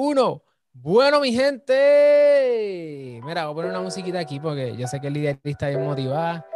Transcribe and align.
uno. 0.00 0.42
Bueno, 0.72 1.20
mi 1.20 1.30
gente. 1.30 3.20
Mira, 3.22 3.44
voy 3.44 3.52
a 3.52 3.54
poner 3.54 3.70
una 3.70 3.82
musiquita 3.82 4.18
aquí 4.18 4.40
porque 4.40 4.74
yo 4.74 4.86
sé 4.86 4.98
que 4.98 5.10
Lidia 5.10 5.38
está 5.44 5.68
bien 5.68 5.84
motivada. 5.84 6.46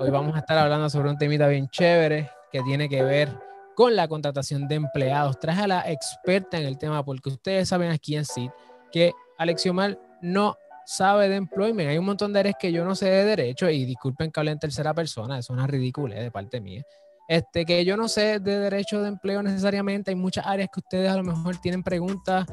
Hoy 0.00 0.08
vamos 0.10 0.34
a 0.34 0.38
estar 0.38 0.56
hablando 0.56 0.88
sobre 0.88 1.10
un 1.10 1.18
temita 1.18 1.46
bien 1.48 1.68
chévere 1.68 2.30
que 2.50 2.62
tiene 2.62 2.88
que 2.88 3.02
ver 3.02 3.28
con 3.74 3.94
la 3.94 4.08
contratación 4.08 4.66
de 4.68 4.76
empleados. 4.76 5.38
Traje 5.38 5.62
a 5.62 5.66
la 5.66 5.90
experta 5.90 6.56
en 6.56 6.64
el 6.64 6.78
tema 6.78 7.04
porque 7.04 7.28
ustedes 7.28 7.68
saben 7.68 7.90
aquí 7.90 8.16
en 8.16 8.24
sí 8.24 8.50
que 8.90 9.12
Alexiomar 9.36 9.98
no 10.22 10.56
sabe 10.86 11.28
de 11.28 11.36
employment. 11.36 11.90
Hay 11.90 11.98
un 11.98 12.06
montón 12.06 12.32
de 12.32 12.40
áreas 12.40 12.56
que 12.58 12.72
yo 12.72 12.86
no 12.86 12.94
sé 12.94 13.10
de 13.10 13.24
derecho 13.24 13.68
y 13.68 13.84
disculpen 13.84 14.30
que 14.30 14.40
hable 14.40 14.52
en 14.52 14.58
tercera 14.58 14.94
persona, 14.94 15.38
es 15.38 15.50
una 15.50 15.66
ridícula 15.66 16.14
de 16.14 16.30
parte 16.30 16.58
mía. 16.62 16.84
Este, 17.28 17.66
que 17.66 17.84
yo 17.84 17.98
no 17.98 18.08
sé 18.08 18.40
de 18.40 18.58
derecho 18.58 19.02
de 19.02 19.08
empleo 19.08 19.42
necesariamente, 19.42 20.10
hay 20.10 20.14
muchas 20.14 20.46
áreas 20.46 20.70
que 20.72 20.80
ustedes 20.80 21.10
a 21.10 21.16
lo 21.16 21.24
mejor 21.24 21.58
tienen 21.58 21.82
preguntas, 21.82 22.46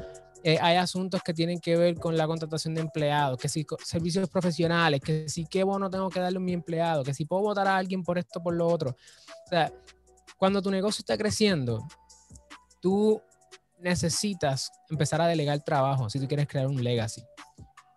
eh, 0.46 0.60
hay 0.62 0.76
asuntos 0.76 1.24
que 1.24 1.34
tienen 1.34 1.58
que 1.58 1.76
ver 1.76 1.96
con 1.96 2.16
la 2.16 2.24
contratación 2.24 2.72
de 2.72 2.80
empleados, 2.80 3.36
que 3.36 3.48
si 3.48 3.66
servicios 3.82 4.30
profesionales, 4.30 5.00
que 5.00 5.28
si 5.28 5.44
qué 5.44 5.64
bono 5.64 5.90
tengo 5.90 6.08
que 6.08 6.20
darle 6.20 6.36
a 6.36 6.40
mi 6.40 6.52
empleado, 6.52 7.02
que 7.02 7.12
si 7.12 7.24
puedo 7.24 7.42
votar 7.42 7.66
a 7.66 7.76
alguien 7.76 8.04
por 8.04 8.16
esto, 8.16 8.40
por 8.40 8.54
lo 8.54 8.68
otro. 8.68 8.90
O 8.90 9.48
sea, 9.48 9.72
cuando 10.36 10.62
tu 10.62 10.70
negocio 10.70 11.02
está 11.02 11.18
creciendo, 11.18 11.84
tú 12.80 13.20
necesitas 13.80 14.70
empezar 14.88 15.20
a 15.20 15.26
delegar 15.26 15.64
trabajo 15.64 16.08
si 16.08 16.20
tú 16.20 16.28
quieres 16.28 16.46
crear 16.46 16.68
un 16.68 16.80
legacy. 16.80 17.24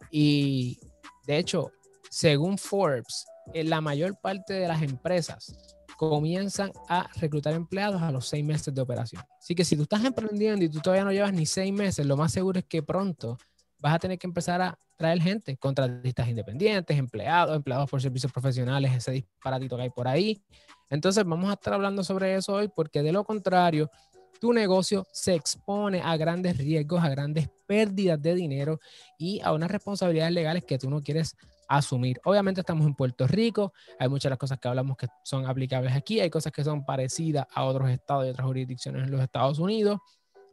Y 0.10 0.80
de 1.28 1.38
hecho, 1.38 1.72
según 2.10 2.58
Forbes, 2.58 3.28
en 3.54 3.70
la 3.70 3.80
mayor 3.80 4.20
parte 4.20 4.56
de 4.56 4.68
las 4.68 4.82
empresas 4.82 5.78
comienzan 6.00 6.72
a 6.88 7.10
reclutar 7.20 7.54
empleados 7.54 8.02
a 8.02 8.10
los 8.10 8.26
seis 8.26 8.42
meses 8.46 8.74
de 8.74 8.80
operación. 8.80 9.22
Así 9.38 9.54
que 9.54 9.66
si 9.66 9.76
tú 9.76 9.82
estás 9.84 10.06
emprendiendo 10.06 10.64
y 10.64 10.70
tú 10.70 10.80
todavía 10.80 11.04
no 11.04 11.12
llevas 11.12 11.34
ni 11.34 11.46
seis 11.46 11.74
meses, 11.74 12.06
lo 12.06 12.16
más 12.16 12.32
seguro 12.32 12.58
es 12.58 12.64
que 12.64 12.82
pronto 12.82 13.38
vas 13.80 13.96
a 13.96 14.00
tener 14.00 14.18
que 14.18 14.26
empezar 14.26 14.62
a 14.62 14.80
traer 14.96 15.22
gente, 15.22 15.58
contratistas 15.58 16.30
independientes, 16.30 16.98
empleados, 16.98 17.54
empleados 17.54 17.90
por 17.90 18.02
servicios 18.02 18.32
profesionales, 18.32 18.94
ese 18.96 19.12
disparatito 19.12 19.76
que 19.76 19.84
hay 19.84 19.90
por 19.90 20.08
ahí. 20.08 20.42
Entonces 20.90 21.26
vamos 21.26 21.50
a 21.50 21.56
estar 21.56 21.74
hablando 21.74 22.02
sobre 22.02 22.34
eso 22.34 22.54
hoy 22.54 22.70
porque 22.74 23.04
de 23.04 23.12
lo 23.12 23.26
contrario, 23.26 23.92
tu 24.40 24.54
negocio 24.54 25.06
se 25.12 25.36
expone 25.36 26.02
a 26.02 26.16
grandes 26.16 26.58
riesgos, 26.58 27.04
a 27.04 27.10
grandes 27.10 27.50
pérdidas 27.68 28.22
de 28.22 28.36
dinero 28.36 28.80
y 29.18 29.42
a 29.42 29.52
unas 29.52 29.70
responsabilidades 29.70 30.32
legales 30.32 30.64
que 30.64 30.78
tú 30.78 30.90
no 30.90 31.04
quieres 31.04 31.36
asumir. 31.70 32.20
Obviamente 32.26 32.62
estamos 32.62 32.86
en 32.86 32.96
Puerto 32.96 33.28
Rico, 33.28 33.74
hay 34.00 34.10
muchas 34.10 34.24
de 34.24 34.30
las 34.32 34.40
cosas 34.40 34.60
que 34.60 34.68
hablamos 34.68 34.98
que 34.98 35.08
son 35.24 35.46
aplicables 35.46 35.94
aquí, 35.94 36.20
hay 36.20 36.30
cosas 36.30 36.52
que 36.52 36.64
son 36.64 36.84
parecidas 36.84 37.46
a 37.54 37.64
otros 37.64 37.90
estados 37.92 38.26
y 38.26 38.30
otras 38.30 38.46
jurisdicciones 38.48 39.04
en 39.04 39.12
los 39.12 39.22
Estados 39.22 39.60
Unidos, 39.60 40.00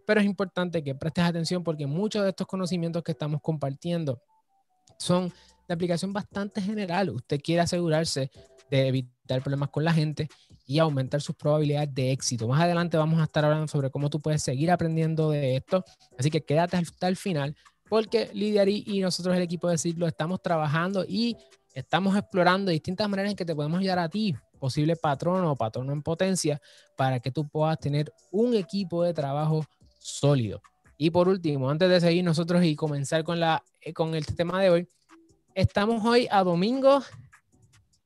pero 0.06 0.20
es 0.20 0.26
importante 0.26 0.84
que 0.84 0.94
prestes 0.94 1.24
atención 1.24 1.64
porque 1.64 1.86
muchos 1.86 2.22
de 2.22 2.28
estos 2.28 2.46
conocimientos 2.46 3.02
que 3.02 3.12
estamos 3.12 3.40
compartiendo 3.40 4.22
son 4.98 5.32
de 5.66 5.74
aplicación 5.74 6.12
bastante 6.12 6.60
general. 6.60 7.10
Usted 7.10 7.40
quiere 7.40 7.62
asegurarse 7.62 8.30
de 8.70 8.88
evitar 8.88 9.40
problemas 9.42 9.70
con 9.70 9.84
la 9.84 9.92
gente 9.92 10.28
y 10.66 10.78
aumentar 10.78 11.22
sus 11.22 11.34
probabilidades 11.34 11.94
de 11.94 12.12
éxito. 12.12 12.46
Más 12.46 12.60
adelante 12.60 12.96
vamos 12.98 13.20
a 13.20 13.24
estar 13.24 13.44
hablando 13.44 13.68
sobre 13.68 13.90
cómo 13.90 14.10
tú 14.10 14.20
puedes 14.20 14.42
seguir 14.42 14.70
aprendiendo 14.70 15.30
de 15.30 15.56
esto, 15.56 15.82
así 16.18 16.30
que 16.30 16.44
quédate 16.44 16.76
hasta 16.76 17.08
el 17.08 17.16
final 17.16 17.56
porque 17.88 18.30
Lidia 18.32 18.64
y 18.66 19.00
nosotros 19.00 19.36
el 19.36 19.42
equipo 19.42 19.68
de 19.68 19.78
Ciclo 19.78 20.06
estamos 20.06 20.40
trabajando 20.42 21.04
y 21.06 21.36
estamos 21.74 22.16
explorando 22.16 22.70
distintas 22.70 23.08
maneras 23.08 23.30
en 23.32 23.36
que 23.36 23.44
te 23.44 23.54
podemos 23.54 23.80
ayudar 23.80 23.98
a 23.98 24.08
ti, 24.08 24.34
posible 24.58 24.96
patrono 24.96 25.52
o 25.52 25.56
patrono 25.56 25.92
en 25.92 26.02
potencia, 26.02 26.60
para 26.96 27.20
que 27.20 27.30
tú 27.30 27.46
puedas 27.46 27.78
tener 27.78 28.12
un 28.30 28.54
equipo 28.54 29.04
de 29.04 29.12
trabajo 29.12 29.64
sólido. 29.98 30.60
Y 30.98 31.10
por 31.10 31.28
último, 31.28 31.68
antes 31.68 31.90
de 31.90 32.00
seguir 32.00 32.24
nosotros 32.24 32.64
y 32.64 32.74
comenzar 32.74 33.22
con, 33.22 33.38
la, 33.38 33.62
eh, 33.82 33.92
con 33.92 34.14
el 34.14 34.24
tema 34.24 34.62
de 34.62 34.70
hoy, 34.70 34.88
estamos 35.54 36.04
hoy 36.04 36.26
a 36.30 36.42
domingo 36.42 37.02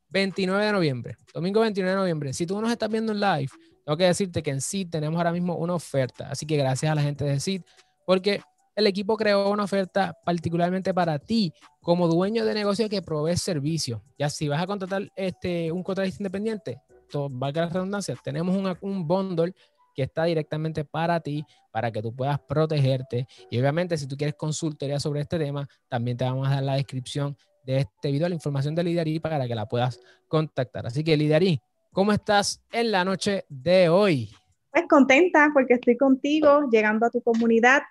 29 0.08 0.66
de 0.66 0.72
noviembre. 0.72 1.16
Domingo 1.32 1.60
29 1.60 1.90
de 1.90 1.96
noviembre. 1.96 2.32
Si 2.32 2.46
tú 2.46 2.60
nos 2.60 2.70
estás 2.70 2.90
viendo 2.90 3.12
en 3.12 3.20
live, 3.20 3.50
tengo 3.84 3.96
que 3.96 4.04
decirte 4.04 4.42
que 4.42 4.50
en 4.50 4.60
CID 4.60 4.90
tenemos 4.90 5.18
ahora 5.18 5.32
mismo 5.32 5.54
una 5.56 5.74
oferta. 5.74 6.28
Así 6.30 6.46
que 6.46 6.56
gracias 6.56 6.90
a 6.90 6.94
la 6.96 7.02
gente 7.02 7.24
de 7.24 7.38
CID, 7.38 7.62
porque 8.04 8.42
el 8.80 8.86
equipo 8.86 9.16
creó 9.16 9.50
una 9.50 9.64
oferta 9.64 10.18
particularmente 10.24 10.92
para 10.92 11.18
ti 11.18 11.52
como 11.80 12.08
dueño 12.08 12.44
de 12.44 12.54
negocio 12.54 12.88
que 12.88 13.02
provee 13.02 13.36
servicios. 13.36 14.00
Ya 14.18 14.28
si 14.28 14.48
vas 14.48 14.62
a 14.62 14.66
contratar 14.66 15.10
este, 15.14 15.70
un 15.70 15.82
contratista 15.82 16.22
independiente, 16.22 16.80
todo, 17.10 17.28
valga 17.30 17.66
la 17.66 17.68
redundancia, 17.68 18.16
tenemos 18.22 18.56
un, 18.56 18.76
un 18.80 19.06
bundle 19.06 19.54
que 19.94 20.02
está 20.02 20.24
directamente 20.24 20.84
para 20.84 21.20
ti, 21.20 21.44
para 21.70 21.90
que 21.90 22.00
tú 22.00 22.14
puedas 22.14 22.40
protegerte. 22.40 23.26
Y 23.50 23.58
obviamente, 23.58 23.96
si 23.96 24.06
tú 24.06 24.16
quieres 24.16 24.34
consultoría 24.34 25.00
sobre 25.00 25.20
este 25.20 25.38
tema, 25.38 25.68
también 25.88 26.16
te 26.16 26.24
vamos 26.24 26.48
a 26.48 26.52
dar 26.52 26.62
la 26.62 26.74
descripción 26.74 27.36
de 27.64 27.78
este 27.78 28.10
video, 28.10 28.28
la 28.28 28.34
información 28.34 28.74
de 28.74 28.84
Lidari 28.84 29.20
para 29.20 29.46
que 29.46 29.54
la 29.54 29.66
puedas 29.66 30.00
contactar. 30.28 30.86
Así 30.86 31.04
que, 31.04 31.16
Lidari, 31.16 31.60
¿cómo 31.92 32.12
estás 32.12 32.62
en 32.72 32.92
la 32.92 33.04
noche 33.04 33.44
de 33.48 33.88
hoy? 33.88 34.30
Pues 34.70 34.84
contenta 34.88 35.50
porque 35.52 35.74
estoy 35.74 35.96
contigo, 35.96 36.68
llegando 36.70 37.06
a 37.06 37.10
tu 37.10 37.20
comunidad 37.20 37.82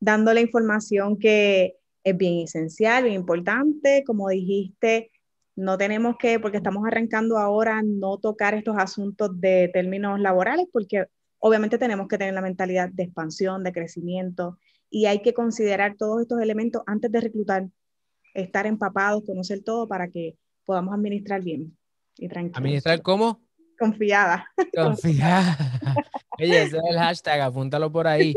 dando 0.00 0.32
la 0.32 0.40
información 0.40 1.18
que 1.18 1.76
es 2.04 2.16
bien 2.16 2.40
esencial, 2.40 3.04
bien 3.04 3.16
importante. 3.16 4.04
Como 4.06 4.28
dijiste, 4.28 5.10
no 5.56 5.76
tenemos 5.76 6.16
que, 6.18 6.38
porque 6.38 6.58
estamos 6.58 6.86
arrancando 6.86 7.38
ahora, 7.38 7.82
no 7.82 8.18
tocar 8.18 8.54
estos 8.54 8.76
asuntos 8.78 9.40
de 9.40 9.70
términos 9.72 10.20
laborales, 10.20 10.66
porque 10.72 11.06
obviamente 11.38 11.78
tenemos 11.78 12.08
que 12.08 12.18
tener 12.18 12.34
la 12.34 12.40
mentalidad 12.40 12.90
de 12.90 13.04
expansión, 13.04 13.64
de 13.64 13.72
crecimiento, 13.72 14.58
y 14.90 15.06
hay 15.06 15.20
que 15.20 15.34
considerar 15.34 15.96
todos 15.96 16.22
estos 16.22 16.40
elementos 16.40 16.82
antes 16.86 17.10
de 17.10 17.20
reclutar, 17.20 17.68
estar 18.34 18.66
empapados, 18.66 19.24
conocer 19.24 19.62
todo 19.62 19.88
para 19.88 20.08
que 20.08 20.36
podamos 20.64 20.94
administrar 20.94 21.42
bien 21.42 21.76
y 22.16 22.28
tranquilo. 22.28 22.58
¿Administrar 22.58 23.02
cómo? 23.02 23.42
Confiada. 23.78 24.46
Confiada. 24.74 25.56
Ese 26.38 26.62
es 26.62 26.72
el 26.72 26.98
hashtag, 26.98 27.40
apúntalo 27.40 27.90
por 27.90 28.06
ahí. 28.06 28.34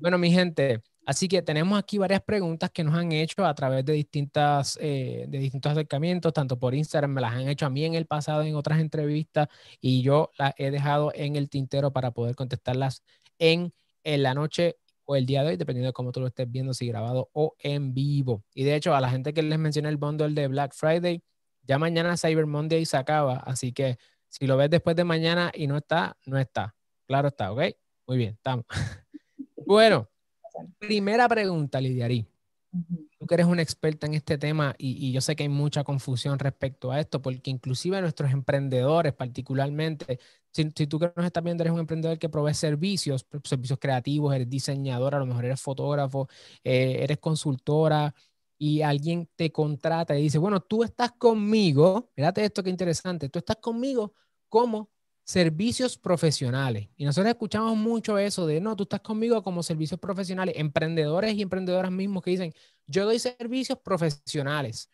Bueno, 0.00 0.18
mi 0.18 0.30
gente, 0.30 0.82
así 1.06 1.28
que 1.28 1.42
tenemos 1.42 1.78
aquí 1.78 1.98
varias 1.98 2.22
preguntas 2.22 2.70
que 2.70 2.84
nos 2.84 2.94
han 2.94 3.12
hecho 3.12 3.44
a 3.44 3.54
través 3.54 3.84
de, 3.84 3.92
distintas, 3.94 4.78
eh, 4.80 5.24
de 5.28 5.38
distintos 5.38 5.72
acercamientos, 5.72 6.32
tanto 6.32 6.58
por 6.58 6.74
Instagram, 6.74 7.12
me 7.12 7.20
las 7.20 7.32
han 7.32 7.48
hecho 7.48 7.66
a 7.66 7.70
mí 7.70 7.84
en 7.84 7.94
el 7.94 8.06
pasado 8.06 8.42
en 8.42 8.54
otras 8.54 8.80
entrevistas 8.80 9.48
y 9.80 10.02
yo 10.02 10.30
las 10.38 10.52
he 10.58 10.70
dejado 10.70 11.12
en 11.14 11.36
el 11.36 11.48
tintero 11.48 11.92
para 11.92 12.10
poder 12.10 12.34
contestarlas 12.34 13.02
en, 13.38 13.72
en 14.04 14.22
la 14.22 14.34
noche 14.34 14.76
o 15.04 15.16
el 15.16 15.24
día 15.24 15.42
de 15.42 15.50
hoy, 15.50 15.56
dependiendo 15.56 15.88
de 15.88 15.92
cómo 15.92 16.12
tú 16.12 16.20
lo 16.20 16.26
estés 16.26 16.50
viendo, 16.50 16.74
si 16.74 16.86
grabado 16.88 17.30
o 17.32 17.54
en 17.60 17.94
vivo. 17.94 18.44
Y 18.54 18.64
de 18.64 18.74
hecho, 18.74 18.94
a 18.94 19.00
la 19.00 19.08
gente 19.08 19.32
que 19.32 19.42
les 19.42 19.58
mencioné 19.58 19.88
el 19.88 19.96
bundle 19.96 20.34
de 20.34 20.48
Black 20.48 20.74
Friday, 20.74 21.22
ya 21.62 21.78
mañana 21.78 22.16
Cyber 22.16 22.46
Monday 22.46 22.84
se 22.84 22.96
acaba, 22.96 23.36
así 23.38 23.72
que 23.72 23.98
si 24.28 24.46
lo 24.46 24.56
ves 24.56 24.70
después 24.70 24.96
de 24.96 25.04
mañana 25.04 25.50
y 25.54 25.66
no 25.66 25.76
está, 25.76 26.16
no 26.26 26.38
está. 26.38 26.74
Claro 27.06 27.28
está, 27.28 27.52
¿ok? 27.52 27.62
Muy 28.06 28.16
bien, 28.18 28.34
estamos. 28.34 28.64
Bueno, 29.68 30.08
primera 30.78 31.28
pregunta, 31.28 31.80
Lidiarí. 31.80 32.24
Tú 33.18 33.26
que 33.26 33.34
eres 33.34 33.46
una 33.46 33.62
experta 33.62 34.06
en 34.06 34.14
este 34.14 34.38
tema 34.38 34.76
y, 34.78 35.10
yo 35.10 35.20
sé 35.20 35.34
que 35.34 35.42
hay 35.42 35.48
mucha 35.48 35.82
confusión 35.82 36.38
respecto 36.38 36.92
a 36.92 37.00
esto, 37.00 37.20
porque 37.20 37.50
inclusive 37.50 38.00
nuestros 38.00 38.30
emprendedores 38.30 39.12
particularmente, 39.12 40.20
si, 40.52 40.70
tú 40.70 41.00
que 41.00 41.12
nos 41.16 41.26
estás 41.26 41.42
viendo 41.42 41.64
eres 41.64 41.72
un 41.72 41.80
emprendedor 41.80 42.16
que 42.18 42.28
provee 42.28 42.54
servicios, 42.54 43.26
servicios 43.42 43.78
creativos, 43.80 44.32
eres 44.34 44.48
diseñador, 44.48 45.16
a 45.16 45.18
lo 45.18 45.26
mejor 45.26 45.46
eres 45.46 45.60
fotógrafo, 45.60 46.28
eh, 46.62 46.98
eres 47.00 47.18
consultora 47.18 48.14
y 48.58 48.82
alguien 48.82 49.28
te 49.36 49.52
contrata 49.52 50.18
y 50.18 50.22
dice, 50.22 50.38
bueno, 50.38 50.60
tú 50.60 50.82
estás 50.82 51.12
conmigo, 51.12 52.10
fíjate 52.14 52.44
esto 52.44 52.62
que 52.62 52.70
interesante, 52.70 53.28
tú 53.28 53.38
estás 53.38 53.56
conmigo 53.56 54.14
como 54.48 54.90
servicios 55.24 55.98
profesionales. 55.98 56.88
Y 56.96 57.04
nosotros 57.04 57.30
escuchamos 57.30 57.76
mucho 57.76 58.16
eso 58.16 58.46
de, 58.46 58.60
no, 58.60 58.76
tú 58.76 58.84
estás 58.84 59.00
conmigo 59.00 59.42
como 59.42 59.62
servicios 59.62 59.98
profesionales, 59.98 60.54
emprendedores 60.56 61.34
y 61.34 61.42
emprendedoras 61.42 61.90
mismos 61.90 62.22
que 62.22 62.30
dicen, 62.30 62.54
yo 62.86 63.04
doy 63.04 63.18
servicios 63.18 63.78
profesionales. 63.80 64.88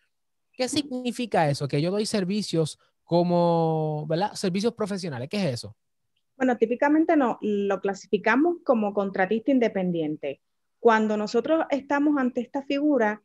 ¿Qué 0.52 0.68
significa 0.68 1.48
eso? 1.50 1.68
Que 1.68 1.82
yo 1.82 1.90
doy 1.90 2.06
servicios 2.06 2.78
como, 3.04 4.06
¿verdad? 4.08 4.32
Servicios 4.32 4.72
profesionales. 4.72 5.28
¿Qué 5.28 5.36
es 5.36 5.54
eso? 5.54 5.76
Bueno, 6.36 6.56
típicamente 6.56 7.14
no, 7.16 7.38
lo 7.42 7.80
clasificamos 7.80 8.56
como 8.64 8.94
contratista 8.94 9.50
independiente. 9.50 10.40
Cuando 10.78 11.16
nosotros 11.16 11.64
estamos 11.70 12.16
ante 12.16 12.40
esta 12.40 12.62
figura, 12.62 13.22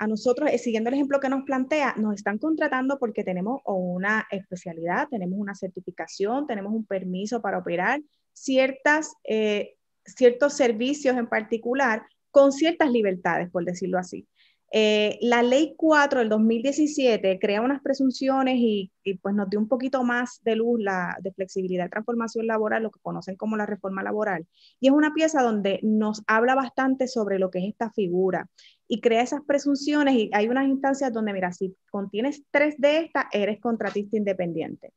a 0.00 0.06
nosotros, 0.06 0.48
eh, 0.50 0.56
siguiendo 0.56 0.88
el 0.88 0.94
ejemplo 0.94 1.20
que 1.20 1.28
nos 1.28 1.44
plantea, 1.44 1.94
nos 1.98 2.14
están 2.14 2.38
contratando 2.38 2.98
porque 2.98 3.22
tenemos 3.22 3.60
una 3.66 4.26
especialidad, 4.30 5.08
tenemos 5.10 5.38
una 5.38 5.54
certificación, 5.54 6.46
tenemos 6.46 6.72
un 6.72 6.86
permiso 6.86 7.42
para 7.42 7.58
operar 7.58 8.00
ciertas, 8.32 9.12
eh, 9.24 9.74
ciertos 10.06 10.54
servicios 10.54 11.18
en 11.18 11.28
particular 11.28 12.02
con 12.30 12.50
ciertas 12.50 12.90
libertades, 12.90 13.50
por 13.50 13.66
decirlo 13.66 13.98
así. 13.98 14.26
Eh, 14.72 15.18
la 15.22 15.42
ley 15.42 15.74
4 15.76 16.20
del 16.20 16.28
2017 16.28 17.40
crea 17.40 17.60
unas 17.60 17.82
presunciones 17.82 18.54
y, 18.56 18.92
pues 19.20 19.34
nos 19.34 19.50
dio 19.50 19.58
un 19.58 19.66
poquito 19.66 20.04
más 20.04 20.40
de 20.44 20.54
luz 20.54 20.80
la, 20.80 21.16
de 21.20 21.32
flexibilidad 21.32 21.86
y 21.86 21.90
transformación 21.90 22.46
laboral, 22.46 22.84
lo 22.84 22.92
que 22.92 23.00
conocen 23.00 23.34
como 23.34 23.56
la 23.56 23.66
reforma 23.66 24.04
laboral. 24.04 24.46
Y 24.78 24.86
es 24.86 24.92
una 24.92 25.12
pieza 25.12 25.42
donde 25.42 25.80
nos 25.82 26.22
habla 26.28 26.54
bastante 26.54 27.08
sobre 27.08 27.40
lo 27.40 27.50
que 27.50 27.58
es 27.58 27.64
esta 27.64 27.90
figura 27.90 28.48
y 28.86 29.00
crea 29.00 29.22
esas 29.22 29.40
presunciones 29.44 30.14
y 30.14 30.30
hay 30.32 30.48
unas 30.48 30.68
instancias 30.68 31.12
donde, 31.12 31.32
mira, 31.32 31.52
si 31.52 31.74
contienes 31.90 32.44
tres 32.52 32.76
de 32.78 32.98
estas, 32.98 33.24
eres 33.32 33.60
contratista 33.60 34.16
independiente. 34.16 34.92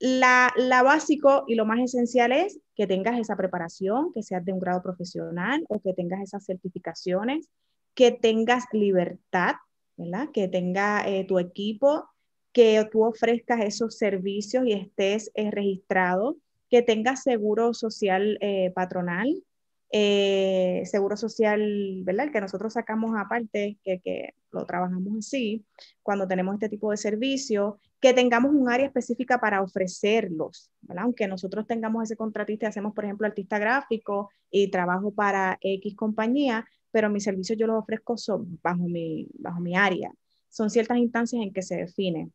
La, 0.00 0.52
la, 0.56 0.82
básico 0.82 1.44
y 1.48 1.56
lo 1.56 1.66
más 1.66 1.80
esencial 1.80 2.30
es 2.30 2.60
que 2.76 2.86
tengas 2.86 3.18
esa 3.18 3.36
preparación, 3.36 4.12
que 4.12 4.22
seas 4.22 4.44
de 4.44 4.52
un 4.52 4.60
grado 4.60 4.80
profesional 4.82 5.64
o 5.68 5.80
que 5.80 5.92
tengas 5.92 6.20
esas 6.22 6.44
certificaciones, 6.44 7.48
que 7.94 8.12
tengas 8.12 8.64
libertad, 8.72 9.56
¿verdad? 9.96 10.28
Que 10.32 10.48
tenga 10.48 11.08
eh, 11.08 11.24
tu 11.24 11.38
equipo, 11.38 12.08
que 12.52 12.86
tú 12.90 13.04
ofrezcas 13.04 13.60
esos 13.60 13.96
servicios 13.96 14.66
y 14.66 14.72
estés 14.72 15.30
eh, 15.34 15.50
registrado, 15.50 16.36
que 16.70 16.82
tengas 16.82 17.22
seguro 17.22 17.74
social 17.74 18.38
eh, 18.40 18.70
patronal, 18.74 19.42
seguro 19.90 21.16
social, 21.16 22.02
¿verdad? 22.04 22.26
El 22.26 22.32
que 22.32 22.42
nosotros 22.42 22.74
sacamos 22.74 23.12
aparte, 23.16 23.78
que, 23.82 24.00
que, 24.00 24.34
lo 24.50 24.64
trabajamos 24.64 25.16
así, 25.18 25.64
cuando 26.02 26.26
tenemos 26.26 26.54
este 26.54 26.68
tipo 26.68 26.90
de 26.90 26.96
servicios, 26.96 27.74
que 28.00 28.14
tengamos 28.14 28.52
un 28.52 28.70
área 28.70 28.86
específica 28.86 29.40
para 29.40 29.62
ofrecerlos, 29.62 30.70
¿verdad? 30.82 31.04
Aunque 31.04 31.26
nosotros 31.26 31.66
tengamos 31.66 32.04
ese 32.04 32.16
contratista 32.16 32.66
y 32.66 32.68
hacemos, 32.68 32.94
por 32.94 33.04
ejemplo, 33.04 33.26
artista 33.26 33.58
gráfico 33.58 34.30
y 34.50 34.70
trabajo 34.70 35.10
para 35.10 35.58
X 35.60 35.96
compañía, 35.96 36.66
pero 36.90 37.10
mis 37.10 37.24
servicios 37.24 37.58
yo 37.58 37.66
los 37.66 37.78
ofrezco 37.78 38.16
bajo, 38.62 38.88
mi, 38.88 39.28
bajo 39.34 39.60
mi 39.60 39.76
área. 39.76 40.12
Son 40.48 40.70
ciertas 40.70 40.98
instancias 40.98 41.42
en 41.42 41.52
que 41.52 41.62
se 41.62 41.76
define. 41.76 42.30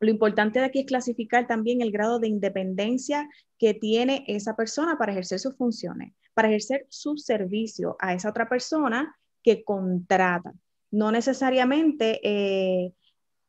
Lo 0.00 0.10
importante 0.10 0.58
de 0.58 0.66
aquí 0.66 0.80
es 0.80 0.86
clasificar 0.86 1.46
también 1.46 1.80
el 1.80 1.90
grado 1.90 2.18
de 2.18 2.28
independencia 2.28 3.28
que 3.58 3.72
tiene 3.74 4.24
esa 4.26 4.54
persona 4.54 4.98
para 4.98 5.12
ejercer 5.12 5.38
sus 5.38 5.56
funciones, 5.56 6.12
para 6.34 6.48
ejercer 6.48 6.86
su 6.90 7.16
servicio 7.16 7.96
a 7.98 8.12
esa 8.12 8.28
otra 8.28 8.48
persona 8.48 9.16
que 9.42 9.64
contrata. 9.64 10.52
No 10.90 11.10
necesariamente, 11.10 12.20
eh, 12.22 12.92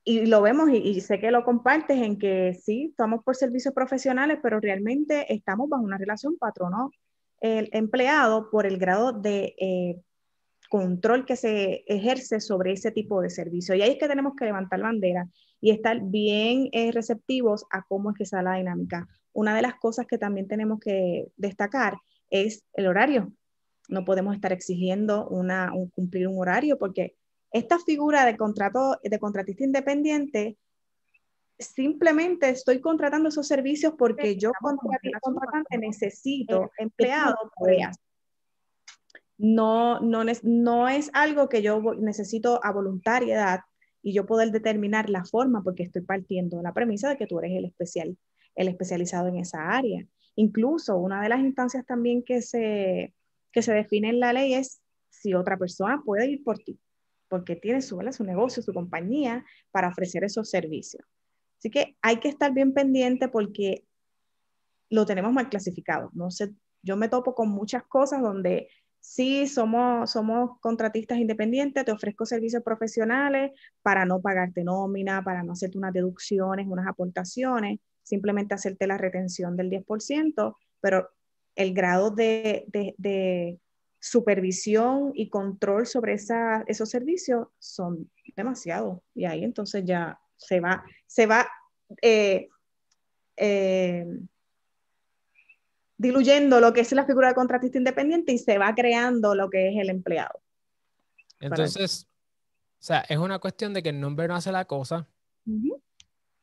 y 0.05 0.25
lo 0.25 0.41
vemos 0.41 0.69
y, 0.71 1.01
sé 1.01 1.19
que 1.19 1.31
lo 1.31 1.43
compartes 1.43 1.97
en 1.97 2.17
que 2.17 2.53
sí, 2.53 2.87
estamos 2.91 3.23
por 3.25 3.35
servicios 3.35 3.73
profesionales, 3.73 4.39
pero 4.41 4.59
realmente 4.61 5.31
estamos 5.33 5.67
bajo 5.67 5.83
una 5.83 5.97
relación 5.97 6.37
patrono 6.37 6.91
empleado 7.39 8.49
por 8.49 8.65
el 8.65 8.79
grado 8.79 9.11
de 9.11 9.53
eh, 9.59 10.01
control 10.69 11.25
que 11.25 11.35
se 11.35 11.83
ejerce 11.87 12.39
sobre 12.39 12.73
ese 12.73 12.91
tipo 12.91 13.21
de 13.21 13.29
servicio. 13.29 13.75
Y 13.75 13.81
ahí 13.81 13.91
es 13.91 13.97
que 13.97 14.07
tenemos 14.07 14.33
que 14.35 14.45
levantar 14.45 14.81
bandera 14.81 15.27
y 15.61 15.71
estar 15.71 15.99
bien 16.01 16.69
eh, 16.71 16.91
receptivos 16.91 17.65
a 17.71 17.83
cómo 17.83 18.11
es 18.11 18.17
que 18.17 18.23
está 18.23 18.41
la 18.41 18.55
dinámica. 18.55 19.07
Una 19.33 19.55
de 19.55 19.61
las 19.61 19.75
cosas 19.75 20.05
que 20.07 20.17
también 20.17 20.47
tenemos 20.47 20.79
que 20.79 21.27
destacar 21.37 21.97
es 22.29 22.63
el 22.73 22.87
horario. 22.87 23.31
No 23.89 24.05
podemos 24.05 24.35
estar 24.35 24.51
exigiendo 24.51 25.27
una, 25.29 25.73
un, 25.73 25.89
cumplir 25.89 26.27
un 26.27 26.39
horario 26.39 26.77
porque 26.77 27.15
esta 27.51 27.79
figura 27.79 28.25
de 28.25 28.35
contrato 28.35 28.99
de 29.01 29.19
contratista 29.19 29.63
independiente 29.63 30.57
simplemente 31.57 32.49
estoy 32.49 32.81
contratando 32.81 33.29
esos 33.29 33.47
servicios 33.47 33.93
porque 33.97 34.35
yo 34.35 34.51
como 34.61 34.79
contratante 35.21 35.77
necesito 35.77 36.69
empleado 36.77 37.51
por 37.55 37.71
ellas 37.71 37.97
no, 39.37 39.99
no, 39.99 40.23
no 40.43 40.89
es 40.89 41.09
algo 41.13 41.49
que 41.49 41.61
yo 41.61 41.81
necesito 41.95 42.63
a 42.63 42.71
voluntariedad 42.71 43.61
y 44.01 44.13
yo 44.13 44.25
poder 44.25 44.51
determinar 44.51 45.09
la 45.09 45.25
forma 45.25 45.63
porque 45.63 45.83
estoy 45.83 46.01
partiendo 46.01 46.61
la 46.61 46.73
premisa 46.73 47.09
de 47.09 47.17
que 47.17 47.27
tú 47.27 47.39
eres 47.39 47.51
el 47.57 47.65
especial, 47.65 48.17
el 48.55 48.67
especializado 48.67 49.27
en 49.27 49.37
esa 49.37 49.69
área. 49.69 50.05
Incluso 50.35 50.97
una 50.97 51.21
de 51.21 51.29
las 51.29 51.39
instancias 51.39 51.85
también 51.85 52.23
que 52.23 52.41
se, 52.41 53.13
que 53.51 53.61
se 53.61 53.73
define 53.73 54.09
en 54.09 54.19
la 54.19 54.33
ley 54.33 54.53
es 54.53 54.81
si 55.09 55.33
otra 55.33 55.57
persona 55.57 56.01
puede 56.03 56.27
ir 56.27 56.43
por 56.43 56.59
ti, 56.59 56.79
porque 57.27 57.55
tiene 57.55 57.81
su, 57.81 57.99
su 58.11 58.23
negocio, 58.23 58.63
su 58.63 58.73
compañía 58.73 59.45
para 59.71 59.89
ofrecer 59.89 60.23
esos 60.23 60.49
servicios. 60.49 61.03
Así 61.59 61.69
que 61.69 61.97
hay 62.01 62.17
que 62.17 62.29
estar 62.29 62.53
bien 62.53 62.73
pendiente 62.73 63.27
porque 63.27 63.83
lo 64.89 65.05
tenemos 65.05 65.33
mal 65.33 65.49
clasificado. 65.49 66.11
No 66.13 66.31
sé, 66.31 66.53
yo 66.81 66.95
me 66.97 67.09
topo 67.09 67.33
con 67.33 67.49
muchas 67.49 67.83
cosas 67.83 68.21
donde 68.21 68.69
Sí, 69.09 69.47
somos, 69.47 70.11
somos 70.11 70.59
contratistas 70.59 71.17
independientes, 71.17 71.85
te 71.85 71.93
ofrezco 71.93 72.25
servicios 72.25 72.61
profesionales 72.61 73.51
para 73.81 74.03
no 74.03 74.19
pagarte 74.19 74.65
nómina, 74.65 75.23
para 75.23 75.43
no 75.43 75.53
hacerte 75.53 75.77
unas 75.77 75.93
deducciones, 75.93 76.67
unas 76.67 76.87
aportaciones, 76.87 77.79
simplemente 78.03 78.53
hacerte 78.53 78.85
la 78.85 78.97
retención 78.97 79.55
del 79.55 79.69
10%, 79.69 80.57
pero 80.81 81.09
el 81.55 81.73
grado 81.73 82.11
de, 82.11 82.65
de, 82.97 83.59
supervisión 83.97 85.13
y 85.15 85.29
control 85.29 85.87
sobre 85.87 86.13
esa, 86.13 86.63
esos 86.67 86.89
servicios 86.89 87.47
son 87.59 88.11
demasiado. 88.35 89.03
Y 89.15 89.23
ahí 89.23 89.45
entonces 89.45 89.85
ya 89.85 90.19
se 90.35 90.59
va, 90.59 90.83
se 91.07 91.27
va 91.27 91.47
eh, 92.01 92.49
eh, 93.37 94.05
diluyendo 95.97 96.59
lo 96.59 96.73
que 96.73 96.81
es 96.81 96.91
la 96.93 97.05
figura 97.05 97.29
de 97.29 97.35
contratista 97.35 97.77
independiente 97.77 98.31
y 98.31 98.37
se 98.37 98.57
va 98.57 98.73
creando 98.75 99.35
lo 99.35 99.49
que 99.49 99.69
es 99.69 99.77
el 99.77 99.89
empleado. 99.89 100.39
Entonces, 101.39 102.07
o 102.79 102.83
sea, 102.83 102.99
es 103.01 103.17
una 103.17 103.39
cuestión 103.39 103.73
de 103.73 103.83
que 103.83 103.89
el 103.89 103.99
nombre 103.99 104.27
no 104.27 104.35
hace 104.35 104.51
la 104.51 104.65
cosa, 104.65 105.07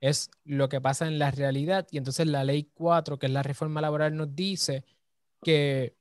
es 0.01 0.31
lo 0.45 0.69
que 0.69 0.81
pasa 0.81 1.07
en 1.07 1.19
la 1.19 1.31
realidad. 1.31 1.87
Y 1.91 1.99
entonces 1.99 2.27
la 2.27 2.45
ley 2.45 2.71
4, 2.75 3.19
que 3.19 3.27
es 3.27 3.33
la 3.33 3.43
reforma 3.43 3.81
laboral, 3.81 4.17
nos 4.17 4.35
dice 4.35 4.85
que 5.43 5.97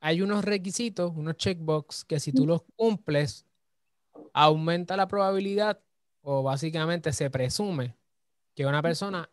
hay 0.00 0.22
unos 0.22 0.44
requisitos, 0.44 1.12
unos 1.16 1.36
checkbox, 1.36 2.04
que 2.04 2.20
si 2.20 2.32
tú 2.32 2.46
los 2.46 2.62
cumples, 2.76 3.46
aumenta 4.32 4.96
la 4.96 5.08
probabilidad 5.08 5.80
o 6.22 6.42
básicamente 6.42 7.12
se 7.12 7.30
presume 7.30 7.96
que 8.54 8.66
una 8.66 8.82
persona 8.82 9.30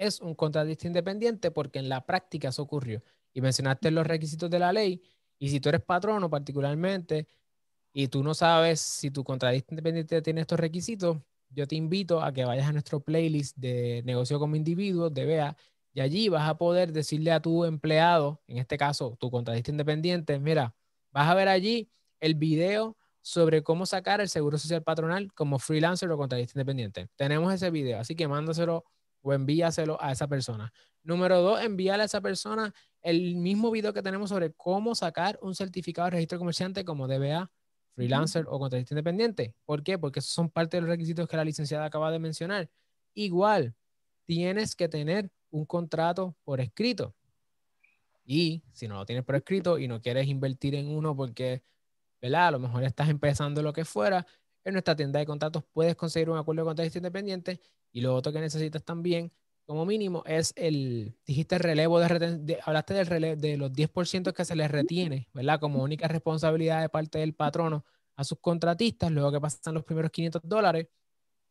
es 0.00 0.20
un 0.20 0.34
contratista 0.34 0.86
independiente 0.86 1.50
porque 1.50 1.78
en 1.78 1.90
la 1.90 2.06
práctica 2.06 2.48
eso 2.48 2.62
ocurrió. 2.62 3.02
Y 3.34 3.42
mencionaste 3.42 3.90
los 3.90 4.06
requisitos 4.06 4.48
de 4.48 4.58
la 4.58 4.72
ley. 4.72 5.02
Y 5.38 5.50
si 5.50 5.60
tú 5.60 5.68
eres 5.68 5.82
patrono 5.82 6.30
particularmente 6.30 7.28
y 7.92 8.08
tú 8.08 8.22
no 8.22 8.32
sabes 8.32 8.80
si 8.80 9.10
tu 9.10 9.22
contratista 9.22 9.74
independiente 9.74 10.22
tiene 10.22 10.40
estos 10.40 10.58
requisitos, 10.58 11.18
yo 11.50 11.66
te 11.66 11.76
invito 11.76 12.22
a 12.22 12.32
que 12.32 12.46
vayas 12.46 12.66
a 12.68 12.72
nuestro 12.72 13.00
playlist 13.00 13.56
de 13.58 14.02
negocio 14.06 14.38
como 14.38 14.56
individuo, 14.56 15.10
de 15.10 15.26
BEA, 15.26 15.56
y 15.92 16.00
allí 16.00 16.28
vas 16.28 16.48
a 16.48 16.56
poder 16.56 16.92
decirle 16.92 17.32
a 17.32 17.40
tu 17.40 17.64
empleado, 17.66 18.40
en 18.46 18.58
este 18.58 18.78
caso 18.78 19.16
tu 19.20 19.30
contratista 19.30 19.70
independiente, 19.70 20.38
mira, 20.38 20.74
vas 21.10 21.28
a 21.28 21.34
ver 21.34 21.48
allí 21.48 21.90
el 22.20 22.36
video 22.36 22.96
sobre 23.20 23.62
cómo 23.62 23.84
sacar 23.84 24.20
el 24.20 24.28
seguro 24.30 24.56
social 24.56 24.82
patronal 24.82 25.32
como 25.34 25.58
freelancer 25.58 26.10
o 26.10 26.16
contratista 26.16 26.58
independiente. 26.58 27.08
Tenemos 27.16 27.52
ese 27.52 27.70
video, 27.70 27.98
así 27.98 28.14
que 28.14 28.28
mándaselo 28.28 28.84
o 29.22 29.32
envíaselo 29.32 30.00
a 30.00 30.12
esa 30.12 30.28
persona. 30.28 30.72
Número 31.02 31.40
dos, 31.40 31.62
envíale 31.62 32.02
a 32.02 32.06
esa 32.06 32.20
persona 32.20 32.74
el 33.02 33.36
mismo 33.36 33.70
video 33.70 33.92
que 33.92 34.02
tenemos 34.02 34.28
sobre 34.28 34.52
cómo 34.52 34.94
sacar 34.94 35.38
un 35.42 35.54
certificado 35.54 36.06
de 36.06 36.12
registro 36.12 36.38
comerciante 36.38 36.84
como 36.84 37.08
DBA, 37.08 37.50
freelancer 37.94 38.44
o 38.48 38.58
contratista 38.58 38.94
independiente. 38.94 39.54
¿Por 39.64 39.82
qué? 39.82 39.98
Porque 39.98 40.20
esos 40.20 40.32
son 40.32 40.50
parte 40.50 40.76
de 40.76 40.82
los 40.82 40.90
requisitos 40.90 41.28
que 41.28 41.36
la 41.36 41.44
licenciada 41.44 41.84
acaba 41.84 42.10
de 42.10 42.18
mencionar. 42.18 42.70
Igual, 43.14 43.74
tienes 44.26 44.76
que 44.76 44.88
tener 44.88 45.30
un 45.50 45.64
contrato 45.64 46.36
por 46.44 46.60
escrito. 46.60 47.14
Y 48.24 48.62
si 48.72 48.86
no 48.86 48.94
lo 48.94 49.06
tienes 49.06 49.24
por 49.24 49.34
escrito 49.34 49.78
y 49.78 49.88
no 49.88 50.00
quieres 50.00 50.28
invertir 50.28 50.74
en 50.74 50.88
uno 50.88 51.16
porque, 51.16 51.62
¿verdad? 52.20 52.48
A 52.48 52.50
lo 52.52 52.58
mejor 52.60 52.84
estás 52.84 53.08
empezando 53.08 53.62
lo 53.62 53.72
que 53.72 53.84
fuera, 53.84 54.26
en 54.64 54.74
nuestra 54.74 54.94
tienda 54.94 55.18
de 55.18 55.26
contratos 55.26 55.64
puedes 55.72 55.96
conseguir 55.96 56.30
un 56.30 56.38
acuerdo 56.38 56.62
de 56.62 56.66
contratista 56.66 56.98
independiente 56.98 57.60
y 57.92 58.00
lo 58.00 58.14
otro 58.14 58.32
que 58.32 58.40
necesitas 58.40 58.84
también, 58.84 59.32
como 59.66 59.86
mínimo, 59.86 60.22
es 60.26 60.52
el, 60.56 61.14
dijiste 61.24 61.58
relevo 61.58 62.00
de, 62.00 62.58
hablaste 62.64 62.94
del 62.94 63.06
relevo, 63.06 63.40
de 63.40 63.56
los 63.56 63.72
10% 63.72 64.32
que 64.32 64.44
se 64.44 64.56
les 64.56 64.70
retiene, 64.70 65.28
¿verdad? 65.32 65.60
Como 65.60 65.82
única 65.82 66.08
responsabilidad 66.08 66.80
de 66.80 66.88
parte 66.88 67.18
del 67.18 67.34
patrono 67.34 67.84
a 68.16 68.24
sus 68.24 68.38
contratistas, 68.40 69.10
luego 69.10 69.32
que 69.32 69.40
pasan 69.40 69.74
los 69.74 69.84
primeros 69.84 70.10
500 70.10 70.42
dólares. 70.44 70.88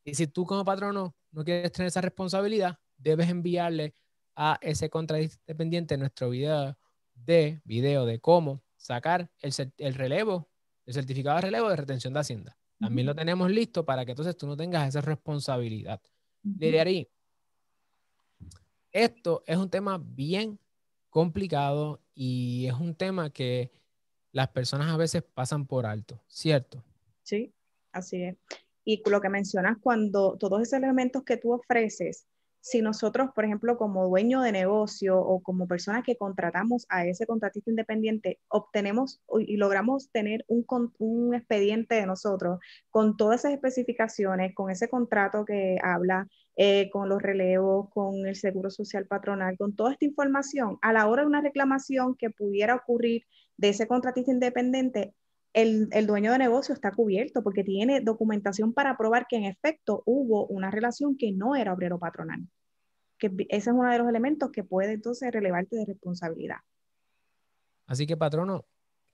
Y 0.03 0.15
si 0.15 0.27
tú 0.27 0.46
como 0.46 0.65
patrono 0.65 1.15
no 1.31 1.43
quieres 1.43 1.72
tener 1.72 1.88
esa 1.88 2.01
responsabilidad, 2.01 2.77
debes 2.98 3.29
enviarle 3.29 3.93
a 4.36 4.58
ese 4.62 4.89
contratista 4.89 5.38
independiente 5.48 5.98
nuestro 5.98 6.29
video 6.29 6.77
de 7.13 7.62
video 7.65 8.05
de 8.05 8.19
cómo 8.19 8.63
sacar 8.77 9.29
el, 9.41 9.53
el 9.77 9.93
relevo, 9.93 10.50
el 10.86 10.93
certificado 10.93 11.36
de 11.38 11.41
relevo 11.41 11.69
de 11.69 11.75
retención 11.75 12.13
de 12.13 12.19
Hacienda. 12.19 12.58
También 12.79 13.08
lo 13.08 13.15
tenemos 13.15 13.51
listo 13.51 13.84
para 13.84 14.05
que 14.05 14.12
entonces 14.12 14.38
tú 14.38 14.48
no 14.48 14.55
tengas 14.55 14.88
esa 14.88 15.01
responsabilidad. 15.01 16.01
Uh 16.43 17.05
esto 18.91 19.43
es 19.46 19.55
un 19.55 19.69
tema 19.69 20.01
bien 20.03 20.58
complicado 21.12 22.01
y 22.15 22.65
es 22.65 22.74
un 22.74 22.96
tema 22.96 23.29
que 23.29 23.72
las 24.31 24.48
personas 24.50 24.89
a 24.89 24.98
veces 24.98 25.22
pasan 25.22 25.67
por 25.67 25.86
alto, 25.86 26.19
¿cierto? 26.27 26.84
Sí, 27.22 27.53
Así 27.91 28.24
es. 28.24 28.38
Y 28.86 29.01
lo 29.10 29.22
que 29.22 29.29
mencionas, 29.29 29.77
cuando 29.81 30.38
todos 30.38 30.62
esos 30.62 30.79
elementos 30.81 31.24
que 31.24 31.38
tú 31.38 31.53
ofreces, 31.53 32.25
si 32.62 32.82
nosotros, 32.82 33.30
por 33.34 33.46
ejemplo, 33.46 33.78
como 33.78 34.08
dueño 34.08 34.42
de 34.42 34.51
negocio 34.51 35.20
o 35.20 35.42
como 35.42 35.68
persona 35.68 36.04
que 36.04 36.18
contratamos 36.18 36.86
a 36.89 37.06
ese 37.06 37.25
contratista 37.25 37.70
independiente, 37.70 38.39
obtenemos 38.48 39.22
y 39.39 39.58
logramos 39.58 40.10
tener 40.12 40.46
un, 40.48 40.66
un 40.98 41.36
expediente 41.36 41.96
de 41.96 42.06
nosotros 42.06 42.60
con 42.89 43.18
todas 43.18 43.42
esas 43.42 43.54
especificaciones, 43.54 44.54
con 44.54 44.70
ese 44.70 44.89
contrato 44.89 45.46
que 45.46 45.78
habla, 45.82 46.28
eh, 46.58 46.89
con 46.92 47.08
los 47.08 47.22
relevos, 47.22 47.89
con 47.89 48.28
el 48.28 48.36
seguro 48.36 48.70
social 48.70 49.06
patronal, 49.06 49.58
con 49.58 49.75
toda 49.75 49.94
esta 49.94 50.06
información, 50.06 50.78
a 50.82 50.92
la 50.92 51.08
hora 51.08 51.22
de 51.22 51.28
una 51.28 51.42
reclamación 51.42 52.16
que 52.16 52.30
pudiera 52.30 52.75
ocurrir 52.75 53.24
de 53.56 53.70
ese 53.70 53.88
contratista 53.88 54.32
independiente, 54.32 55.13
el, 55.53 55.89
el, 55.91 56.08
dueño 56.08 56.32
de 56.32 56.38
negocio 56.38 56.74
está 56.74 56.91
cubierto 56.91 57.44
porque 57.44 57.63
tiene 57.63 58.01
documentación 58.01 58.74
para 58.74 58.98
probar 58.98 59.25
que 59.27 59.38
en 59.38 59.46
efecto 59.46 60.03
hubo 60.06 60.46
una 60.48 60.72
relación 60.72 61.18
que 61.18 61.32
no 61.32 61.56
era 61.56 61.74
obrero 61.74 62.00
patronal. 62.00 62.48
Que 63.18 63.32
ese 63.50 63.70
es 63.70 63.75
uno 63.75 63.91
de 63.91 63.98
los 63.98 64.08
elementos 64.08 64.51
que 64.51 64.63
puede 64.63 64.94
entonces 64.94 65.32
relevarte 65.32 65.75
de 65.75 65.86
responsabilidad. 65.86 66.58
Así 67.86 68.06
que, 68.06 68.15
patrono, 68.15 68.65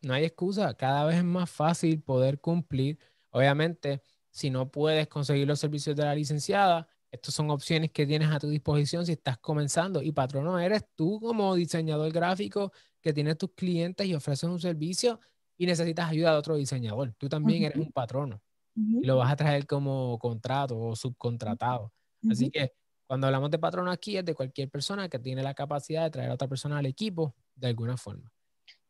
no 0.02 0.14
hay 0.14 0.26
excusa. 0.26 0.74
Cada 0.76 1.06
vez 1.06 1.18
es 1.18 1.24
más 1.24 1.50
fácil 1.50 2.02
poder 2.02 2.40
cumplir. 2.40 3.00
Obviamente, 3.32 4.02
si 4.30 4.50
no 4.50 4.70
puedes 4.70 5.08
conseguir 5.08 5.48
los 5.48 5.60
servicios 5.60 5.96
de 5.96 6.04
la 6.04 6.14
licenciada, 6.14 6.88
estas 7.10 7.34
son 7.34 7.50
opciones 7.50 7.92
que 7.92 8.06
tienes 8.06 8.30
a 8.30 8.40
tu 8.40 8.50
disposición 8.50 9.06
si 9.06 9.14
estás 9.14 9.38
comenzando. 9.38 10.02
Y 10.02 10.12
patrono, 10.12 10.60
eres 10.60 10.84
tú 10.94 11.20
como 11.22 11.56
diseñador 11.56 12.12
gráfico 12.12 12.74
que 13.02 13.14
tienes 13.14 13.38
tus 13.38 13.54
clientes 13.54 14.06
y 14.06 14.14
ofreces 14.14 14.50
un 14.50 14.60
servicio 14.60 15.20
y 15.58 15.66
necesitas 15.66 16.10
ayuda 16.10 16.32
de 16.32 16.38
otro 16.38 16.56
diseñador. 16.56 17.14
Tú 17.18 17.30
también 17.30 17.64
eres 17.64 17.78
un 17.78 17.92
patrono 17.92 18.42
y 18.76 19.06
lo 19.06 19.18
vas 19.18 19.32
a 19.32 19.36
traer 19.36 19.66
como 19.66 20.20
contrato 20.20 20.78
o 20.78 20.96
subcontratado. 20.96 21.94
Así 22.30 22.50
que 22.50 22.72
cuando 23.08 23.28
hablamos 23.28 23.52
de 23.52 23.60
patrono 23.60 23.92
aquí 23.92 24.18
es 24.18 24.26
de 24.26 24.34
cualquier 24.34 24.70
persona 24.70 25.08
que 25.08 25.20
tiene 25.20 25.44
la 25.44 25.54
capacidad 25.54 26.04
de 26.04 26.10
traer 26.10 26.32
a 26.32 26.34
otra 26.34 26.48
persona 26.48 26.80
al 26.80 26.86
equipo 26.86 27.36
de 27.56 27.68
alguna 27.68 27.98
forma. 27.98 28.32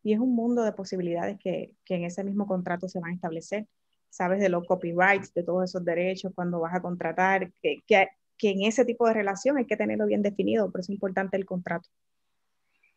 Y 0.02 0.14
es 0.14 0.20
un 0.20 0.36
mundo 0.36 0.64
de 0.64 0.72
posibilidades 0.72 1.38
que, 1.40 1.76
que 1.84 1.96
en 1.96 2.06
ese 2.06 2.24
mismo 2.24 2.48
contrato 2.48 2.88
se 2.88 3.00
van 3.00 3.12
a 3.12 3.16
establecer. 3.16 3.68
Sabes 4.10 4.40
de 4.40 4.50
los 4.50 4.66
copyrights, 4.66 5.34
de 5.34 5.44
todos 5.44 5.66
esos 5.66 5.84
derechos, 5.84 6.32
cuando 6.34 6.60
vas 6.60 6.74
a 6.74 6.82
contratar, 6.82 7.52
que, 7.62 7.82
que, 7.86 8.08
que 8.38 8.52
en 8.52 8.62
ese 8.64 8.86
tipo 8.86 9.08
de 9.08 9.14
relación 9.14 9.58
hay 9.58 9.66
que 9.66 9.76
tenerlo 9.76 10.06
bien 10.06 10.22
definido, 10.22 10.72
por 10.72 10.80
eso 10.80 10.92
es 10.92 10.96
importante 10.96 11.38
el 11.38 11.46
contrato 11.46 11.90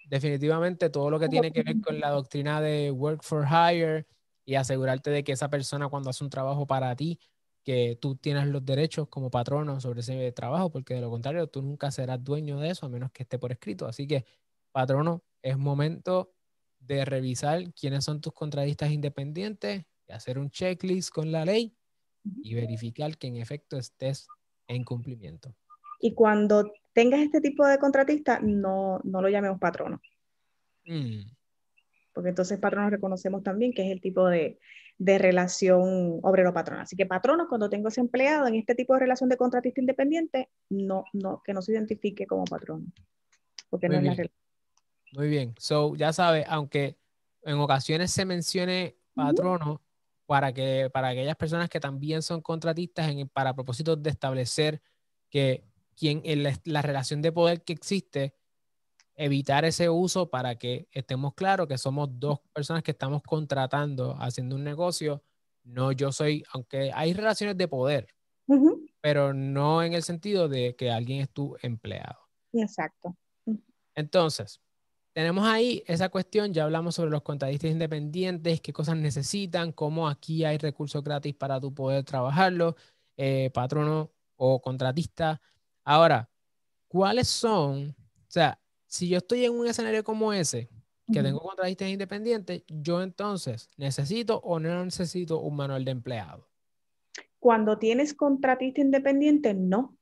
definitivamente 0.09 0.91
todo 0.91 1.11
lo 1.11 1.21
que 1.21 1.29
tiene 1.29 1.53
que 1.53 1.63
ver 1.63 1.81
con 1.81 2.01
la 2.01 2.11
doctrina 2.11 2.61
de 2.61 2.91
work 2.91 3.23
for 3.23 3.47
hire 3.47 4.07
y 4.45 4.55
asegurarte 4.55 5.11
de 5.11 5.23
que 5.23 5.33
esa 5.33 5.51
persona 5.51 5.89
cuando 5.89 6.11
hace 6.11 6.25
un 6.25 6.31
trabajo 6.31 6.67
para 6.67 6.95
ti, 6.97 7.21
que 7.63 7.99
tú 8.01 8.17
tienes 8.17 8.47
los 8.47 8.65
derechos 8.65 9.09
como 9.09 9.31
patrono 9.31 9.79
sobre 9.81 10.01
ese 10.01 10.33
trabajo, 10.33 10.71
porque 10.71 10.95
de 10.95 11.03
lo 11.03 11.11
contrario 11.11 11.49
tú 11.49 11.61
nunca 11.61 11.91
serás 11.91 12.25
dueño 12.25 12.59
de 12.59 12.71
eso 12.71 12.87
a 12.87 12.89
menos 12.89 13.11
que 13.13 13.25
esté 13.25 13.39
por 13.39 13.53
escrito. 13.53 13.87
Así 13.87 14.07
que, 14.07 14.25
patrono, 14.73 15.23
es 15.43 15.59
momento 15.59 16.33
de 16.81 17.05
revisar 17.05 17.75
quiénes 17.75 18.05
son 18.05 18.21
tus 18.23 18.33
contratistas 18.33 18.91
independientes, 18.91 19.85
y 20.09 20.13
hacer 20.13 20.39
un 20.39 20.51
checklist 20.51 21.11
con 21.11 21.31
la 21.31 21.45
ley 21.45 21.77
y 22.43 22.55
verificar 22.55 23.19
que 23.19 23.27
en 23.27 23.37
efecto 23.37 23.77
estés 23.77 24.27
en 24.67 24.85
cumplimiento. 24.85 25.55
Y 26.01 26.15
cuando 26.15 26.73
tengas 26.99 27.21
este 27.21 27.41
tipo 27.41 27.65
de 27.65 27.79
contratista, 27.79 28.41
no, 28.43 28.99
no 29.05 29.23
lo 29.23 29.29
llamemos 29.29 29.61
patrono. 29.61 30.03
Mm. 30.85 31.31
Porque 32.13 32.31
entonces 32.31 32.59
patrono 32.59 32.91
reconocemos 32.91 33.45
también 33.45 33.73
que 33.73 33.87
es 33.87 33.93
el 33.93 34.01
tipo 34.01 34.27
de, 34.27 34.59
de 34.99 35.17
relación 35.17 36.19
obrero-patrón. 36.23 36.81
Así 36.81 36.97
que 36.97 37.07
patrono, 37.07 37.47
cuando 37.49 37.71
tengo 37.71 37.87
ese 37.87 38.01
empleado 38.01 38.49
en 38.49 38.57
este 38.57 38.75
tipo 38.75 38.95
de 38.95 39.01
relación 39.01 39.29
de 39.29 39.37
contratista 39.37 39.81
independiente, 39.81 40.49
no, 40.71 41.05
no, 41.13 41.41
que 41.45 41.53
no 41.53 41.63
se 41.63 41.71
identifique 41.71 42.27
como 42.27 42.43
patrono. 42.43 42.87
Porque 43.71 43.87
Muy 43.87 43.99
no 43.99 44.03
bien. 44.03 44.31
Muy 45.13 45.29
bien. 45.29 45.55
So, 45.57 45.95
ya 45.95 46.13
sabe, 46.13 46.45
aunque 46.49 46.99
en 47.45 47.59
ocasiones 47.61 48.11
se 48.11 48.25
mencione 48.25 48.97
patrono, 49.15 49.83
para, 50.27 50.53
que, 50.53 50.91
para 50.93 51.11
aquellas 51.11 51.37
personas 51.37 51.69
que 51.69 51.79
también 51.79 52.23
son 52.23 52.43
contratistas 52.43 53.09
en, 53.09 53.29
para 53.29 53.55
propósitos 53.55 54.03
de 54.03 54.11
establecer 54.11 54.83
que 55.31 55.65
quien, 55.99 56.23
en 56.25 56.45
la, 56.65 56.83
relación 56.83 57.21
de 57.21 57.33
poder 57.33 57.65
que 57.65 57.73
existe, 57.73 58.35
evitar 59.17 59.65
ese 59.65 59.91
uso 59.91 60.31
para 60.31 60.57
que 60.57 60.89
estemos 60.93 61.35
claros 61.35 61.67
que 61.67 61.77
somos 61.77 62.09
dos 62.13 62.41
personas 62.53 62.83
que 62.85 62.93
estamos 62.93 63.23
contratando, 63.23 64.17
haciendo 64.21 64.55
un 64.55 64.63
negocio. 64.63 65.25
No, 65.65 65.91
yo 65.93 66.13
soy, 66.13 66.45
aunque 66.53 66.93
hay 66.95 67.13
relaciones 67.15 67.57
de 67.57 67.67
poder, 67.67 68.07
pero 69.01 69.35
no 69.35 69.83
en 69.83 69.95
el 69.95 70.03
sentido 70.03 70.49
de 70.49 70.77
que 70.77 70.91
alguien 70.91 71.21
es 71.21 71.31
tu 71.31 71.57
empleado. 71.63 72.21
Exacto. 72.53 73.17
Entonces, 73.95 74.61
tenemos 75.13 75.45
ahí 75.45 75.83
esa 75.89 76.11
cuestión, 76.11 76.53
ya 76.55 76.63
hablamos 76.63 76.95
sobre 76.95 77.11
los 77.11 77.23
contratistas 77.23 77.73
independientes, 77.73 78.61
qué 78.61 78.73
cosas 78.73 78.97
necesitan, 78.97 79.73
cómo 79.73 80.09
aquí 80.09 80.45
hay 80.45 80.59
recursos 80.59 81.03
gratis 81.03 81.35
para 81.35 81.61
tu 81.61 81.75
poder 81.75 82.05
trabajarlo, 82.05 82.77
eh, 83.17 83.51
patrono 83.53 84.13
o 84.37 84.63
contratista, 84.63 85.41
Ahora, 85.91 86.29
¿cuáles 86.87 87.29
son? 87.29 87.97
O 87.97 88.31
sea, 88.31 88.61
si 88.87 89.09
yo 89.09 89.17
estoy 89.17 89.47
en 89.47 89.59
un 89.59 89.67
escenario 89.67 90.05
como 90.05 90.35
ese, 90.35 90.69
que 91.11 91.23
tengo 91.23 91.41
contratistas 91.41 91.89
independientes, 91.89 92.63
yo 92.69 93.01
entonces 93.01 93.71
necesito 93.79 94.39
o 94.41 94.61
no 94.61 94.85
necesito 94.85 95.41
un 95.41 95.57
manual 95.57 95.87
de 95.87 95.93
empleado. 95.93 96.47
Cuando 97.39 97.79
tienes 97.79 98.13
contratista 98.13 98.83
independiente, 98.83 99.55
no, 99.55 99.97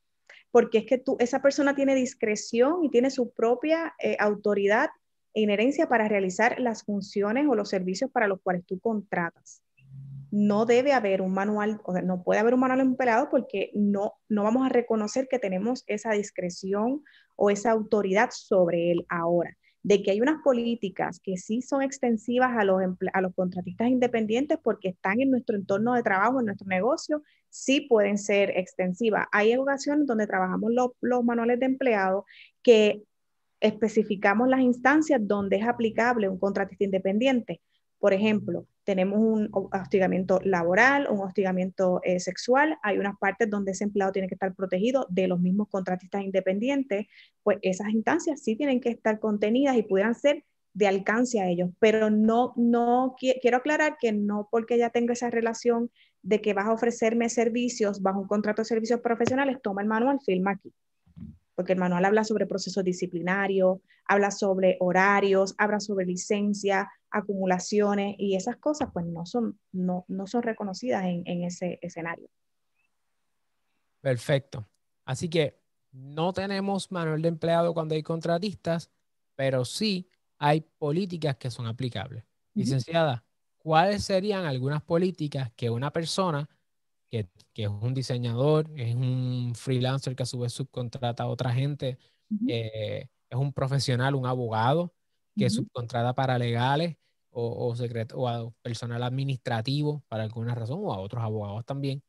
porque 0.51 0.79
es 0.79 0.87
que 0.87 0.99
tú, 0.99 1.17
esa 1.21 1.41
persona 1.41 1.77
tiene 1.77 1.95
discreción 1.95 2.85
y 2.85 2.91
tiene 2.91 3.13
su 3.13 3.31
propia 3.31 3.95
eh, 4.01 4.17
autoridad 4.19 4.89
e 5.35 5.43
inherencia 5.43 5.89
para 5.89 6.09
realizar 6.09 6.59
las 6.59 6.83
funciones 6.83 7.47
o 7.49 7.55
los 7.55 7.69
servicios 7.69 8.11
para 8.11 8.27
los 8.27 8.41
cuales 8.43 8.67
tú 8.67 8.81
contratas 8.81 9.63
no 10.31 10.67
debe 10.67 10.93
haber 10.93 11.23
un 11.23 11.33
manual, 11.33 11.81
o 11.85 11.93
sea, 11.93 12.03
no 12.03 12.23
puede 12.23 12.41
haber 12.41 12.55
un 12.55 12.61
manual 12.61 12.81
empleado 12.81 13.29
porque 13.31 13.71
no, 13.75 14.15
no 14.29 14.43
vamos 14.43 14.67
a 14.67 14.69
reconocer 14.69 15.29
que 15.29 15.39
tenemos 15.39 15.85
esa 15.87 16.13
discreción 16.13 17.03
o 17.37 17.51
esa 17.51 17.71
autoridad 17.71 18.31
sobre 18.33 18.93
él 18.93 19.07
ahora. 19.09 19.57
De 19.83 20.03
que 20.03 20.11
hay 20.11 20.21
unas 20.21 20.43
políticas 20.43 21.21
que 21.23 21.37
sí 21.37 21.63
son 21.63 21.81
extensivas 21.81 22.57
a 22.57 22.65
los, 22.65 22.83
a 23.13 23.21
los 23.21 23.35
contratistas 23.35 23.89
independientes 23.89 24.59
porque 24.63 24.89
están 24.89 25.21
en 25.21 25.31
nuestro 25.31 25.55
entorno 25.55 25.95
de 25.95 26.03
trabajo, 26.03 26.41
en 26.41 26.47
nuestro 26.47 26.67
negocio, 26.67 27.23
sí 27.49 27.83
pueden 27.83 28.19
ser 28.19 28.51
extensivas. 28.57 29.27
Hay 29.31 29.57
ocasiones 29.57 30.07
donde 30.07 30.27
trabajamos 30.27 30.73
los, 30.73 30.91
los 31.01 31.25
manuales 31.25 31.61
de 31.61 31.67
empleado 31.67 32.25
que 32.63 33.05
especificamos 33.61 34.49
las 34.49 34.61
instancias 34.61 35.21
donde 35.23 35.57
es 35.57 35.67
aplicable 35.67 36.29
un 36.29 36.39
contratista 36.39 36.85
independiente. 36.85 37.61
Por 37.99 38.13
ejemplo, 38.13 38.67
tenemos 38.85 39.19
un 39.19 39.49
hostigamiento 39.53 40.41
laboral, 40.45 41.09
un 41.11 41.21
hostigamiento 41.21 42.01
eh, 42.05 42.21
sexual, 42.21 42.79
hay 42.83 42.99
unas 42.99 43.19
partes 43.19 43.51
donde 43.51 43.73
ese 43.73 43.85
empleado 43.85 44.13
tiene 44.13 44.29
que 44.29 44.35
estar 44.35 44.55
protegido 44.55 45.07
de 45.11 45.27
los 45.29 45.41
mismos 45.41 45.69
contratistas 45.69 46.23
independientes, 46.23 47.07
pues 47.43 47.59
esas 47.63 47.89
instancias 47.89 48.43
sí 48.43 48.55
tienen 48.57 48.81
que 48.81 48.91
estar 48.91 49.19
contenidas 49.19 49.77
y 49.77 49.83
pudieran 49.83 50.15
ser 50.15 50.45
de 50.75 50.87
alcance 50.87 51.41
a 51.41 51.49
ellos, 51.49 51.71
pero 51.81 52.11
no, 52.11 52.53
no 52.57 53.17
quiero 53.19 53.57
aclarar 53.57 53.97
que 53.99 54.13
no 54.13 54.47
porque 54.51 54.77
ya 54.77 54.91
tengo 54.91 55.13
esa 55.15 55.31
relación 55.31 55.91
de 56.23 56.43
que 56.43 56.53
vas 56.53 56.67
a 56.67 56.73
ofrecerme 56.73 57.31
servicios 57.31 58.03
bajo 58.03 58.21
un 58.21 58.29
contrato 58.29 58.61
de 58.61 58.67
servicios 58.67 59.01
profesionales, 59.01 59.57
toma 59.63 59.81
el 59.81 59.89
manual, 59.89 60.21
firma 60.25 60.51
aquí 60.53 60.73
porque 61.57 61.73
el 61.73 61.79
manual 61.79 62.05
habla 62.05 62.23
sobre 62.23 62.47
procesos 62.47 62.85
disciplinarios, 62.85 63.79
habla 64.05 64.31
sobre 64.31 64.77
horarios, 64.79 65.55
habla 65.59 65.81
sobre 65.81 66.05
licencia, 66.05 66.89
acumulaciones 67.11 68.15
y 68.19 68.37
esas 68.37 68.57
cosas 68.59 68.91
pues 68.93 69.07
no 69.07 69.25
son, 69.25 69.59
no, 69.73 70.05
no 70.07 70.27
son 70.27 70.43
reconocidas 70.43 71.05
en, 71.07 71.23
en 71.25 71.45
ese 71.45 71.79
escenario. 71.81 72.29
Perfecto. 74.03 74.69
Así 75.07 75.29
que 75.31 75.59
no 75.93 76.33
tenemos 76.35 76.93
manual 76.93 77.23
de 77.23 77.29
empleado 77.29 77.73
cuando 77.73 77.95
hay 77.95 78.03
contratistas, 78.03 78.91
pero 79.35 79.65
sí 79.65 80.09
hay 80.39 80.61
políticas 80.61 81.37
que 81.37 81.51
son 81.51 81.67
aplicables. 81.67 82.25
Licenciada, 82.53 83.25
¿cuáles 83.57 84.05
serían 84.05 84.45
algunas 84.45 84.83
políticas 84.83 85.51
que 85.57 85.71
una 85.71 85.91
persona 85.91 86.49
que, 87.11 87.29
es 87.55 87.69
un 87.69 87.95
diseñador, 87.95 88.71
es 88.77 88.95
un 88.95 89.53
freelancer 89.55 90.15
que 90.15 90.23
a 90.23 90.27
su 90.27 90.39
vez 90.39 90.53
subcontrata 90.53 91.25
a 91.25 91.29
otra 91.29 91.53
gente, 91.53 91.99
eh, 92.49 93.09
es 93.31 93.39
un 93.39 93.53
profesional, 93.53 94.15
un 94.15 94.27
abogado 94.27 94.95
que 95.37 95.51
subcontrata 95.51 96.15
para 96.15 96.39
legales 96.39 96.97
o, 97.31 97.71
o, 97.71 97.75
o 98.15 98.29
a 98.29 98.51
personal 98.63 99.03
administrativo 99.03 100.03
para 100.09 100.23
alguna 100.23 100.55
razón 100.55 100.81
o 100.83 100.93
a 100.93 100.99
otros 100.99 101.23
abogados 101.23 101.65
también. 101.67 102.03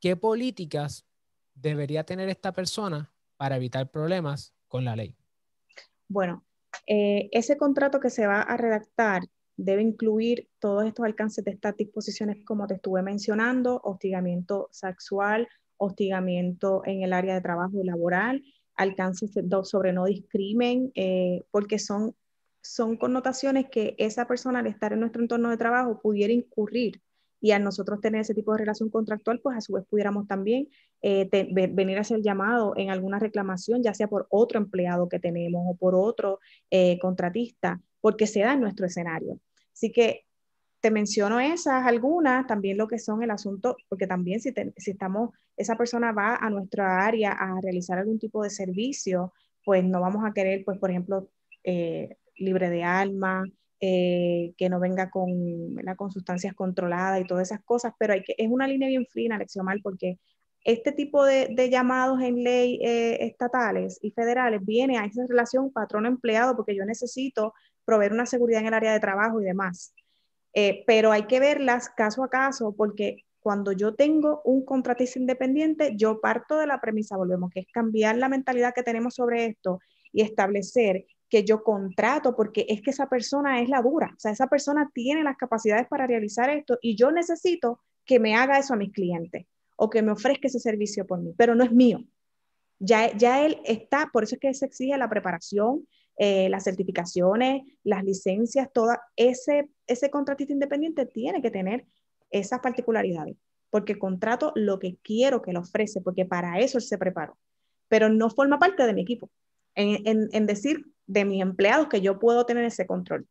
¿Qué 0.00 0.16
políticas 0.16 1.06
debería 1.54 2.04
tener 2.04 2.28
esta 2.28 2.52
persona 2.52 3.12
para 3.36 3.56
evitar 3.56 3.90
problemas 3.90 4.54
con 4.68 4.84
la 4.84 4.94
ley? 4.94 5.16
Bueno, 6.08 6.44
eh, 6.86 7.28
ese 7.32 7.56
contrato 7.56 8.00
que 8.00 8.10
se 8.10 8.26
va 8.26 8.42
a 8.42 8.56
redactar 8.56 9.22
debe 9.56 9.82
incluir 9.82 10.48
todos 10.58 10.84
estos 10.84 11.04
alcances 11.04 11.44
de 11.44 11.52
estas 11.52 11.76
disposiciones 11.76 12.44
como 12.44 12.66
te 12.66 12.74
estuve 12.74 13.02
mencionando, 13.02 13.80
hostigamiento 13.84 14.68
sexual, 14.72 15.48
hostigamiento 15.76 16.82
en 16.84 17.02
el 17.02 17.12
área 17.12 17.34
de 17.34 17.40
trabajo 17.40 17.82
laboral, 17.82 18.42
alcances 18.76 19.30
sobre 19.64 19.92
no 19.92 20.04
discrimen, 20.04 20.92
eh, 20.94 21.42
porque 21.50 21.78
son, 21.78 22.14
son 22.60 22.96
connotaciones 22.96 23.66
que 23.70 23.94
esa 23.98 24.26
persona 24.26 24.60
al 24.60 24.66
estar 24.66 24.92
en 24.92 25.00
nuestro 25.00 25.22
entorno 25.22 25.50
de 25.50 25.56
trabajo 25.56 26.00
pudiera 26.00 26.32
incurrir 26.32 27.00
y 27.40 27.52
al 27.52 27.62
nosotros 27.62 28.00
tener 28.00 28.22
ese 28.22 28.34
tipo 28.34 28.52
de 28.52 28.58
relación 28.58 28.90
contractual, 28.90 29.40
pues 29.40 29.56
a 29.56 29.60
su 29.60 29.74
vez 29.74 29.84
pudiéramos 29.88 30.26
también 30.26 30.68
eh, 31.02 31.28
venir 31.72 31.98
a 31.98 32.04
ser 32.04 32.22
llamado 32.22 32.72
en 32.76 32.90
alguna 32.90 33.18
reclamación, 33.18 33.82
ya 33.82 33.94
sea 33.94 34.08
por 34.08 34.26
otro 34.30 34.58
empleado 34.58 35.08
que 35.08 35.18
tenemos 35.18 35.62
o 35.66 35.76
por 35.76 35.94
otro 35.94 36.40
eh, 36.70 36.98
contratista, 36.98 37.80
porque 38.00 38.26
se 38.26 38.40
da 38.40 38.54
en 38.54 38.60
nuestro 38.60 38.86
escenario. 38.86 39.38
Así 39.76 39.92
que 39.92 40.24
te 40.80 40.90
menciono 40.90 41.38
esas 41.38 41.86
algunas, 41.86 42.46
también 42.46 42.78
lo 42.78 42.88
que 42.88 42.98
son 42.98 43.22
el 43.22 43.30
asunto, 43.30 43.76
porque 43.90 44.06
también 44.06 44.40
si, 44.40 44.54
si 44.78 44.92
estamos, 44.92 45.30
esa 45.54 45.76
persona 45.76 46.12
va 46.12 46.36
a 46.36 46.48
nuestra 46.48 47.04
área 47.04 47.32
a 47.32 47.60
realizar 47.60 47.98
algún 47.98 48.18
tipo 48.18 48.42
de 48.42 48.48
servicio, 48.48 49.34
pues 49.66 49.84
no 49.84 50.00
vamos 50.00 50.24
a 50.24 50.32
querer, 50.32 50.64
pues 50.64 50.78
por 50.78 50.90
ejemplo, 50.90 51.28
eh, 51.62 52.16
libre 52.36 52.70
de 52.70 52.84
alma, 52.84 53.44
eh, 53.80 54.54
que 54.56 54.70
no 54.70 54.80
venga 54.80 55.10
con, 55.10 55.74
con 55.96 56.10
sustancias 56.10 56.54
controladas 56.54 57.20
y 57.20 57.26
todas 57.26 57.50
esas 57.50 57.62
cosas, 57.62 57.92
pero 57.98 58.14
hay 58.14 58.22
que, 58.22 58.34
es 58.38 58.48
una 58.48 58.66
línea 58.66 58.88
bien 58.88 59.04
fina, 59.06 59.38
Mal, 59.62 59.80
porque 59.82 60.18
este 60.64 60.92
tipo 60.92 61.22
de, 61.26 61.48
de 61.50 61.68
llamados 61.68 62.22
en 62.22 62.42
ley 62.42 62.80
eh, 62.82 63.18
estatales 63.26 63.98
y 64.00 64.10
federales 64.12 64.64
viene 64.64 64.96
a 64.96 65.04
esa 65.04 65.26
relación 65.28 65.70
patrón-empleado 65.70 66.56
porque 66.56 66.74
yo 66.74 66.86
necesito 66.86 67.52
proveer 67.86 68.12
una 68.12 68.26
seguridad 68.26 68.60
en 68.60 68.66
el 68.66 68.74
área 68.74 68.92
de 68.92 69.00
trabajo 69.00 69.40
y 69.40 69.44
demás. 69.44 69.94
Eh, 70.52 70.84
pero 70.86 71.12
hay 71.12 71.26
que 71.26 71.40
verlas 71.40 71.88
caso 71.88 72.22
a 72.22 72.28
caso 72.28 72.74
porque 72.76 73.24
cuando 73.40 73.72
yo 73.72 73.94
tengo 73.94 74.42
un 74.44 74.64
contratista 74.64 75.18
independiente, 75.18 75.94
yo 75.96 76.20
parto 76.20 76.58
de 76.58 76.66
la 76.66 76.80
premisa, 76.80 77.16
volvemos, 77.16 77.50
que 77.50 77.60
es 77.60 77.66
cambiar 77.72 78.16
la 78.16 78.28
mentalidad 78.28 78.74
que 78.74 78.82
tenemos 78.82 79.14
sobre 79.14 79.46
esto 79.46 79.78
y 80.12 80.22
establecer 80.22 81.06
que 81.28 81.44
yo 81.44 81.62
contrato 81.62 82.34
porque 82.34 82.66
es 82.68 82.82
que 82.82 82.90
esa 82.90 83.08
persona 83.08 83.60
es 83.60 83.68
la 83.68 83.82
dura, 83.82 84.12
o 84.16 84.18
sea, 84.18 84.32
esa 84.32 84.48
persona 84.48 84.90
tiene 84.92 85.22
las 85.22 85.36
capacidades 85.36 85.86
para 85.88 86.06
realizar 86.06 86.50
esto 86.50 86.78
y 86.80 86.96
yo 86.96 87.10
necesito 87.10 87.80
que 88.04 88.18
me 88.18 88.34
haga 88.34 88.58
eso 88.58 88.74
a 88.74 88.76
mis 88.76 88.92
clientes 88.92 89.46
o 89.76 89.90
que 89.90 90.02
me 90.02 90.12
ofrezca 90.12 90.48
ese 90.48 90.58
servicio 90.58 91.06
por 91.06 91.20
mí, 91.20 91.34
pero 91.36 91.54
no 91.54 91.64
es 91.64 91.72
mío. 91.72 92.00
Ya, 92.78 93.16
ya 93.16 93.44
él 93.44 93.60
está, 93.64 94.10
por 94.12 94.24
eso 94.24 94.34
es 94.36 94.40
que 94.40 94.54
se 94.54 94.66
exige 94.66 94.96
la 94.96 95.08
preparación, 95.08 95.86
eh, 96.18 96.48
las 96.48 96.64
certificaciones, 96.64 97.62
las 97.84 98.02
licencias, 98.02 98.70
todo 98.72 98.96
ese, 99.16 99.68
ese 99.86 100.10
contratista 100.10 100.52
independiente 100.52 101.06
tiene 101.06 101.42
que 101.42 101.50
tener 101.50 101.84
esas 102.30 102.60
particularidades, 102.60 103.36
porque 103.70 103.98
contrato 103.98 104.52
lo 104.54 104.78
que 104.78 104.96
quiero 105.02 105.42
que 105.42 105.52
le 105.52 105.58
ofrece, 105.58 106.00
porque 106.00 106.24
para 106.24 106.58
eso 106.60 106.80
se 106.80 106.98
preparó, 106.98 107.36
pero 107.88 108.08
no 108.08 108.30
forma 108.30 108.58
parte 108.58 108.86
de 108.86 108.94
mi 108.94 109.02
equipo. 109.02 109.30
En, 109.74 110.30
en, 110.32 110.46
decir 110.46 110.86
de 111.06 111.26
mis 111.26 111.42
empleados 111.42 111.88
que 111.88 112.00
yo 112.00 112.18
puedo 112.18 112.46
tener 112.46 112.64
ese 112.64 112.86
control. 112.86 113.28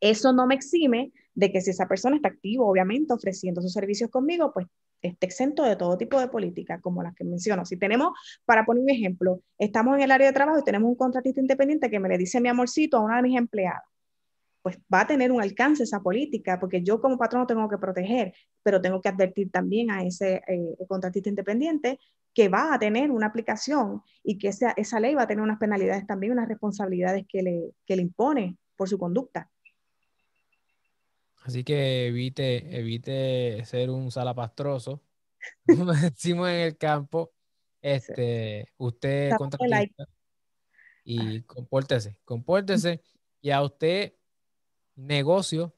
Eso 0.00 0.32
no 0.32 0.46
me 0.46 0.54
exime 0.54 1.12
de 1.34 1.52
que 1.52 1.60
si 1.60 1.68
esa 1.68 1.86
persona 1.86 2.16
está 2.16 2.28
activo, 2.28 2.66
obviamente, 2.66 3.12
ofreciendo 3.12 3.60
sus 3.60 3.74
servicios 3.74 4.08
conmigo, 4.10 4.54
pues 4.54 4.66
esté 5.06 5.26
exento 5.26 5.62
de 5.64 5.76
todo 5.76 5.96
tipo 5.96 6.20
de 6.20 6.28
políticas, 6.28 6.80
como 6.80 7.02
las 7.02 7.14
que 7.14 7.24
menciono. 7.24 7.64
Si 7.64 7.76
tenemos, 7.76 8.12
para 8.44 8.64
poner 8.64 8.82
un 8.82 8.90
ejemplo, 8.90 9.40
estamos 9.58 9.96
en 9.96 10.02
el 10.02 10.10
área 10.10 10.26
de 10.26 10.32
trabajo 10.32 10.58
y 10.58 10.64
tenemos 10.64 10.88
un 10.88 10.96
contratista 10.96 11.40
independiente 11.40 11.90
que 11.90 12.00
me 12.00 12.08
le 12.08 12.18
dice 12.18 12.40
mi 12.40 12.48
amorcito 12.48 12.98
a 12.98 13.00
una 13.00 13.16
de 13.16 13.22
mis 13.22 13.38
empleadas, 13.38 13.82
pues 14.62 14.78
va 14.92 15.02
a 15.02 15.06
tener 15.06 15.30
un 15.30 15.40
alcance 15.40 15.84
esa 15.84 16.00
política, 16.00 16.58
porque 16.58 16.82
yo 16.82 17.00
como 17.00 17.16
patrón 17.16 17.46
tengo 17.46 17.68
que 17.68 17.78
proteger, 17.78 18.34
pero 18.62 18.80
tengo 18.80 19.00
que 19.00 19.08
advertir 19.08 19.50
también 19.50 19.90
a 19.90 20.02
ese 20.02 20.42
eh, 20.48 20.76
contratista 20.88 21.28
independiente 21.28 22.00
que 22.34 22.48
va 22.48 22.74
a 22.74 22.78
tener 22.78 23.10
una 23.10 23.28
aplicación 23.28 24.02
y 24.22 24.36
que 24.38 24.48
esa, 24.48 24.72
esa 24.72 25.00
ley 25.00 25.14
va 25.14 25.22
a 25.22 25.26
tener 25.26 25.42
unas 25.42 25.58
penalidades 25.58 26.06
también, 26.06 26.32
unas 26.32 26.48
responsabilidades 26.48 27.24
que 27.28 27.42
le, 27.42 27.70
que 27.86 27.96
le 27.96 28.02
impone 28.02 28.58
por 28.76 28.88
su 28.88 28.98
conducta. 28.98 29.48
Así 31.46 31.62
que 31.62 32.08
evite, 32.08 32.76
evite 32.76 33.64
ser 33.64 33.90
un 33.90 34.10
salapastroso. 34.10 35.00
Como 35.66 35.92
decimos 35.92 36.48
en 36.48 36.56
el 36.56 36.76
campo, 36.76 37.32
este, 37.80 38.72
usted 38.78 39.30
contratista 39.38 40.08
y 41.04 41.42
compórtese, 41.42 42.18
compórtese 42.24 43.00
y 43.40 43.50
a 43.50 43.62
usted 43.62 44.14
negocio 44.96 45.72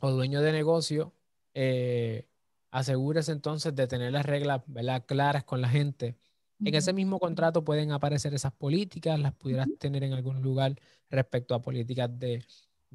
o 0.00 0.12
dueño 0.12 0.40
de 0.40 0.52
negocio, 0.52 1.12
eh, 1.52 2.26
asegúrese 2.70 3.32
entonces 3.32 3.74
de 3.76 3.86
tener 3.86 4.12
las 4.12 4.24
reglas 4.24 4.62
claras 5.04 5.44
con 5.44 5.60
la 5.60 5.68
gente. 5.68 6.16
En 6.64 6.74
ese 6.74 6.94
mismo 6.94 7.18
contrato 7.20 7.64
pueden 7.64 7.92
aparecer 7.92 8.32
esas 8.32 8.54
políticas, 8.54 9.20
las 9.20 9.34
pudieras 9.34 9.68
tener 9.78 10.04
en 10.04 10.14
algún 10.14 10.40
lugar 10.40 10.74
respecto 11.10 11.54
a 11.54 11.60
políticas 11.60 12.18
de 12.18 12.42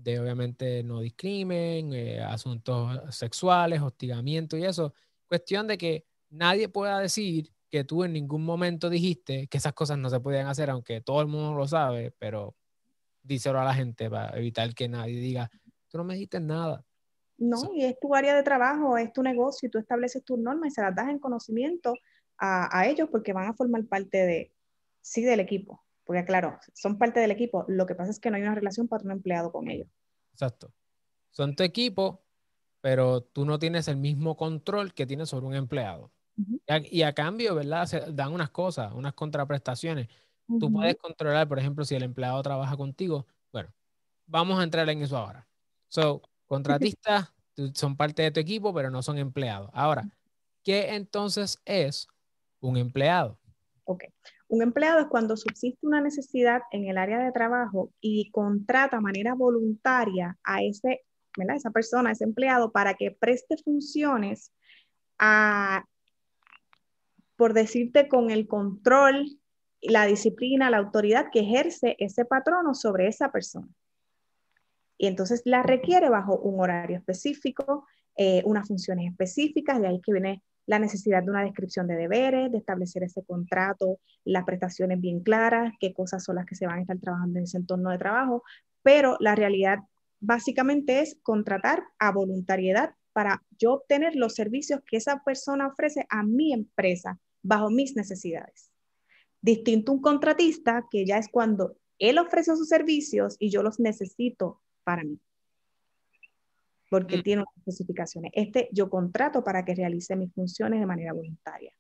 de 0.03 0.19
obviamente 0.19 0.83
no 0.83 1.01
discrimen, 1.01 1.93
eh, 1.93 2.19
asuntos 2.21 3.15
sexuales, 3.15 3.81
hostigamiento 3.81 4.57
y 4.57 4.65
eso. 4.65 4.93
Cuestión 5.27 5.67
de 5.67 5.77
que 5.77 6.05
nadie 6.29 6.69
pueda 6.69 6.99
decir 6.99 7.51
que 7.69 7.83
tú 7.83 8.03
en 8.03 8.13
ningún 8.13 8.43
momento 8.43 8.89
dijiste 8.89 9.47
que 9.47 9.57
esas 9.57 9.73
cosas 9.73 9.97
no 9.97 10.09
se 10.09 10.19
podían 10.19 10.47
hacer, 10.47 10.69
aunque 10.69 11.01
todo 11.01 11.21
el 11.21 11.27
mundo 11.27 11.53
lo 11.53 11.67
sabe, 11.67 12.11
pero 12.17 12.55
díselo 13.23 13.59
a 13.59 13.65
la 13.65 13.73
gente 13.73 14.09
para 14.09 14.37
evitar 14.37 14.73
que 14.73 14.89
nadie 14.89 15.19
diga, 15.19 15.49
tú 15.87 15.97
no 15.97 16.03
me 16.03 16.15
dijiste 16.15 16.39
nada. 16.39 16.83
No, 17.37 17.73
y 17.73 17.85
es 17.85 17.99
tu 17.99 18.13
área 18.13 18.35
de 18.35 18.43
trabajo, 18.43 18.97
es 18.97 19.13
tu 19.13 19.23
negocio 19.23 19.67
y 19.67 19.69
tú 19.71 19.79
estableces 19.79 20.23
tus 20.23 20.37
normas 20.37 20.71
y 20.71 20.75
se 20.75 20.81
las 20.81 20.95
das 20.95 21.09
en 21.09 21.19
conocimiento 21.19 21.93
a, 22.37 22.77
a 22.77 22.87
ellos 22.87 23.09
porque 23.09 23.33
van 23.33 23.47
a 23.47 23.53
formar 23.53 23.85
parte 23.85 24.17
de, 24.17 24.53
sí, 25.01 25.23
del 25.23 25.39
equipo 25.39 25.81
porque 26.11 26.25
claro, 26.25 26.59
son 26.73 26.97
parte 26.97 27.21
del 27.21 27.31
equipo, 27.31 27.63
lo 27.69 27.85
que 27.85 27.95
pasa 27.95 28.11
es 28.11 28.19
que 28.19 28.29
no 28.29 28.35
hay 28.35 28.41
una 28.41 28.53
relación 28.53 28.89
patrón-empleado 28.89 29.49
con 29.49 29.69
ellos. 29.69 29.87
Exacto. 30.33 30.73
Son 31.29 31.55
tu 31.55 31.63
equipo, 31.63 32.21
pero 32.81 33.21
tú 33.21 33.45
no 33.45 33.59
tienes 33.59 33.87
el 33.87 33.95
mismo 33.95 34.35
control 34.35 34.93
que 34.93 35.05
tienes 35.05 35.29
sobre 35.29 35.45
un 35.45 35.55
empleado. 35.55 36.11
y, 36.67 37.03
a, 37.03 37.13
cambio, 37.13 37.55
¿verdad? 37.55 37.85
Se 37.85 38.11
dan 38.11 38.33
unas 38.33 38.49
cosas, 38.49 38.91
unas 38.93 39.13
contraprestaciones. 39.13 40.09
Tú 40.59 40.69
puedes 40.69 40.97
controlar, 40.97 41.47
por 41.47 41.59
ejemplo, 41.59 41.85
si 41.85 41.95
el 41.95 42.03
empleado 42.03 42.43
trabaja 42.43 42.75
contigo. 42.75 43.25
Bueno, 43.53 43.73
vamos 44.25 44.59
a 44.59 44.63
entrar 44.63 44.89
en 44.89 45.01
eso 45.01 45.15
ahora. 45.15 45.47
So, 45.87 46.21
contratistas 46.45 47.31
son 47.73 47.95
parte 47.95 48.21
de 48.23 48.31
tu 48.31 48.41
equipo, 48.41 48.73
pero 48.73 48.91
no 48.91 49.01
son 49.01 49.17
empleados. 49.17 49.69
Ahora, 49.71 50.03
¿qué 50.61 50.93
entonces 50.93 51.61
es 51.63 52.09
un 52.59 52.75
empleado? 52.75 53.39
Ok. 53.85 54.03
Un 54.51 54.61
empleado 54.61 54.99
es 54.99 55.07
cuando 55.07 55.37
subsiste 55.37 55.87
una 55.87 56.01
necesidad 56.01 56.63
en 56.71 56.85
el 56.85 56.97
área 56.97 57.19
de 57.19 57.31
trabajo 57.31 57.93
y 58.01 58.29
contrata 58.31 58.97
de 58.97 59.01
manera 59.01 59.33
voluntaria 59.33 60.37
a 60.43 60.61
ese, 60.61 61.05
esa 61.37 61.71
persona, 61.71 62.11
ese 62.11 62.25
empleado, 62.25 62.69
para 62.73 62.95
que 62.95 63.11
preste 63.17 63.55
funciones 63.63 64.51
a, 65.17 65.85
por 67.37 67.53
decirte, 67.53 68.09
con 68.09 68.29
el 68.29 68.45
control, 68.45 69.25
la 69.79 70.05
disciplina, 70.05 70.69
la 70.69 70.79
autoridad 70.79 71.27
que 71.31 71.39
ejerce 71.39 71.95
ese 71.97 72.25
patrono 72.25 72.73
sobre 72.73 73.07
esa 73.07 73.31
persona. 73.31 73.69
Y 74.97 75.07
entonces 75.07 75.43
la 75.45 75.63
requiere 75.63 76.09
bajo 76.09 76.37
un 76.37 76.59
horario 76.59 76.97
específico, 76.97 77.87
eh, 78.17 78.41
unas 78.43 78.67
funciones 78.67 79.11
específicas, 79.11 79.79
de 79.79 79.87
ahí 79.87 80.01
que 80.01 80.11
viene 80.11 80.43
la 80.65 80.79
necesidad 80.79 81.23
de 81.23 81.31
una 81.31 81.43
descripción 81.43 81.87
de 81.87 81.95
deberes, 81.95 82.51
de 82.51 82.57
establecer 82.57 83.03
ese 83.03 83.23
contrato, 83.23 83.99
las 84.23 84.45
prestaciones 84.45 84.99
bien 84.99 85.21
claras, 85.21 85.73
qué 85.79 85.93
cosas 85.93 86.23
son 86.23 86.35
las 86.35 86.45
que 86.45 86.55
se 86.55 86.67
van 86.67 86.79
a 86.79 86.81
estar 86.81 86.99
trabajando 86.99 87.39
en 87.39 87.43
ese 87.43 87.57
entorno 87.57 87.89
de 87.89 87.97
trabajo, 87.97 88.43
pero 88.83 89.17
la 89.19 89.35
realidad 89.35 89.79
básicamente 90.19 91.01
es 91.01 91.17
contratar 91.23 91.83
a 91.99 92.11
voluntariedad 92.11 92.95
para 93.13 93.43
yo 93.57 93.73
obtener 93.73 94.15
los 94.15 94.35
servicios 94.35 94.81
que 94.85 94.97
esa 94.97 95.23
persona 95.23 95.67
ofrece 95.67 96.05
a 96.09 96.23
mi 96.23 96.53
empresa 96.53 97.19
bajo 97.41 97.69
mis 97.69 97.95
necesidades. 97.95 98.71
Distinto 99.41 99.91
un 99.91 100.01
contratista 100.01 100.85
que 100.89 101.05
ya 101.05 101.17
es 101.17 101.27
cuando 101.29 101.75
él 101.97 102.19
ofrece 102.19 102.55
sus 102.55 102.69
servicios 102.69 103.35
y 103.39 103.49
yo 103.49 103.63
los 103.63 103.79
necesito 103.79 104.61
para 104.83 105.03
mí 105.03 105.19
porque 106.91 107.19
mm. 107.19 107.23
tiene 107.23 107.41
unas 107.43 107.57
especificaciones. 107.59 108.31
Este 108.35 108.67
yo 108.73 108.89
contrato 108.89 109.45
para 109.45 109.63
que 109.63 109.73
realice 109.73 110.13
mis 110.17 110.33
funciones 110.33 110.81
de 110.81 110.85
manera 110.85 111.13
voluntaria. 111.13 111.73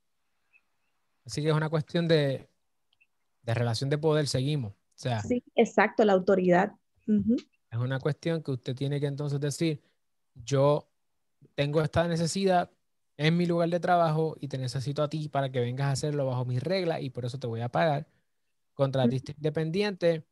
Así 1.25 1.41
que 1.41 1.49
es 1.49 1.53
una 1.53 1.69
cuestión 1.69 2.07
de, 2.07 2.47
de 3.41 3.53
relación 3.53 3.89
de 3.89 3.97
poder, 3.97 4.25
seguimos. 4.25 4.73
sí, 4.95 5.43
exacto, 5.53 6.05
la 6.05 6.13
autoridad. 6.13 6.71
Es 7.05 7.77
una 7.77 7.99
cuestión 7.99 8.41
que 8.41 8.51
usted 8.51 8.73
tiene 8.73 9.01
que 9.01 9.07
entonces 9.07 9.41
decir, 9.41 9.81
yo 10.33 10.89
tengo 11.55 11.81
esta 11.81 12.07
necesidad 12.07 12.71
en 13.17 13.35
mi 13.35 13.45
lugar 13.45 13.67
de 13.67 13.81
trabajo 13.81 14.37
y 14.39 14.47
te 14.47 14.57
necesito 14.57 15.03
a 15.03 15.09
ti 15.09 15.27
para 15.27 15.51
que 15.51 15.59
vengas 15.59 15.87
a 15.87 15.91
hacerlo 15.91 16.25
bajo 16.25 16.45
mis 16.45 16.63
reglas 16.63 17.01
y 17.01 17.09
por 17.09 17.25
eso 17.25 17.37
te 17.37 17.47
voy 17.47 17.59
a 17.59 17.67
pagar. 17.67 18.07
Contratista 18.75 19.33
independiente, 19.33 20.25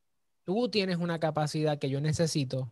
tú 0.45 0.69
tienes 0.69 0.99
una 0.99 1.19
capacidad 1.19 1.77
que 1.77 1.89
yo 1.89 1.99
necesito 1.99 2.71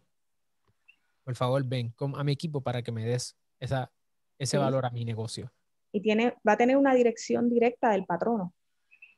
por 1.27 1.35
favor, 1.35 1.61
ven 1.65 1.93
a 2.15 2.23
mi 2.23 2.31
equipo 2.31 2.61
para 2.61 2.81
que 2.81 2.93
me 2.93 3.05
des 3.05 3.35
esa, 3.59 3.91
ese 4.39 4.57
valor 4.57 4.85
a 4.85 4.91
mi 4.91 5.03
negocio. 5.03 5.51
Y 5.91 5.99
tiene, 5.99 6.35
va 6.47 6.53
a 6.53 6.57
tener 6.57 6.77
una 6.77 6.95
dirección 6.95 7.49
directa 7.49 7.91
del 7.91 8.05
patrono. 8.05 8.53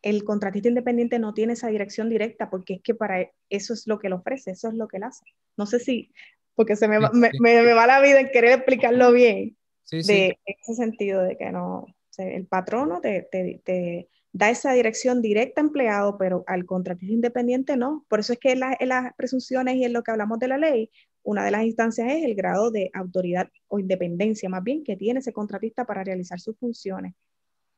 El 0.02 0.24
contratista 0.24 0.70
independiente 0.70 1.20
no 1.20 1.36
tiene 1.36 1.54
esa 1.54 1.68
dirección 1.68 2.10
directa 2.10 2.50
porque 2.50 2.74
es 2.74 2.82
que 2.82 2.96
para 2.96 3.22
e, 3.22 3.32
eso 3.52 3.74
es 3.74 3.86
lo 3.86 4.00
que 4.00 4.10
le 4.10 4.16
ofrece, 4.16 4.50
eso 4.50 4.70
es 4.70 4.74
lo 4.74 4.88
que 4.88 4.98
él 4.98 5.04
hace. 5.04 5.24
No 5.56 5.68
sé 5.68 5.78
si, 5.78 6.12
porque 6.56 6.76
se 6.76 6.88
me 6.88 6.98
va, 6.98 7.12
me, 7.14 7.74
va 7.74 7.86
la 7.86 8.02
vida 8.02 8.22
en 8.22 8.32
querer 8.32 8.54
explicarlo 8.54 9.12
bien, 9.12 9.56
de 9.92 10.36
ese 10.46 10.74
sentido 10.74 11.22
de 11.22 11.38
que 11.38 11.52
no, 11.52 11.86
el 12.18 12.48
patrono 12.48 13.02
te, 13.02 13.30
te, 13.32 13.62
te 13.64 14.10
da 14.32 14.50
esa 14.50 14.74
dirección 14.74 15.22
directa 15.22 15.62
a 15.62 15.66
empleado, 15.66 16.18
pero 16.18 16.44
al 16.48 16.66
contratista 16.66 17.14
independiente 17.14 17.78
no. 17.78 18.06
Por 18.08 18.20
eso 18.20 18.34
es 18.34 18.40
que 18.40 18.52
en, 18.52 18.60
las 18.60 19.14
presunciones 19.16 19.76
y 19.76 19.86
en 19.86 19.94
lo 19.94 20.04
que 20.04 20.12
hablamos 20.12 20.40
de 20.40 20.48
la 20.48 20.58
ley, 20.58 20.92
una 21.24 21.44
de 21.44 21.52
las 21.52 21.64
instancias 21.64 22.08
es 22.12 22.24
el 22.24 22.36
grado 22.36 22.72
de 22.72 22.90
autoridad 22.94 23.50
o 23.68 23.80
independencia, 23.80 24.50
más 24.50 24.64
bien, 24.64 24.84
que 24.84 24.96
tiene 24.96 25.20
ese 25.20 25.34
contratista 25.34 25.86
para 25.86 26.04
realizar 26.04 26.40
sus 26.40 26.58
funciones, 26.58 27.14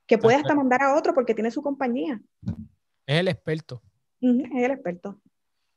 que 0.05 0.17
puede 0.17 0.37
hasta 0.37 0.55
mandar 0.55 0.81
a 0.83 0.95
otro 0.95 1.13
porque 1.13 1.33
tiene 1.33 1.51
su 1.51 1.61
compañía. 1.61 2.21
Es 3.05 3.19
el 3.19 3.27
experto. 3.27 3.81
es 4.21 4.51
el 4.51 4.71
experto. 4.71 5.19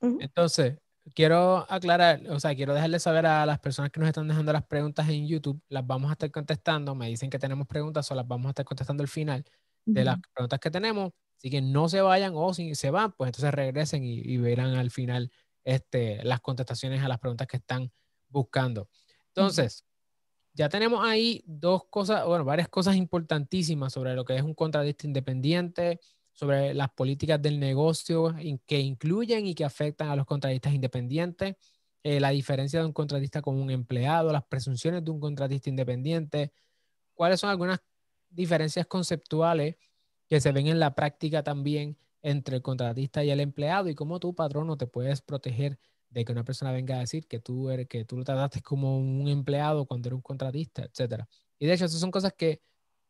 Entonces, 0.00 0.78
quiero 1.14 1.66
aclarar, 1.68 2.22
o 2.30 2.40
sea, 2.40 2.54
quiero 2.54 2.74
dejarle 2.74 2.98
saber 2.98 3.26
a 3.26 3.44
las 3.44 3.58
personas 3.58 3.90
que 3.90 4.00
nos 4.00 4.08
están 4.08 4.28
dejando 4.28 4.52
las 4.52 4.64
preguntas 4.64 5.08
en 5.08 5.26
YouTube, 5.26 5.60
las 5.68 5.86
vamos 5.86 6.10
a 6.10 6.12
estar 6.12 6.30
contestando, 6.30 6.94
me 6.94 7.08
dicen 7.08 7.30
que 7.30 7.38
tenemos 7.38 7.66
preguntas 7.66 8.10
o 8.10 8.14
las 8.14 8.26
vamos 8.26 8.46
a 8.46 8.50
estar 8.50 8.64
contestando 8.64 9.02
al 9.02 9.08
final 9.08 9.44
de 9.84 10.04
las 10.04 10.18
preguntas 10.34 10.60
que 10.60 10.70
tenemos. 10.70 11.12
Así 11.36 11.50
que 11.50 11.60
no 11.60 11.88
se 11.88 12.00
vayan 12.00 12.32
o 12.34 12.54
si 12.54 12.74
se 12.74 12.90
van, 12.90 13.12
pues 13.12 13.28
entonces 13.28 13.52
regresen 13.52 14.02
y, 14.04 14.36
verán 14.38 14.76
al 14.76 14.90
final 14.90 15.30
este, 15.64 16.22
las 16.24 16.40
contestaciones 16.40 17.02
a 17.02 17.08
las 17.08 17.18
preguntas 17.18 17.46
que 17.46 17.56
están 17.56 17.90
buscando. 18.28 18.88
Entonces, 19.28 19.84
ya 20.52 20.68
tenemos 20.68 21.04
ahí 21.04 21.42
dos 21.46 21.84
cosas, 21.90 22.24
bueno, 22.26 22.44
varias 22.44 22.68
cosas 22.68 22.96
importantísimas 22.96 23.92
sobre 23.92 24.14
lo 24.14 24.24
que 24.24 24.36
es 24.36 24.42
un 24.42 24.54
contratista 24.54 25.06
independiente, 25.06 26.00
sobre 26.32 26.74
las 26.74 26.90
políticas 26.90 27.40
del 27.40 27.58
negocio 27.58 28.34
que 28.66 28.80
incluyen 28.80 29.46
y 29.46 29.54
que 29.54 29.64
afectan 29.64 30.08
a 30.08 30.16
los 30.16 30.26
contratistas 30.26 30.74
independientes, 30.74 31.56
eh, 32.02 32.20
la 32.20 32.30
diferencia 32.30 32.80
de 32.80 32.86
un 32.86 32.92
contratista 32.92 33.40
con 33.40 33.56
un 33.56 33.70
empleado, 33.70 34.32
las 34.32 34.44
presunciones 34.44 35.04
de 35.04 35.10
un 35.10 35.20
contratista 35.20 35.70
independiente, 35.70 36.52
cuáles 37.14 37.40
son 37.40 37.50
algunas 37.50 37.80
diferencias 38.28 38.86
conceptuales 38.86 39.76
que 40.28 40.40
se 40.40 40.52
ven 40.52 40.66
en 40.66 40.80
la 40.80 40.94
práctica 40.94 41.42
también 41.42 41.96
entre 42.24 42.56
el 42.56 42.62
contratista 42.62 43.22
y 43.22 43.30
el 43.30 43.38
empleado 43.38 43.88
y 43.88 43.94
cómo 43.94 44.18
tú, 44.18 44.34
patrono, 44.34 44.76
te 44.76 44.86
puedes 44.86 45.22
proteger 45.22 45.78
de 46.08 46.24
que 46.24 46.32
una 46.32 46.42
persona 46.42 46.72
venga 46.72 46.96
a 46.96 47.00
decir 47.00 47.28
que 47.28 47.38
tú, 47.38 47.70
eres, 47.70 47.86
que 47.86 48.04
tú 48.04 48.16
lo 48.16 48.24
trataste 48.24 48.62
como 48.62 48.98
un 48.98 49.28
empleado 49.28 49.86
cuando 49.86 50.08
eres 50.08 50.16
un 50.16 50.22
contratista, 50.22 50.84
etc. 50.84 51.24
Y 51.58 51.66
de 51.66 51.74
hecho, 51.74 51.84
esas 51.84 52.00
son 52.00 52.10
cosas 52.10 52.32
que 52.32 52.62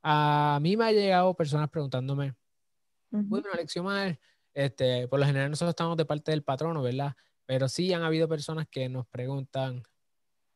a 0.03 0.59
mí 0.61 0.77
me 0.77 0.85
ha 0.85 0.92
llegado 0.92 1.35
personas 1.35 1.70
preguntándome, 1.70 2.35
bueno, 3.11 3.46
Alexio 3.53 3.85
Mar, 3.85 4.18
este, 4.53 5.07
por 5.07 5.20
lo 5.20 5.27
general 5.27 5.48
nosotros 5.48 5.70
estamos 5.70 5.96
de 5.96 6.05
parte 6.05 6.33
del 6.33 6.42
patrono, 6.42 6.83
¿verdad? 6.83 7.14
Pero 7.46 7.68
sí 7.68 7.92
han 7.92 8.03
habido 8.03 8.29
personas 8.29 8.66
que 8.68 8.88
nos 8.88 9.07
preguntan, 9.07 9.83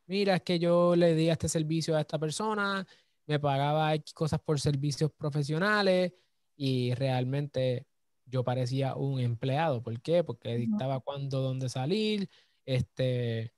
mira, 0.07 0.35
es 0.35 0.43
que 0.43 0.59
yo 0.59 0.97
le 0.97 1.15
di 1.15 1.31
este 1.31 1.49
servicio 1.49 1.97
a 1.97 2.01
esta 2.01 2.19
persona 2.19 2.85
me 3.29 3.39
pagaba 3.39 3.95
X 3.95 4.15
cosas 4.15 4.41
por 4.41 4.59
servicios 4.59 5.13
profesionales 5.13 6.15
y 6.57 6.95
realmente 6.95 7.87
yo 8.29 8.45
parecía 8.45 8.95
un 8.95 9.21
empleado. 9.21 9.83
¿Por 9.83 10.01
qué? 10.01 10.25
Porque 10.25 10.57
dictaba 10.57 11.01
cuándo, 11.01 11.41
dónde 11.41 11.69
salir, 11.69 12.29
este, 12.67 13.53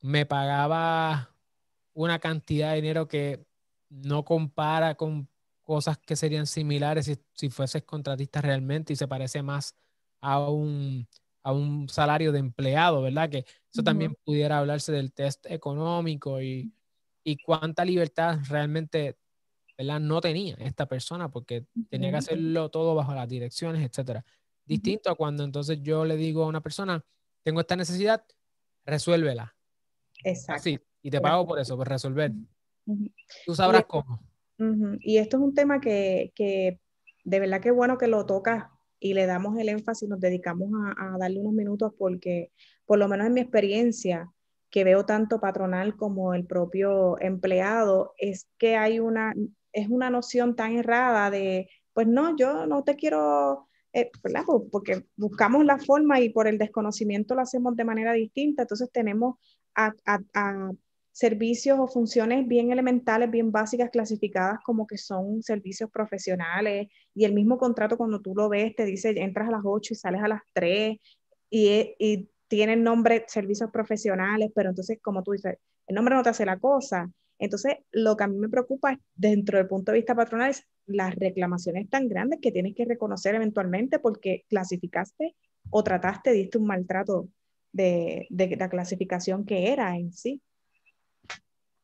me 0.00 0.26
pagaba 0.26 1.34
una 1.94 2.18
cantidad 2.18 2.70
de 2.70 2.76
dinero 2.76 3.08
que 3.08 3.44
no 3.88 4.24
compara 4.24 4.94
con 4.94 5.28
cosas 5.62 5.98
que 5.98 6.16
serían 6.16 6.46
similares 6.46 7.06
si, 7.06 7.16
si 7.32 7.50
fueses 7.50 7.82
contratista 7.82 8.40
realmente 8.40 8.92
y 8.92 8.96
se 8.96 9.08
parece 9.08 9.42
más 9.42 9.74
a 10.20 10.38
un, 10.48 11.06
a 11.42 11.52
un 11.52 11.88
salario 11.88 12.32
de 12.32 12.38
empleado, 12.38 13.02
¿verdad? 13.02 13.30
Que 13.30 13.44
eso 13.72 13.82
también 13.82 14.16
pudiera 14.24 14.58
hablarse 14.58 14.92
del 14.92 15.12
test 15.12 15.46
económico 15.46 16.40
y 16.40 16.72
y 17.24 17.36
cuánta 17.38 17.84
libertad 17.84 18.38
realmente 18.48 19.18
¿verdad? 19.80 20.00
no 20.00 20.20
tenía 20.20 20.56
esta 20.58 20.86
persona 20.86 21.30
porque 21.30 21.64
tenía 21.88 22.10
que 22.10 22.18
hacerlo 22.18 22.70
todo 22.70 22.94
bajo 22.94 23.14
las 23.14 23.28
direcciones, 23.28 23.82
etcétera. 23.82 24.24
Distinto 24.64 25.10
a 25.10 25.14
cuando 25.14 25.42
entonces 25.42 25.78
yo 25.82 26.04
le 26.04 26.16
digo 26.16 26.44
a 26.44 26.48
una 26.48 26.60
persona, 26.60 27.02
tengo 27.42 27.60
esta 27.60 27.76
necesidad, 27.76 28.22
resuélvela. 28.84 29.56
Exacto. 30.22 30.64
Sí, 30.64 30.78
y 31.02 31.10
te 31.10 31.20
pago 31.20 31.46
por 31.46 31.58
eso, 31.58 31.78
por 31.78 31.88
resolver. 31.88 32.30
Tú 33.46 33.54
sabrás 33.54 33.86
cómo. 33.86 34.20
Y 35.00 35.16
esto 35.16 35.38
es 35.38 35.42
un 35.42 35.54
tema 35.54 35.80
que, 35.80 36.32
que, 36.34 36.78
de 37.24 37.40
verdad 37.40 37.62
que 37.62 37.70
bueno 37.70 37.96
que 37.96 38.06
lo 38.06 38.26
tocas 38.26 38.66
y 38.98 39.14
le 39.14 39.24
damos 39.24 39.58
el 39.58 39.70
énfasis, 39.70 40.10
nos 40.10 40.20
dedicamos 40.20 40.68
a, 40.74 41.14
a 41.14 41.18
darle 41.18 41.40
unos 41.40 41.54
minutos 41.54 41.94
porque, 41.98 42.52
por 42.84 42.98
lo 42.98 43.08
menos 43.08 43.26
en 43.26 43.32
mi 43.32 43.40
experiencia, 43.40 44.30
que 44.70 44.84
veo 44.84 45.06
tanto 45.06 45.40
patronal 45.40 45.96
como 45.96 46.34
el 46.34 46.44
propio 46.44 47.18
empleado, 47.20 48.14
es 48.18 48.46
que 48.58 48.76
hay 48.76 49.00
una, 49.00 49.34
es 49.72 49.88
una 49.88 50.10
noción 50.10 50.56
tan 50.56 50.76
errada 50.76 51.30
de, 51.30 51.68
pues 51.92 52.06
no, 52.06 52.36
yo 52.36 52.66
no 52.66 52.84
te 52.84 52.96
quiero, 52.96 53.68
eh, 53.92 54.10
porque 54.70 55.06
buscamos 55.16 55.64
la 55.64 55.78
forma 55.78 56.20
y 56.20 56.30
por 56.30 56.48
el 56.48 56.58
desconocimiento 56.58 57.34
lo 57.34 57.42
hacemos 57.42 57.76
de 57.76 57.84
manera 57.84 58.12
distinta, 58.12 58.62
entonces 58.62 58.90
tenemos 58.92 59.36
a, 59.74 59.92
servicios 61.12 61.78
o 61.78 61.88
funciones 61.88 62.46
bien 62.46 62.70
elementales, 62.72 63.30
bien 63.30 63.52
básicas, 63.52 63.90
clasificadas 63.90 64.60
como 64.64 64.86
que 64.86 64.96
son 64.96 65.42
servicios 65.42 65.90
profesionales. 65.90 66.88
Y 67.14 67.24
el 67.24 67.34
mismo 67.34 67.58
contrato 67.58 67.98
cuando 67.98 68.20
tú 68.20 68.32
lo 68.34 68.48
ves 68.48 68.74
te 68.76 68.84
dice 68.84 69.10
entras 69.16 69.48
a 69.48 69.52
las 69.52 69.62
8 69.64 69.92
y 69.92 69.96
sales 69.96 70.22
a 70.22 70.28
las 70.28 70.40
3 70.54 70.96
y, 71.50 71.94
y 71.98 72.30
tienen 72.48 72.82
nombre 72.82 73.24
servicios 73.28 73.70
profesionales, 73.70 74.50
pero 74.54 74.70
entonces, 74.70 74.98
como 75.02 75.22
tú 75.22 75.32
dices, 75.32 75.56
el 75.86 75.94
nombre 75.94 76.14
no 76.14 76.22
te 76.22 76.30
hace 76.30 76.46
la 76.46 76.58
cosa. 76.58 77.10
Entonces, 77.40 77.78
lo 77.90 78.16
que 78.16 78.24
a 78.24 78.28
mí 78.28 78.36
me 78.36 78.50
preocupa 78.50 79.00
dentro 79.14 79.58
del 79.58 79.66
punto 79.66 79.90
de 79.90 79.98
vista 79.98 80.14
patronal 80.14 80.50
es 80.50 80.68
las 80.86 81.14
reclamaciones 81.14 81.88
tan 81.88 82.06
grandes 82.06 82.38
que 82.40 82.52
tienes 82.52 82.74
que 82.76 82.84
reconocer 82.84 83.34
eventualmente 83.34 83.98
porque 83.98 84.44
clasificaste 84.48 85.34
o 85.70 85.82
trataste, 85.82 86.32
diste 86.32 86.58
un 86.58 86.66
maltrato 86.66 87.28
de, 87.72 88.26
de 88.28 88.56
la 88.56 88.68
clasificación 88.68 89.46
que 89.46 89.72
era 89.72 89.96
en 89.96 90.12
sí. 90.12 90.42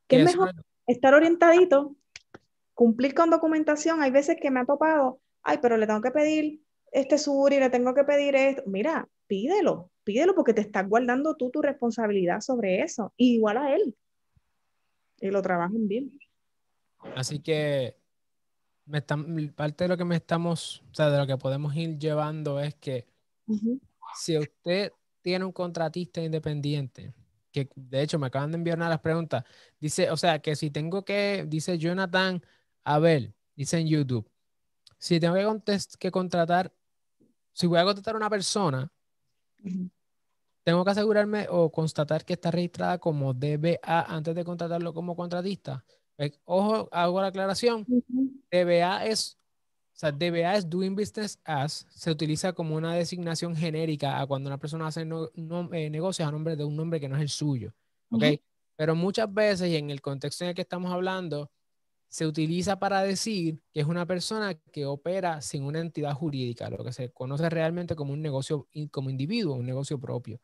¿Qué 0.07 0.17
es 0.17 0.25
mejor? 0.25 0.53
Estar 0.87 1.15
orientadito, 1.15 1.97
cumplir 2.75 3.15
con 3.15 3.31
documentación. 3.31 4.03
Hay 4.03 4.11
veces 4.11 4.37
que 4.41 4.51
me 4.51 4.61
ha 4.61 4.67
topado, 4.67 5.21
ay, 5.43 5.59
pero 5.63 5.79
le 5.79 5.87
tengo 5.87 6.03
que 6.03 6.11
pedir 6.11 6.61
este 6.93 7.17
y 7.17 7.61
le 7.61 7.71
tengo 7.71 7.95
que 7.95 8.05
pedir 8.05 8.37
esto. 8.37 8.63
Mira, 8.67 9.09
pídelo, 9.27 9.91
pídelo 10.05 10.35
porque 10.35 10.53
te 10.55 10.61
estás 10.61 10.87
guardando 10.89 11.35
tú 11.35 11.51
tu 11.51 11.63
responsabilidad 11.63 12.41
sobre 12.41 12.83
eso, 12.83 13.13
igual 13.17 13.57
a 13.57 13.75
él. 13.75 13.97
Y 15.21 15.31
lo 15.31 15.43
trabajan 15.43 15.89
bien. 15.89 16.19
Así 17.15 17.39
que 17.39 17.97
me 18.87 19.03
parte 19.03 19.85
de 19.85 19.89
lo 19.89 19.97
que 19.97 20.05
me 20.05 20.17
estamos, 20.17 20.83
o 20.91 20.95
sea, 20.95 21.11
de 21.11 21.19
lo 21.19 21.27
que 21.27 21.37
podemos 21.37 21.75
ir 21.75 21.99
llevando 21.99 22.61
es 22.61 22.75
que 22.77 23.07
si 24.15 24.39
usted 24.39 24.93
tiene 25.23 25.45
un 25.45 25.53
contratista 25.53 26.23
independiente, 26.23 27.13
que 27.51 27.69
de 27.75 28.03
hecho 28.03 28.19
me 28.19 28.29
acaban 28.29 28.53
de 28.53 28.59
enviar 28.59 28.79
una 28.79 28.87
de 28.87 28.91
las 28.91 29.01
preguntas, 29.01 29.45
dice, 29.81 30.11
o 30.11 30.17
sea, 30.17 30.41
que 30.41 30.55
si 30.55 30.71
tengo 30.71 31.05
que, 31.05 31.45
dice 31.49 31.79
Jonathan, 31.79 32.43
a 32.85 32.99
ver, 32.99 33.35
dice 33.57 33.79
en 33.79 33.89
YouTube, 33.89 34.31
si 34.99 35.19
tengo 35.19 35.35
que, 35.35 35.79
que 35.99 36.11
contratar, 36.11 36.73
si 37.53 37.67
voy 37.67 37.79
a 37.79 37.85
contratar 37.85 38.15
a 38.15 38.19
una 38.19 38.31
persona, 38.31 38.93
tengo 40.67 40.85
que 40.85 40.91
asegurarme 40.91 41.47
o 41.49 41.71
constatar 41.71 42.25
que 42.25 42.33
está 42.33 42.51
registrada 42.51 42.99
como 42.99 43.33
DBA 43.33 43.79
antes 43.85 44.35
de 44.35 44.45
contratarlo 44.45 44.93
como 44.93 45.15
contratista. 45.15 45.85
Pues, 46.17 46.41
ojo, 46.45 46.89
hago 46.91 47.21
la 47.21 47.29
aclaración. 47.29 47.87
DBA 48.51 49.07
es, 49.07 49.39
o 49.95 49.97
sea, 49.97 50.11
DBA 50.11 50.57
es 50.57 50.69
Doing 50.69 50.97
Business 50.97 51.39
As, 51.45 51.87
se 51.91 52.11
utiliza 52.11 52.53
como 52.53 52.75
una 52.75 52.95
designación 52.95 53.55
genérica 53.55 54.21
a 54.21 54.27
cuando 54.27 54.49
una 54.49 54.59
persona 54.59 54.89
hace 54.89 55.03
eh, 55.03 55.89
negocios 55.89 56.29
a 56.29 56.33
nombre 56.33 56.57
de 56.57 56.65
un 56.65 56.75
nombre 56.75 56.99
que 56.99 57.09
no 57.09 57.15
es 57.15 57.23
el 57.23 57.29
suyo. 57.29 57.73
¿Ok? 58.11 58.25
Pero 58.75 58.97
muchas 58.97 59.33
veces, 59.33 59.71
y 59.71 59.77
en 59.77 59.91
el 59.91 60.01
contexto 60.01 60.43
en 60.43 60.49
el 60.49 60.57
que 60.57 60.63
estamos 60.63 60.93
hablando, 60.93 61.49
se 62.09 62.27
utiliza 62.27 62.77
para 62.81 63.03
decir 63.03 63.61
que 63.73 63.83
es 63.83 63.87
una 63.87 64.05
persona 64.05 64.55
que 64.73 64.85
opera 64.85 65.41
sin 65.43 65.63
una 65.63 65.79
entidad 65.79 66.15
jurídica, 66.15 66.69
lo 66.71 66.83
que 66.83 66.93
se 66.93 67.13
conoce 67.13 67.49
realmente 67.51 67.95
como 67.95 68.13
un 68.13 68.21
negocio, 68.21 68.67
como 68.91 69.11
individuo, 69.11 69.55
un 69.55 69.67
negocio 69.67 70.01
propio. 70.01 70.41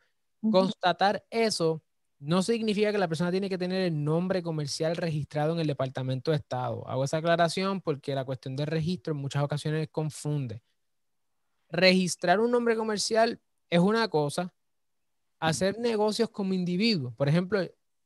Constatar 0.50 1.24
eso 1.30 1.82
no 2.18 2.42
significa 2.42 2.92
que 2.92 2.98
la 2.98 3.08
persona 3.08 3.30
tiene 3.32 3.48
que 3.48 3.58
tener 3.58 3.82
el 3.82 4.04
nombre 4.04 4.42
comercial 4.42 4.96
registrado 4.96 5.54
en 5.54 5.60
el 5.60 5.66
Departamento 5.66 6.30
de 6.30 6.36
Estado. 6.36 6.86
Hago 6.86 7.04
esa 7.04 7.16
aclaración 7.16 7.80
porque 7.80 8.14
la 8.14 8.24
cuestión 8.24 8.54
de 8.54 8.64
registro 8.64 9.12
en 9.12 9.20
muchas 9.20 9.42
ocasiones 9.42 9.88
confunde. 9.90 10.62
Registrar 11.68 12.38
un 12.38 12.50
nombre 12.50 12.76
comercial 12.76 13.40
es 13.70 13.80
una 13.80 14.06
cosa, 14.08 14.54
hacer 15.40 15.78
negocios 15.78 16.30
como 16.30 16.54
individuo. 16.54 17.12
Por 17.16 17.28
ejemplo, 17.28 17.60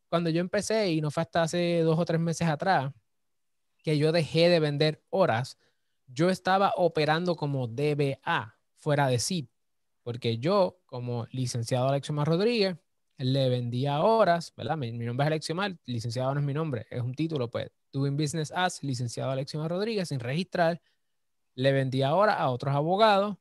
cuando 0.09 0.31
yo 0.31 0.41
empecé, 0.41 0.93
y 0.93 1.01
no 1.01 1.11
fue 1.11 1.23
hasta 1.23 1.43
hace 1.43 1.81
dos 1.81 1.99
o 1.99 2.05
tres 2.05 2.21
meses 2.21 2.49
atrás, 2.49 2.93
que 3.83 3.99
yo 3.99 4.13
dejé 4.13 4.49
de 4.49 4.61
vender 4.61 5.03
horas, 5.11 5.59
yo 6.07 6.31
estaba 6.31 6.73
operando 6.77 7.37
como 7.37 7.67
DBA 7.69 8.59
fuera 8.77 9.09
de 9.09 9.19
SIT, 9.19 9.51
porque 10.03 10.39
yo, 10.39 10.81
como 10.87 11.27
licenciado 11.31 11.89
Alexiomar 11.89 12.27
Rodríguez, 12.27 12.77
le 13.19 13.49
vendía 13.49 14.01
horas, 14.01 14.53
¿verdad? 14.57 14.77
Mi, 14.77 14.93
nombre 14.93 15.25
es 15.25 15.27
Alexiomar, 15.27 15.77
licenciado 15.85 16.35
no 16.35 16.41
es 16.41 16.47
mi 16.47 16.55
nombre, 16.55 16.87
es 16.91 17.01
un 17.01 17.15
título, 17.15 17.51
pues, 17.51 17.71
Doing 17.93 18.17
Business 18.17 18.53
As, 18.55 18.83
licenciado 18.83 19.31
Alexiomar 19.31 19.71
Rodríguez, 19.71 20.09
sin 20.09 20.21
registrar, 20.21 20.81
le 21.55 21.73
vendía 21.73 22.15
horas 22.15 22.37
a 22.39 22.51
otros 22.51 22.75
abogados 22.75 23.37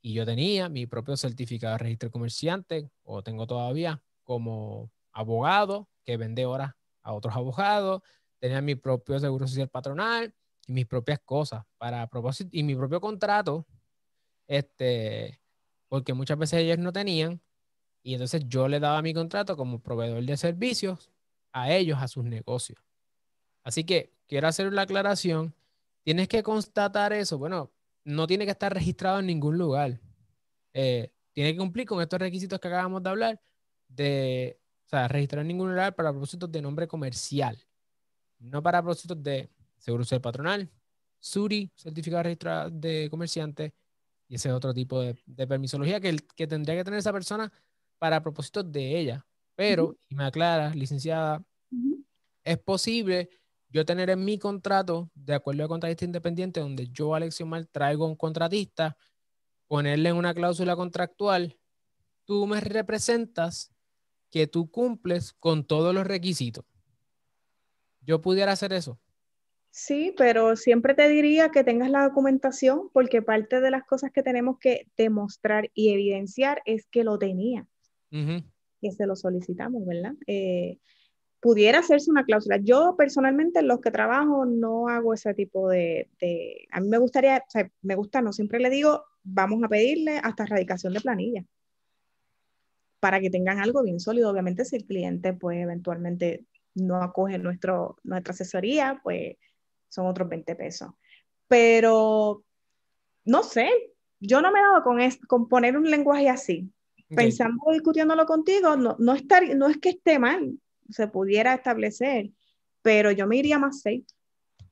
y 0.00 0.14
yo 0.14 0.24
tenía 0.24 0.68
mi 0.68 0.86
propio 0.86 1.16
certificado 1.16 1.74
de 1.74 1.78
registro 1.78 2.10
comerciante, 2.10 2.90
o 3.02 3.22
tengo 3.22 3.46
todavía, 3.46 4.02
como 4.24 4.90
abogado 5.12 5.88
que 6.04 6.16
vende 6.16 6.46
horas 6.46 6.72
a 7.02 7.12
otros 7.12 7.34
abogados, 7.36 8.02
tenía 8.38 8.62
mi 8.62 8.74
propio 8.74 9.18
seguro 9.18 9.46
social 9.46 9.68
patronal 9.68 10.34
y 10.66 10.72
mis 10.72 10.86
propias 10.86 11.18
cosas 11.24 11.64
para 11.76 12.06
propósito 12.08 12.50
y 12.52 12.62
mi 12.62 12.74
propio 12.74 13.00
contrato, 13.00 13.66
este, 14.46 15.40
porque 15.88 16.14
muchas 16.14 16.38
veces 16.38 16.60
ellos 16.60 16.78
no 16.78 16.92
tenían 16.92 17.40
y 18.02 18.14
entonces 18.14 18.42
yo 18.46 18.68
le 18.68 18.80
daba 18.80 19.02
mi 19.02 19.14
contrato 19.14 19.56
como 19.56 19.80
proveedor 19.80 20.24
de 20.24 20.36
servicios 20.36 21.10
a 21.52 21.72
ellos, 21.72 21.98
a 22.00 22.08
sus 22.08 22.24
negocios. 22.24 22.78
Así 23.64 23.84
que 23.84 24.12
quiero 24.26 24.48
hacer 24.48 24.68
una 24.68 24.82
aclaración. 24.82 25.54
Tienes 26.04 26.28
que 26.28 26.42
constatar 26.42 27.12
eso. 27.12 27.38
Bueno, 27.38 27.70
no 28.04 28.26
tiene 28.26 28.44
que 28.44 28.52
estar 28.52 28.72
registrado 28.72 29.18
en 29.18 29.26
ningún 29.26 29.58
lugar. 29.58 30.00
Eh, 30.72 31.12
tiene 31.32 31.52
que 31.52 31.58
cumplir 31.58 31.86
con 31.86 32.00
estos 32.00 32.18
requisitos 32.18 32.58
que 32.60 32.68
acabamos 32.68 33.02
de 33.02 33.10
hablar 33.10 33.40
de, 33.88 34.60
o 34.86 34.88
sea, 34.88 35.08
registrar 35.08 35.42
en 35.42 35.48
ningún 35.48 35.70
lugar 35.70 35.94
para 35.94 36.10
propósitos 36.10 36.50
de 36.50 36.62
nombre 36.62 36.86
comercial, 36.88 37.58
no 38.38 38.62
para 38.62 38.82
propósitos 38.82 39.22
de 39.22 39.50
seguro 39.78 40.04
social 40.04 40.20
patronal, 40.20 40.70
SURI, 41.18 41.70
certificado 41.74 42.22
registrado 42.22 42.70
de 42.70 43.08
comerciante, 43.10 43.74
y 44.28 44.34
ese 44.36 44.52
otro 44.52 44.74
tipo 44.74 45.00
de, 45.00 45.16
permisología 45.46 46.00
que, 46.00 46.16
que 46.36 46.46
tendría 46.46 46.76
que 46.76 46.84
tener 46.84 46.98
esa 46.98 47.12
persona 47.12 47.50
para 47.98 48.22
propósitos 48.22 48.70
de 48.70 48.98
ella. 48.98 49.26
Pero, 49.54 49.96
y 50.08 50.14
me 50.14 50.24
aclara, 50.24 50.70
licenciada, 50.74 51.42
es 52.44 52.58
posible 52.58 53.30
yo 53.70 53.84
tener 53.84 54.08
en 54.10 54.24
mi 54.24 54.38
contrato, 54.38 55.10
de 55.14 55.34
acuerdo 55.34 55.64
a 55.64 55.68
contratista 55.68 56.04
independiente, 56.04 56.60
donde 56.60 56.88
yo, 56.88 57.14
Alexio 57.14 57.44
Mal, 57.44 57.68
traigo 57.68 58.06
un 58.06 58.16
contratista, 58.16 58.96
ponerle 59.66 60.10
en 60.10 60.16
una 60.16 60.32
cláusula 60.32 60.76
contractual, 60.76 61.58
tú 62.24 62.46
me 62.46 62.60
representas 62.60 63.72
que 64.30 64.46
tú 64.46 64.70
cumples 64.70 65.32
con 65.32 65.64
todos 65.64 65.94
los 65.94 66.06
requisitos. 66.06 66.64
Yo 68.00 68.20
pudiera 68.22 68.52
hacer 68.52 68.72
eso. 68.72 68.98
Sí, 69.70 70.14
pero 70.16 70.56
siempre 70.56 70.94
te 70.94 71.08
diría 71.08 71.50
que 71.50 71.62
tengas 71.62 71.90
la 71.90 72.02
documentación 72.04 72.88
porque 72.92 73.22
parte 73.22 73.60
de 73.60 73.70
las 73.70 73.84
cosas 73.84 74.10
que 74.10 74.22
tenemos 74.22 74.58
que 74.58 74.88
demostrar 74.96 75.70
y 75.74 75.92
evidenciar 75.92 76.62
es 76.64 76.86
que 76.86 77.04
lo 77.04 77.18
tenía, 77.18 77.66
que 78.10 78.92
se 78.92 79.06
lo 79.06 79.14
solicitamos, 79.14 79.86
¿verdad? 79.86 80.14
Eh, 80.26 80.78
pudiera 81.40 81.78
hacerse 81.78 82.10
una 82.10 82.24
cláusula. 82.24 82.56
Yo 82.56 82.96
personalmente 82.96 83.60
en 83.60 83.68
los 83.68 83.80
que 83.80 83.90
trabajo 83.90 84.44
no 84.44 84.88
hago 84.88 85.14
ese 85.14 85.34
tipo 85.34 85.68
de, 85.68 86.08
a 86.72 86.80
mí 86.80 86.88
me 86.88 86.98
gustaría, 86.98 87.38
o 87.38 87.50
sea, 87.50 87.70
me 87.82 87.94
gusta, 87.94 88.20
no 88.22 88.32
siempre 88.32 88.58
le 88.58 88.70
digo, 88.70 89.04
vamos 89.22 89.62
a 89.62 89.68
pedirle 89.68 90.18
hasta 90.18 90.44
erradicación 90.44 90.94
de 90.94 91.00
planilla 91.00 91.44
para 93.00 93.20
que 93.20 93.30
tengan 93.30 93.60
algo 93.60 93.82
bien 93.82 94.00
sólido. 94.00 94.30
Obviamente 94.30 94.64
si 94.64 94.76
el 94.76 94.84
cliente 94.84 95.32
pues 95.32 95.58
eventualmente 95.58 96.44
no 96.74 97.02
acoge 97.02 97.38
nuestro, 97.38 97.96
nuestra 98.02 98.32
asesoría, 98.32 99.00
pues 99.02 99.36
son 99.88 100.06
otros 100.06 100.28
20 100.28 100.54
pesos. 100.56 100.90
Pero, 101.46 102.44
no 103.24 103.42
sé, 103.42 103.68
yo 104.20 104.42
no 104.42 104.52
me 104.52 104.58
he 104.58 104.62
dado 104.62 104.82
con, 104.82 104.98
con 105.26 105.48
poner 105.48 105.76
un 105.76 105.90
lenguaje 105.90 106.28
así. 106.28 106.70
Pensando, 107.08 107.72
discutiéndolo 107.72 108.26
contigo, 108.26 108.76
no, 108.76 108.94
no, 108.98 109.14
estar, 109.14 109.42
no 109.56 109.68
es 109.68 109.78
que 109.78 109.90
esté 109.90 110.18
mal, 110.18 110.58
se 110.90 111.08
pudiera 111.08 111.54
establecer, 111.54 112.30
pero 112.82 113.10
yo 113.12 113.26
me 113.26 113.36
iría 113.36 113.58
más 113.58 113.80
safe. 113.80 114.04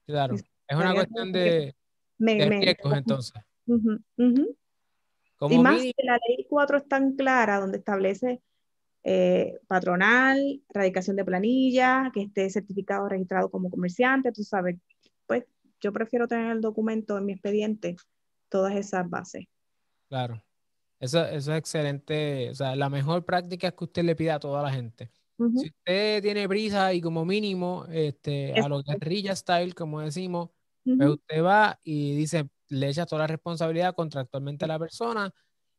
Claro, 0.04 0.34
es 0.34 0.76
una 0.76 0.92
cuestión 0.92 1.32
de, 1.32 1.74
riesgos 2.18 2.92
entonces. 2.94 3.42
y 3.66 5.58
más 5.58 5.80
que 5.80 5.94
la 6.04 6.18
ley 6.28 6.46
4 6.46 6.76
es 6.76 6.88
tan 6.88 7.16
clara, 7.16 7.58
donde 7.58 7.78
establece 7.78 8.42
eh, 9.02 9.58
patronal, 9.66 10.62
radicación 10.68 11.16
de 11.16 11.24
planilla, 11.24 12.10
que 12.12 12.22
esté 12.22 12.50
certificado, 12.50 13.08
registrado 13.08 13.50
como 13.50 13.70
comerciante, 13.70 14.32
tú 14.32 14.42
sabes, 14.42 14.76
yo 15.80 15.92
prefiero 15.92 16.26
tener 16.28 16.52
el 16.52 16.60
documento 16.60 17.18
en 17.18 17.26
mi 17.26 17.32
expediente, 17.32 17.96
todas 18.48 18.74
esas 18.74 19.08
bases. 19.08 19.44
Claro, 20.08 20.42
eso, 21.00 21.24
eso 21.24 21.52
es 21.52 21.58
excelente, 21.58 22.50
o 22.50 22.54
sea, 22.54 22.76
la 22.76 22.88
mejor 22.88 23.24
práctica 23.24 23.68
es 23.68 23.74
que 23.74 23.84
usted 23.84 24.04
le 24.04 24.16
pida 24.16 24.36
a 24.36 24.40
toda 24.40 24.62
la 24.62 24.72
gente. 24.72 25.10
Si 25.38 25.66
usted 25.66 26.22
tiene 26.22 26.48
prisa 26.48 26.94
y 26.94 27.02
como 27.02 27.26
mínimo, 27.26 27.84
este, 27.90 28.54
a 28.54 28.68
los 28.70 28.82
guerrilla 28.84 29.36
style, 29.36 29.74
como 29.74 30.00
decimos, 30.00 30.48
pues 30.82 31.10
usted 31.10 31.42
va 31.42 31.78
y 31.84 32.16
dice, 32.16 32.48
le 32.70 32.88
echa 32.88 33.04
toda 33.04 33.22
la 33.22 33.26
responsabilidad 33.26 33.94
contractualmente 33.94 34.64
a 34.64 34.68
la 34.68 34.78
persona 34.78 35.30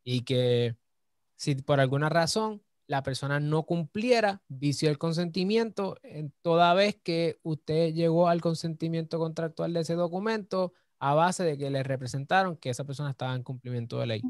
y 0.04 0.22
que 0.22 0.78
si 1.36 1.56
por 1.56 1.80
alguna 1.80 2.10
razón 2.10 2.64
la 2.88 3.04
persona 3.04 3.40
no 3.40 3.64
cumpliera, 3.64 4.42
vició 4.48 4.90
el 4.90 4.98
consentimiento, 4.98 5.98
en 6.04 6.34
toda 6.42 6.74
vez 6.74 6.96
que 6.96 7.40
usted 7.44 7.94
llegó 7.94 8.30
al 8.30 8.42
consentimiento 8.42 9.20
contractual 9.20 9.74
de 9.74 9.82
ese 9.82 9.96
documento 9.96 10.74
a 11.00 11.14
base 11.14 11.44
de 11.44 11.58
que 11.58 11.70
le 11.70 11.84
representaron 11.84 12.56
que 12.56 12.70
esa 12.70 12.86
persona 12.86 13.12
estaba 13.12 13.36
en 13.36 13.44
cumplimiento 13.44 14.00
de 14.00 14.08
ley. 14.08 14.22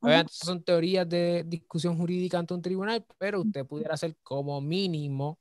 Obviamente, 0.00 0.32
son 0.34 0.62
teorías 0.62 1.08
de 1.08 1.44
discusión 1.46 1.96
jurídica 1.96 2.38
ante 2.38 2.54
un 2.54 2.62
tribunal, 2.62 3.04
pero 3.18 3.40
usted 3.40 3.64
pudiera 3.64 3.94
hacer 3.94 4.16
como 4.22 4.60
mínimo 4.60 5.38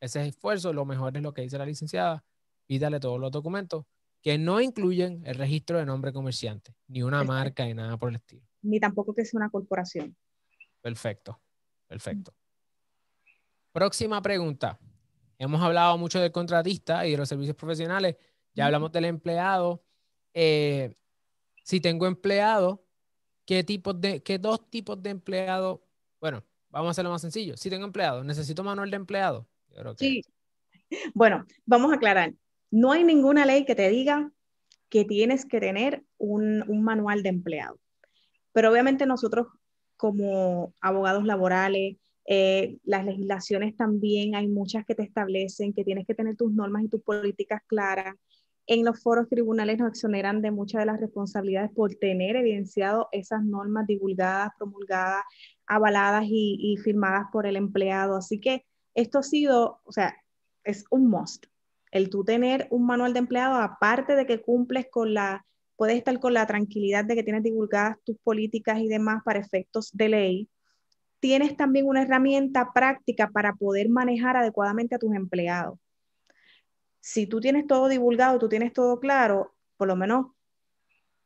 ese 0.00 0.26
esfuerzo. 0.26 0.72
Lo 0.72 0.84
mejor 0.84 1.16
es 1.16 1.22
lo 1.22 1.32
que 1.32 1.42
dice 1.42 1.58
la 1.58 1.66
licenciada, 1.66 2.24
pídale 2.66 2.98
todos 2.98 3.20
los 3.20 3.30
documentos 3.30 3.84
que 4.22 4.36
no 4.36 4.60
incluyen 4.60 5.22
el 5.24 5.36
registro 5.36 5.78
de 5.78 5.86
nombre 5.86 6.12
comerciante, 6.12 6.74
ni 6.88 7.02
una 7.02 7.24
marca, 7.24 7.64
ni 7.64 7.74
nada 7.74 7.96
por 7.96 8.10
el 8.10 8.16
estilo. 8.16 8.42
Ni 8.62 8.78
tampoco 8.78 9.14
que 9.14 9.24
sea 9.24 9.38
una 9.38 9.48
corporación. 9.48 10.14
Perfecto. 10.82 11.40
Perfecto. 11.90 12.32
Próxima 13.72 14.22
pregunta. 14.22 14.78
Hemos 15.38 15.60
hablado 15.60 15.98
mucho 15.98 16.20
del 16.20 16.30
contratista 16.30 17.04
y 17.04 17.10
de 17.10 17.16
los 17.16 17.28
servicios 17.28 17.56
profesionales. 17.56 18.14
Ya 18.54 18.66
hablamos 18.66 18.92
del 18.92 19.06
empleado. 19.06 19.82
Eh, 20.32 20.94
si 21.64 21.80
tengo 21.80 22.06
empleado, 22.06 22.86
¿qué, 23.44 23.64
tipos 23.64 24.00
de, 24.00 24.22
qué 24.22 24.38
dos 24.38 24.70
tipos 24.70 25.02
de 25.02 25.10
empleado? 25.10 25.84
Bueno, 26.20 26.44
vamos 26.68 26.88
a 26.88 26.90
hacerlo 26.92 27.10
más 27.10 27.22
sencillo. 27.22 27.56
Si 27.56 27.68
tengo 27.68 27.86
empleado, 27.86 28.22
¿necesito 28.22 28.62
manual 28.62 28.88
de 28.88 28.96
empleado? 28.96 29.48
Sí. 29.96 30.22
Bueno, 31.14 31.44
vamos 31.66 31.90
a 31.90 31.96
aclarar. 31.96 32.34
No 32.70 32.92
hay 32.92 33.02
ninguna 33.02 33.46
ley 33.46 33.64
que 33.64 33.74
te 33.74 33.88
diga 33.88 34.30
que 34.88 35.04
tienes 35.04 35.44
que 35.44 35.58
tener 35.58 36.04
un, 36.18 36.62
un 36.68 36.84
manual 36.84 37.24
de 37.24 37.30
empleado. 37.30 37.80
Pero 38.52 38.70
obviamente 38.70 39.06
nosotros 39.06 39.48
como 40.00 40.72
abogados 40.80 41.26
laborales, 41.26 41.98
eh, 42.24 42.78
las 42.84 43.04
legislaciones 43.04 43.76
también 43.76 44.34
hay 44.34 44.48
muchas 44.48 44.86
que 44.86 44.94
te 44.94 45.02
establecen 45.02 45.74
que 45.74 45.84
tienes 45.84 46.06
que 46.06 46.14
tener 46.14 46.36
tus 46.36 46.52
normas 46.52 46.84
y 46.84 46.88
tus 46.88 47.02
políticas 47.02 47.60
claras. 47.66 48.14
En 48.66 48.82
los 48.82 49.02
foros 49.02 49.28
tribunales 49.28 49.78
nos 49.78 49.90
exoneran 49.90 50.40
de 50.40 50.52
muchas 50.52 50.80
de 50.80 50.86
las 50.86 51.00
responsabilidades 51.00 51.70
por 51.72 51.94
tener 51.96 52.36
evidenciado 52.36 53.08
esas 53.12 53.44
normas 53.44 53.86
divulgadas, 53.86 54.52
promulgadas, 54.56 55.22
avaladas 55.66 56.24
y, 56.26 56.56
y 56.58 56.78
firmadas 56.78 57.26
por 57.30 57.46
el 57.46 57.56
empleado. 57.56 58.16
Así 58.16 58.40
que 58.40 58.64
esto 58.94 59.18
ha 59.18 59.22
sido, 59.22 59.80
o 59.84 59.92
sea, 59.92 60.16
es 60.64 60.84
un 60.90 61.10
must. 61.10 61.44
El 61.90 62.08
tú 62.08 62.24
tener 62.24 62.68
un 62.70 62.86
manual 62.86 63.12
de 63.12 63.18
empleado, 63.18 63.56
aparte 63.56 64.14
de 64.14 64.24
que 64.24 64.40
cumples 64.40 64.86
con 64.90 65.12
la 65.12 65.44
puedes 65.80 65.96
estar 65.96 66.20
con 66.20 66.34
la 66.34 66.46
tranquilidad 66.46 67.06
de 67.06 67.14
que 67.14 67.22
tienes 67.22 67.42
divulgadas 67.42 67.96
tus 68.04 68.18
políticas 68.18 68.80
y 68.80 68.86
demás 68.86 69.22
para 69.24 69.38
efectos 69.38 69.90
de 69.94 70.10
ley. 70.10 70.50
Tienes 71.20 71.56
también 71.56 71.86
una 71.86 72.02
herramienta 72.02 72.70
práctica 72.74 73.30
para 73.30 73.54
poder 73.54 73.88
manejar 73.88 74.36
adecuadamente 74.36 74.94
a 74.94 74.98
tus 74.98 75.14
empleados. 75.14 75.78
Si 77.00 77.26
tú 77.26 77.40
tienes 77.40 77.66
todo 77.66 77.88
divulgado, 77.88 78.38
tú 78.38 78.46
tienes 78.46 78.74
todo 78.74 79.00
claro, 79.00 79.54
por 79.78 79.88
lo 79.88 79.96
menos 79.96 80.26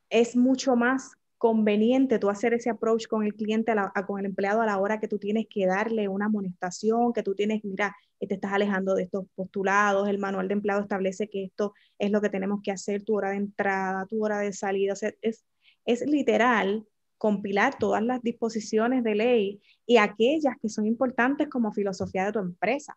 es 0.08 0.36
mucho 0.36 0.76
más 0.76 1.16
conveniente 1.44 2.18
tú 2.18 2.30
hacer 2.30 2.54
ese 2.54 2.70
approach 2.70 3.06
con 3.06 3.22
el 3.22 3.34
cliente, 3.34 3.74
con 4.06 4.18
el 4.18 4.24
empleado 4.24 4.62
a 4.62 4.64
la 4.64 4.78
hora 4.78 4.98
que 4.98 5.08
tú 5.08 5.18
tienes 5.18 5.44
que 5.46 5.66
darle 5.66 6.08
una 6.08 6.24
amonestación, 6.24 7.12
que 7.12 7.22
tú 7.22 7.34
tienes, 7.34 7.62
mira, 7.64 7.94
te 8.18 8.32
estás 8.32 8.54
alejando 8.54 8.94
de 8.94 9.02
estos 9.02 9.26
postulados, 9.34 10.08
el 10.08 10.16
manual 10.16 10.48
de 10.48 10.54
empleado 10.54 10.80
establece 10.80 11.28
que 11.28 11.44
esto 11.44 11.74
es 11.98 12.10
lo 12.10 12.22
que 12.22 12.30
tenemos 12.30 12.60
que 12.62 12.70
hacer, 12.70 13.02
tu 13.02 13.14
hora 13.14 13.28
de 13.28 13.36
entrada, 13.36 14.06
tu 14.06 14.24
hora 14.24 14.38
de 14.38 14.54
salida, 14.54 14.94
es, 15.20 15.44
es 15.84 16.06
literal 16.06 16.86
compilar 17.18 17.76
todas 17.78 18.02
las 18.02 18.22
disposiciones 18.22 19.04
de 19.04 19.14
ley 19.14 19.60
y 19.84 19.98
aquellas 19.98 20.54
que 20.62 20.70
son 20.70 20.86
importantes 20.86 21.48
como 21.48 21.72
filosofía 21.72 22.24
de 22.24 22.32
tu 22.32 22.38
empresa. 22.38 22.96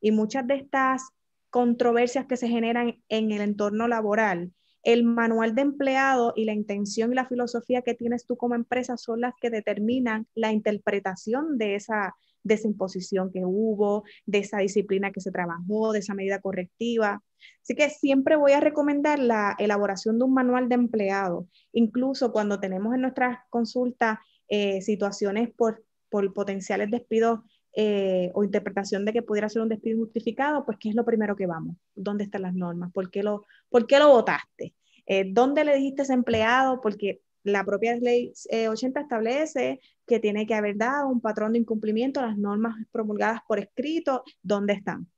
Y 0.00 0.12
muchas 0.12 0.46
de 0.46 0.54
estas 0.54 1.10
controversias 1.50 2.24
que 2.24 2.38
se 2.38 2.48
generan 2.48 3.02
en 3.10 3.32
el 3.32 3.42
entorno 3.42 3.86
laboral, 3.86 4.50
el 4.82 5.04
manual 5.04 5.54
de 5.54 5.62
empleado 5.62 6.32
y 6.36 6.44
la 6.44 6.52
intención 6.52 7.12
y 7.12 7.16
la 7.16 7.28
filosofía 7.28 7.82
que 7.82 7.94
tienes 7.94 8.26
tú 8.26 8.36
como 8.36 8.54
empresa 8.54 8.96
son 8.96 9.20
las 9.20 9.34
que 9.40 9.50
determinan 9.50 10.26
la 10.34 10.52
interpretación 10.52 11.58
de 11.58 11.76
esa, 11.76 12.14
de 12.42 12.54
esa 12.54 12.68
imposición 12.68 13.30
que 13.32 13.44
hubo, 13.44 14.04
de 14.26 14.38
esa 14.38 14.58
disciplina 14.58 15.12
que 15.12 15.20
se 15.20 15.30
trabajó, 15.30 15.92
de 15.92 16.00
esa 16.00 16.14
medida 16.14 16.40
correctiva. 16.40 17.22
Así 17.62 17.74
que 17.74 17.90
siempre 17.90 18.36
voy 18.36 18.52
a 18.52 18.60
recomendar 18.60 19.18
la 19.18 19.54
elaboración 19.58 20.18
de 20.18 20.24
un 20.24 20.34
manual 20.34 20.68
de 20.68 20.74
empleado, 20.74 21.48
incluso 21.72 22.32
cuando 22.32 22.60
tenemos 22.60 22.94
en 22.94 23.02
nuestras 23.02 23.38
consultas 23.50 24.18
eh, 24.48 24.80
situaciones 24.82 25.50
por, 25.56 25.84
por 26.10 26.32
potenciales 26.34 26.90
despidos 26.90 27.40
eh, 27.74 28.30
o 28.34 28.44
interpretación 28.44 29.04
de 29.04 29.12
que 29.12 29.22
pudiera 29.22 29.48
ser 29.48 29.62
un 29.62 29.68
despido 29.68 29.98
justificado, 29.98 30.64
pues 30.64 30.78
¿qué 30.78 30.90
es 30.90 30.94
lo 30.94 31.04
primero 31.04 31.36
que 31.36 31.46
vamos? 31.46 31.76
¿Dónde 31.94 32.24
están 32.24 32.42
las 32.42 32.54
normas? 32.54 32.92
¿Por 32.92 33.10
qué 33.10 33.22
lo, 33.22 33.46
por 33.68 33.86
qué 33.86 33.98
lo 33.98 34.08
votaste? 34.08 34.74
Eh, 35.06 35.24
¿Dónde 35.32 35.64
le 35.64 35.76
dijiste 35.76 36.02
a 36.02 36.04
ese 36.04 36.12
empleado? 36.12 36.80
Porque 36.80 37.22
la 37.44 37.64
propia 37.64 37.96
ley 37.96 38.32
80 38.50 39.00
establece 39.00 39.80
que 40.06 40.20
tiene 40.20 40.46
que 40.46 40.54
haber 40.54 40.76
dado 40.76 41.08
un 41.08 41.20
patrón 41.20 41.52
de 41.52 41.58
incumplimiento, 41.58 42.20
las 42.20 42.38
normas 42.38 42.76
promulgadas 42.92 43.40
por 43.48 43.58
escrito, 43.58 44.22
¿dónde 44.42 44.74
están? 44.74 45.08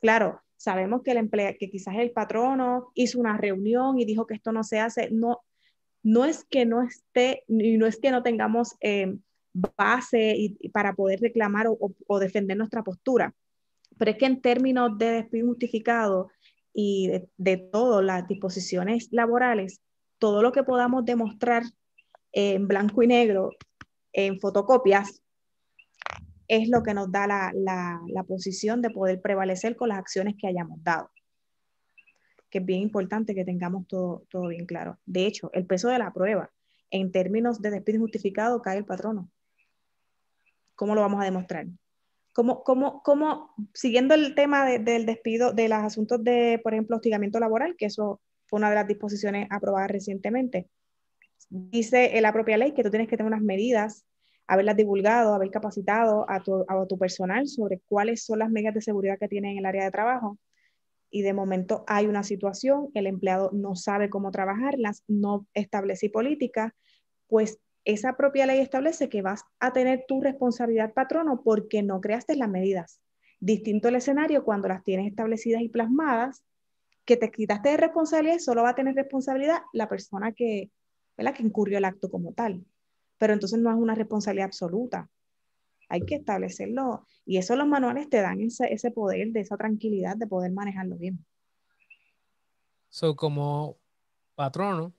Claro, 0.00 0.42
sabemos 0.56 1.02
que 1.02 1.10
el 1.10 1.18
emplea, 1.18 1.54
que 1.54 1.70
quizás 1.70 1.96
el 1.96 2.10
patrono 2.10 2.90
hizo 2.94 3.18
una 3.18 3.36
reunión 3.36 3.98
y 3.98 4.04
dijo 4.04 4.26
que 4.26 4.34
esto 4.34 4.52
no 4.52 4.62
se 4.62 4.78
hace, 4.78 5.10
no, 5.10 5.40
no 6.02 6.24
es 6.24 6.44
que 6.44 6.66
no 6.66 6.82
esté, 6.82 7.44
y 7.48 7.76
no 7.76 7.86
es 7.86 7.98
que 7.98 8.10
no 8.10 8.22
tengamos 8.22 8.76
eh, 8.80 9.16
base 9.54 10.34
y, 10.36 10.68
para 10.70 10.94
poder 10.94 11.20
reclamar 11.20 11.66
o, 11.68 12.18
defender 12.18 12.56
nuestra 12.56 12.82
postura, 12.82 13.34
pero 13.98 14.10
es 14.10 14.16
que 14.18 14.26
en 14.26 14.40
términos 14.40 14.98
de 14.98 15.06
despido 15.06 15.46
justificado 15.46 16.30
y 16.72 17.08
de, 17.08 17.28
de 17.36 17.56
todas 17.56 18.04
las 18.04 18.26
disposiciones 18.26 19.08
laborales, 19.12 19.80
todo 20.18 20.42
lo 20.42 20.52
que 20.52 20.64
podamos 20.64 21.04
demostrar 21.04 21.62
en 22.32 22.66
blanco 22.66 23.02
y 23.02 23.06
negro, 23.06 23.50
en 24.12 24.40
fotocopias, 24.40 25.22
es 26.48 26.68
lo 26.68 26.82
que 26.82 26.94
nos 26.94 27.10
da 27.10 27.26
la, 27.26 27.52
la, 27.54 28.22
posición 28.24 28.82
de 28.82 28.90
poder 28.90 29.20
prevalecer 29.20 29.76
con 29.76 29.88
las 29.88 29.98
acciones 29.98 30.34
que 30.38 30.46
hayamos 30.46 30.82
dado. 30.82 31.10
Que 32.50 32.58
es 32.58 32.64
bien 32.64 32.80
importante 32.82 33.34
que 33.34 33.44
tengamos 33.44 33.86
todo, 33.86 34.24
todo 34.28 34.48
bien 34.48 34.66
claro. 34.66 34.98
De 35.06 35.26
hecho, 35.26 35.50
el 35.52 35.66
peso 35.66 35.88
de 35.88 35.98
la 35.98 36.12
prueba, 36.12 36.50
en 36.90 37.12
términos 37.12 37.60
de 37.60 37.70
despido 37.70 37.96
injustificado, 37.96 38.62
cae 38.62 38.78
el 38.78 38.84
patrono. 38.84 39.30
¿Cómo 40.74 40.94
lo 40.94 41.00
vamos 41.00 41.20
a 41.20 41.24
demostrar? 41.24 41.66
¿Cómo, 42.32 42.64
cómo, 42.64 43.02
cómo 43.02 43.54
siguiendo 43.74 44.14
el 44.14 44.34
tema 44.34 44.66
del 44.66 45.06
despido, 45.06 45.52
de 45.52 45.68
los 45.68 45.78
asuntos 45.78 46.22
de, 46.24 46.60
por 46.62 46.74
ejemplo, 46.74 46.96
hostigamiento 46.96 47.38
laboral, 47.38 47.76
que 47.76 47.86
eso 47.86 48.20
fue 48.46 48.58
una 48.58 48.70
de 48.70 48.74
las 48.74 48.88
disposiciones 48.88 49.46
aprobadas 49.50 49.90
recientemente, 49.90 50.68
dice 51.48 52.20
la 52.20 52.32
propia 52.32 52.56
ley 52.56 52.72
que 52.72 52.82
tú 52.82 52.90
tienes 52.90 53.08
que 53.08 53.16
tener 53.16 53.32
unas 53.32 53.42
medidas 53.42 54.04
haberlas 54.46 54.76
divulgado, 54.76 55.34
haber 55.34 55.50
capacitado 55.50 56.28
a 56.28 56.42
tu, 56.42 56.64
a 56.68 56.86
tu 56.86 56.98
personal 56.98 57.46
sobre 57.48 57.80
cuáles 57.86 58.24
son 58.24 58.40
las 58.40 58.50
medidas 58.50 58.74
de 58.74 58.82
seguridad 58.82 59.18
que 59.18 59.28
tienen 59.28 59.52
en 59.52 59.58
el 59.58 59.66
área 59.66 59.84
de 59.84 59.90
trabajo. 59.90 60.38
Y 61.10 61.22
de 61.22 61.32
momento 61.32 61.84
hay 61.86 62.06
una 62.06 62.24
situación, 62.24 62.90
el 62.94 63.06
empleado 63.06 63.50
no 63.52 63.76
sabe 63.76 64.10
cómo 64.10 64.30
trabajarlas, 64.32 65.02
no 65.06 65.46
establece 65.54 66.10
política, 66.10 66.74
pues 67.28 67.58
esa 67.84 68.16
propia 68.16 68.46
ley 68.46 68.60
establece 68.60 69.08
que 69.08 69.22
vas 69.22 69.44
a 69.60 69.72
tener 69.72 70.04
tu 70.08 70.20
responsabilidad 70.20 70.94
patrono 70.94 71.42
porque 71.42 71.82
no 71.82 72.00
creaste 72.00 72.36
las 72.36 72.48
medidas. 72.48 73.00
Distinto 73.40 73.88
el 73.88 73.96
escenario 73.96 74.44
cuando 74.44 74.68
las 74.68 74.82
tienes 74.84 75.06
establecidas 75.06 75.62
y 75.62 75.68
plasmadas, 75.68 76.44
que 77.04 77.16
te 77.16 77.30
quitaste 77.30 77.70
de 77.70 77.76
responsabilidad, 77.76 78.38
solo 78.38 78.62
va 78.62 78.70
a 78.70 78.74
tener 78.74 78.94
responsabilidad 78.94 79.58
la 79.72 79.88
persona 79.88 80.32
que, 80.32 80.70
que 81.16 81.42
incurrió 81.42 81.78
el 81.78 81.84
acto 81.84 82.10
como 82.10 82.32
tal 82.32 82.64
pero 83.18 83.32
entonces 83.32 83.58
no 83.58 83.70
es 83.70 83.76
una 83.76 83.94
responsabilidad 83.94 84.46
absoluta. 84.46 85.08
Hay 85.88 86.02
que 86.02 86.16
establecerlo 86.16 87.06
y 87.24 87.36
eso 87.38 87.56
los 87.56 87.66
manuales 87.66 88.08
te 88.08 88.20
dan 88.20 88.40
ese, 88.40 88.72
ese 88.72 88.90
poder, 88.90 89.32
de 89.32 89.40
esa 89.40 89.56
tranquilidad 89.56 90.16
de 90.16 90.26
poder 90.26 90.52
manejarlo 90.52 90.96
bien. 90.96 91.24
So, 92.88 93.16
como 93.16 93.76
patrono, 94.34 94.92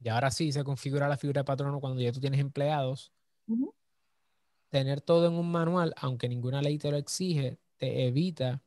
y 0.00 0.08
ahora 0.08 0.30
sí 0.30 0.52
se 0.52 0.64
configura 0.64 1.08
la 1.08 1.16
figura 1.16 1.40
de 1.42 1.44
patrono 1.44 1.80
cuando 1.80 2.00
ya 2.00 2.12
tú 2.12 2.20
tienes 2.20 2.40
empleados, 2.40 3.12
tener 4.68 5.00
todo 5.00 5.26
en 5.26 5.34
un 5.34 5.50
manual, 5.50 5.94
aunque 5.96 6.28
ninguna 6.28 6.62
ley 6.62 6.78
te 6.78 6.90
lo 6.90 6.96
exige, 6.96 7.58
te 7.76 8.06
evita 8.06 8.62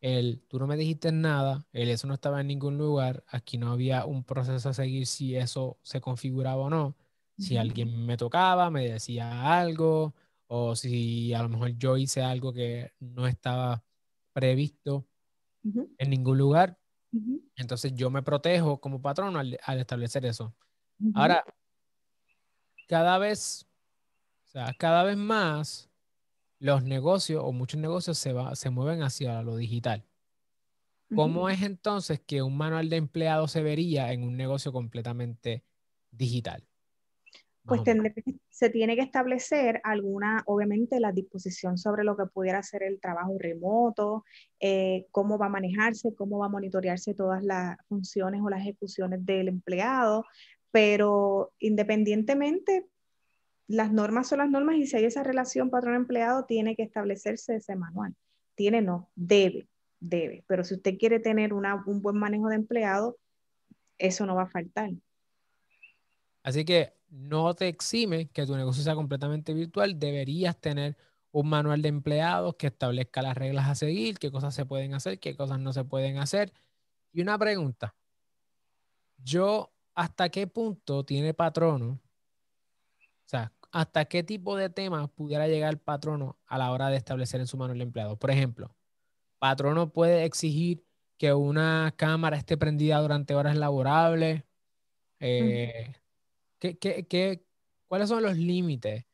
el, 0.00 0.42
tú 0.48 0.58
no 0.58 0.66
me 0.66 0.76
dijiste 0.76 1.12
nada, 1.12 1.66
el 1.72 1.88
eso 1.90 2.06
no 2.08 2.14
estaba 2.14 2.40
en 2.40 2.48
ningún 2.48 2.78
lugar, 2.78 3.24
aquí 3.28 3.58
no 3.58 3.72
había 3.72 4.04
un 4.06 4.24
proceso 4.24 4.68
a 4.70 4.74
seguir 4.74 5.06
si 5.06 5.36
eso 5.36 5.78
se 5.82 6.00
configuraba 6.00 6.62
o 6.62 6.70
no. 6.70 6.96
Si 7.38 7.56
alguien 7.56 8.06
me 8.06 8.16
tocaba, 8.16 8.70
me 8.70 8.88
decía 8.88 9.58
algo, 9.58 10.14
o 10.48 10.76
si 10.76 11.34
a 11.34 11.42
lo 11.42 11.48
mejor 11.48 11.70
yo 11.78 11.96
hice 11.96 12.22
algo 12.22 12.52
que 12.52 12.92
no 13.00 13.26
estaba 13.26 13.84
previsto 14.32 15.08
en 15.98 16.10
ningún 16.10 16.38
lugar, 16.38 16.78
entonces 17.56 17.94
yo 17.94 18.10
me 18.10 18.22
protejo 18.22 18.80
como 18.80 19.02
patrón 19.02 19.36
al, 19.36 19.58
establecer 19.78 20.24
eso. 20.24 20.54
Ahora, 21.14 21.44
cada 22.88 23.18
vez, 23.18 23.66
o 24.46 24.48
sea, 24.48 24.74
cada 24.78 25.02
vez 25.02 25.16
más 25.16 25.90
los 26.58 26.82
negocios 26.84 27.42
o 27.44 27.52
muchos 27.52 27.80
negocios 27.80 28.18
se, 28.18 28.32
va, 28.32 28.54
se 28.54 28.70
mueven 28.70 29.02
hacia 29.02 29.42
lo 29.42 29.56
digital. 29.56 30.04
¿Cómo 31.14 31.50
es 31.50 31.60
entonces 31.62 32.20
que 32.20 32.40
un 32.40 32.56
manual 32.56 32.88
de 32.88 32.96
empleado 32.96 33.46
se 33.46 33.62
vería 33.62 34.12
en 34.12 34.22
un 34.22 34.36
negocio 34.36 34.72
completamente 34.72 35.62
digital? 36.10 36.66
Pues 37.64 37.82
se 38.50 38.70
tiene 38.70 38.96
que 38.96 39.02
establecer 39.02 39.80
alguna, 39.84 40.42
obviamente, 40.46 40.98
la 40.98 41.12
disposición 41.12 41.78
sobre 41.78 42.02
lo 42.02 42.16
que 42.16 42.26
pudiera 42.26 42.62
ser 42.62 42.82
el 42.82 43.00
trabajo 43.00 43.36
remoto, 43.38 44.24
eh, 44.58 45.06
cómo 45.12 45.38
va 45.38 45.46
a 45.46 45.50
manejarse, 45.50 46.14
cómo 46.14 46.38
va 46.38 46.46
a 46.46 46.50
monitorearse 46.50 47.14
todas 47.14 47.42
las 47.44 47.76
funciones 47.88 48.40
o 48.42 48.50
las 48.50 48.60
ejecuciones 48.60 49.24
del 49.24 49.48
empleado, 49.48 50.24
pero 50.72 51.52
independientemente, 51.60 52.86
las 53.68 53.92
normas 53.92 54.28
son 54.28 54.38
las 54.38 54.50
normas 54.50 54.76
y 54.76 54.86
si 54.86 54.96
hay 54.96 55.04
esa 55.04 55.22
relación 55.22 55.70
patrón-empleado, 55.70 56.44
tiene 56.44 56.74
que 56.74 56.82
establecerse 56.82 57.56
ese 57.56 57.76
manual. 57.76 58.14
Tiene 58.56 58.82
no, 58.82 59.08
debe, 59.14 59.68
debe, 60.00 60.44
pero 60.48 60.64
si 60.64 60.74
usted 60.74 60.98
quiere 60.98 61.20
tener 61.20 61.54
un 61.54 62.02
buen 62.02 62.16
manejo 62.16 62.48
de 62.48 62.56
empleado, 62.56 63.18
eso 63.98 64.26
no 64.26 64.34
va 64.34 64.42
a 64.42 64.50
faltar. 64.50 64.90
Así 66.42 66.64
que 66.64 66.92
no 67.12 67.54
te 67.54 67.68
exime 67.68 68.28
que 68.30 68.46
tu 68.46 68.56
negocio 68.56 68.82
sea 68.82 68.94
completamente 68.94 69.52
virtual, 69.52 69.98
deberías 69.98 70.58
tener 70.58 70.96
un 71.30 71.48
manual 71.48 71.82
de 71.82 71.88
empleados 71.88 72.56
que 72.56 72.68
establezca 72.68 73.20
las 73.20 73.36
reglas 73.36 73.68
a 73.68 73.74
seguir, 73.74 74.18
qué 74.18 74.30
cosas 74.30 74.54
se 74.54 74.64
pueden 74.64 74.94
hacer, 74.94 75.20
qué 75.20 75.36
cosas 75.36 75.60
no 75.60 75.72
se 75.74 75.84
pueden 75.84 76.16
hacer. 76.18 76.52
Y 77.12 77.20
una 77.20 77.38
pregunta, 77.38 77.94
yo, 79.18 79.72
¿hasta 79.94 80.30
qué 80.30 80.46
punto 80.46 81.04
tiene 81.04 81.34
patrono? 81.34 82.00
O 83.00 83.26
sea, 83.26 83.52
¿hasta 83.70 84.06
qué 84.06 84.22
tipo 84.22 84.56
de 84.56 84.70
temas 84.70 85.10
pudiera 85.10 85.48
llegar 85.48 85.70
el 85.70 85.78
patrono 85.78 86.38
a 86.46 86.56
la 86.56 86.70
hora 86.72 86.88
de 86.88 86.96
establecer 86.96 87.40
en 87.40 87.46
su 87.46 87.58
manual 87.58 87.78
de 87.78 87.84
empleados? 87.84 88.18
Por 88.18 88.30
ejemplo, 88.30 88.74
patrono 89.38 89.92
puede 89.92 90.24
exigir 90.24 90.86
que 91.18 91.34
una 91.34 91.92
cámara 91.96 92.38
esté 92.38 92.56
prendida 92.56 93.00
durante 93.00 93.34
horas 93.34 93.56
laborables. 93.56 94.44
Eh, 95.20 95.92
¿Qué, 96.62 97.44
cuáles 97.88 98.08
son 98.08 98.22
los 98.22 98.36
límites 98.36 99.04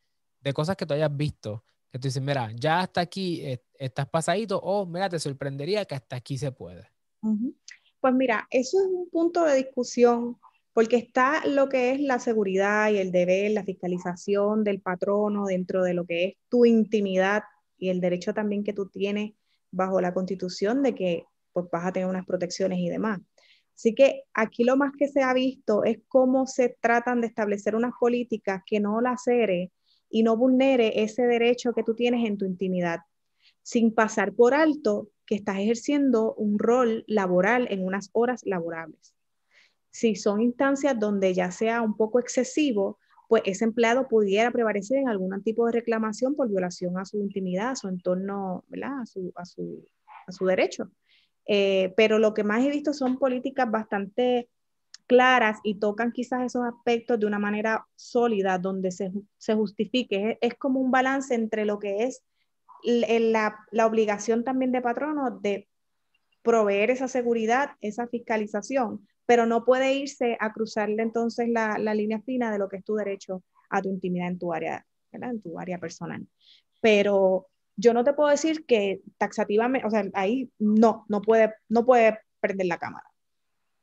de 0.40 0.52
cosas 0.52 0.76
que 0.76 0.84
tú 0.84 0.94
hayas 0.94 1.16
visto? 1.16 1.64
Que 1.90 1.98
tú 1.98 2.08
dices, 2.08 2.22
mira, 2.22 2.52
ya 2.54 2.80
hasta 2.80 3.00
aquí 3.00 3.40
eh, 3.42 3.64
estás 3.78 4.06
pasadito 4.08 4.60
o 4.60 4.84
mira, 4.84 5.08
te 5.08 5.18
sorprendería 5.18 5.86
que 5.86 5.94
hasta 5.94 6.16
aquí 6.16 6.36
se 6.36 6.52
puede. 6.52 6.86
Pues 8.00 8.14
mira, 8.14 8.46
eso 8.50 8.78
es 8.78 8.86
un 8.86 9.08
punto 9.08 9.44
de 9.44 9.56
discusión 9.56 10.38
porque 10.74 10.96
está 10.96 11.44
lo 11.46 11.68
que 11.68 11.92
es 11.92 12.00
la 12.00 12.18
seguridad 12.18 12.90
y 12.90 12.98
el 12.98 13.10
deber, 13.10 13.50
la 13.52 13.64
fiscalización 13.64 14.62
del 14.62 14.80
patrono 14.80 15.46
dentro 15.46 15.82
de 15.82 15.94
lo 15.94 16.04
que 16.04 16.24
es 16.24 16.34
tu 16.48 16.66
intimidad 16.66 17.42
y 17.78 17.88
el 17.88 18.00
derecho 18.00 18.34
también 18.34 18.62
que 18.62 18.74
tú 18.74 18.88
tienes 18.88 19.32
bajo 19.70 20.00
la 20.00 20.12
constitución 20.14 20.82
de 20.82 20.94
que 20.94 21.24
pues, 21.52 21.66
vas 21.72 21.86
a 21.86 21.92
tener 21.92 22.08
unas 22.08 22.26
protecciones 22.26 22.78
y 22.78 22.88
demás. 22.90 23.20
Así 23.78 23.94
que 23.94 24.24
aquí 24.34 24.64
lo 24.64 24.76
más 24.76 24.90
que 24.98 25.06
se 25.06 25.22
ha 25.22 25.32
visto 25.32 25.84
es 25.84 26.00
cómo 26.08 26.48
se 26.48 26.76
tratan 26.80 27.20
de 27.20 27.28
establecer 27.28 27.76
unas 27.76 27.92
políticas 27.98 28.62
que 28.66 28.80
no 28.80 29.00
lacere 29.00 29.70
y 30.10 30.24
no 30.24 30.36
vulnere 30.36 31.04
ese 31.04 31.28
derecho 31.28 31.72
que 31.72 31.84
tú 31.84 31.94
tienes 31.94 32.26
en 32.26 32.38
tu 32.38 32.44
intimidad, 32.44 33.02
sin 33.62 33.94
pasar 33.94 34.32
por 34.32 34.52
alto 34.52 35.10
que 35.24 35.36
estás 35.36 35.58
ejerciendo 35.58 36.34
un 36.34 36.58
rol 36.58 37.04
laboral 37.06 37.68
en 37.70 37.86
unas 37.86 38.10
horas 38.14 38.40
laborables. 38.44 39.14
Si 39.90 40.16
son 40.16 40.40
instancias 40.40 40.98
donde 40.98 41.32
ya 41.32 41.52
sea 41.52 41.80
un 41.80 41.96
poco 41.96 42.18
excesivo, 42.18 42.98
pues 43.28 43.42
ese 43.44 43.64
empleado 43.64 44.08
pudiera 44.08 44.50
prevalecer 44.50 44.98
en 44.98 45.08
algún 45.08 45.40
tipo 45.44 45.66
de 45.66 45.72
reclamación 45.72 46.34
por 46.34 46.48
violación 46.48 46.98
a 46.98 47.04
su 47.04 47.20
intimidad, 47.20 47.70
a 47.70 47.76
su 47.76 47.86
entorno, 47.86 48.64
a 49.36 50.32
su 50.32 50.46
derecho. 50.46 50.90
Eh, 51.48 51.94
pero 51.96 52.18
lo 52.18 52.34
que 52.34 52.44
más 52.44 52.62
he 52.62 52.70
visto 52.70 52.92
son 52.92 53.18
políticas 53.18 53.70
bastante 53.70 54.48
claras 55.06 55.58
y 55.64 55.80
tocan 55.80 56.12
quizás 56.12 56.42
esos 56.42 56.62
aspectos 56.64 57.18
de 57.18 57.26
una 57.26 57.38
manera 57.38 57.86
sólida, 57.96 58.58
donde 58.58 58.92
se, 58.92 59.10
se 59.38 59.54
justifique. 59.54 60.38
Es, 60.40 60.54
como 60.54 60.78
un 60.78 60.90
balance 60.90 61.34
entre 61.34 61.64
lo 61.64 61.78
que 61.78 62.04
es 62.04 62.22
la, 62.84 63.58
la 63.72 63.86
obligación 63.86 64.44
también 64.44 64.70
de 64.70 64.82
patrono 64.82 65.40
de 65.40 65.66
proveer 66.42 66.90
esa 66.90 67.08
seguridad, 67.08 67.70
esa 67.80 68.06
fiscalización, 68.06 69.08
pero 69.26 69.46
no 69.46 69.64
puede 69.64 69.94
irse 69.94 70.36
a 70.40 70.52
cruzarle 70.52 71.02
entonces 71.02 71.48
la, 71.48 71.78
la, 71.78 71.94
línea 71.94 72.20
fina 72.20 72.52
de 72.52 72.58
lo 72.58 72.68
que 72.68 72.76
es 72.76 72.84
tu 72.84 72.94
derecho 72.94 73.42
a 73.70 73.82
tu 73.82 73.88
intimidad 73.88 74.28
en 74.28 74.38
tu 74.38 74.52
área, 74.52 74.86
¿verdad? 75.10 75.30
en 75.30 75.42
tu 75.42 75.58
área 75.58 75.78
personal. 75.78 76.26
Pero 76.80 77.48
yo 77.78 77.94
no 77.94 78.02
te 78.02 78.12
puedo 78.12 78.28
decir 78.28 78.66
que 78.66 79.02
taxativamente, 79.18 79.86
o 79.86 79.90
sea, 79.90 80.04
ahí 80.14 80.50
no, 80.58 81.04
no 81.08 81.22
puede, 81.22 81.54
no 81.68 81.86
puede 81.86 82.18
prender 82.40 82.66
la 82.66 82.78
cámara. 82.78 83.06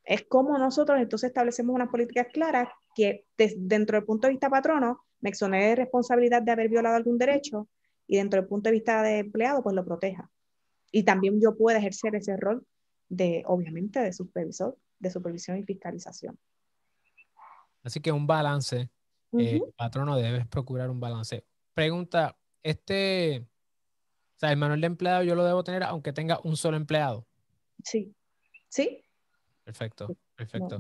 Es 0.04 0.26
como 0.28 0.58
nosotros 0.58 1.00
entonces 1.00 1.30
establecemos 1.30 1.74
unas 1.74 1.88
políticas 1.88 2.28
claras 2.32 2.68
que 2.94 3.26
dentro 3.38 3.98
del 3.98 4.06
punto 4.06 4.28
de 4.28 4.34
vista 4.34 4.50
patrono 4.50 5.00
me 5.22 5.30
exonere 5.30 5.68
de 5.68 5.76
responsabilidad 5.76 6.42
de 6.42 6.52
haber 6.52 6.70
violado 6.70 6.98
algún 6.98 7.18
derecho 7.18 7.70
y 8.06 8.18
dentro 8.18 8.42
del 8.42 8.50
punto 8.50 8.68
de 8.70 8.74
vista 8.74 9.02
de 9.02 9.20
empleado 9.20 9.64
pues 9.64 9.74
lo 9.74 9.86
proteja. 9.86 10.30
Y 10.92 11.04
también 11.04 11.40
yo 11.42 11.56
puedo 11.56 11.78
ejercer 11.78 12.16
ese 12.16 12.36
rol 12.36 12.68
de, 13.08 13.44
obviamente, 13.48 14.02
de 14.02 14.12
supervisor, 14.12 14.78
de 15.00 15.10
supervisión 15.10 15.58
y 15.58 15.64
fiscalización. 15.64 16.38
Así 17.82 18.02
que 18.02 18.12
un 18.12 18.28
balance, 18.28 18.90
eh, 19.40 19.62
patrono 19.78 20.18
debes 20.18 20.46
procurar 20.48 20.90
un 20.90 21.00
balance. 21.00 21.46
Pregunta, 21.74 22.38
este, 22.62 23.46
o 24.36 24.40
sea, 24.40 24.52
el 24.52 24.58
manual 24.58 24.82
de 24.82 24.88
empleado 24.88 25.24
yo 25.24 25.36
lo 25.36 25.46
debo 25.46 25.64
tener 25.64 25.84
aunque 25.84 26.14
tenga 26.14 26.40
un 26.44 26.58
solo 26.58 26.78
empleado. 26.78 27.26
Sí, 27.84 28.16
sí, 28.70 29.06
Perfecto, 29.66 30.16
perfecto. 30.36 30.80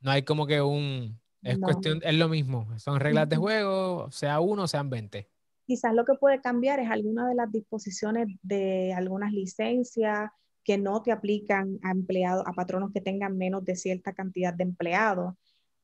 No, 0.00 0.10
hay 0.10 0.24
como 0.24 0.46
que 0.48 0.60
un, 0.60 1.18
es 1.42 1.58
cuestión, 1.58 2.00
es 2.02 2.14
lo 2.14 2.28
mismo, 2.28 2.66
son 2.78 2.98
reglas 2.98 3.28
de 3.28 3.36
juego, 3.36 4.10
sea 4.10 4.40
uno, 4.40 4.66
sean 4.66 4.90
20. 4.90 5.30
Quizás 5.64 5.94
lo 5.94 6.04
que 6.04 6.14
puede 6.14 6.40
cambiar 6.40 6.80
es 6.80 6.90
alguna 6.90 7.28
de 7.28 7.36
las 7.36 7.50
disposiciones 7.52 8.26
de 8.42 8.92
algunas 8.92 9.32
licencias 9.32 10.28
que 10.64 10.76
no 10.76 11.02
te 11.02 11.12
aplican 11.12 11.78
a 11.82 11.92
empleados, 11.92 12.44
a 12.46 12.52
patronos 12.52 12.90
que 12.92 13.00
tengan 13.00 13.38
menos 13.38 13.64
de 13.64 13.76
cierta 13.76 14.12
cantidad 14.12 14.52
de 14.52 14.64
empleados, 14.64 15.34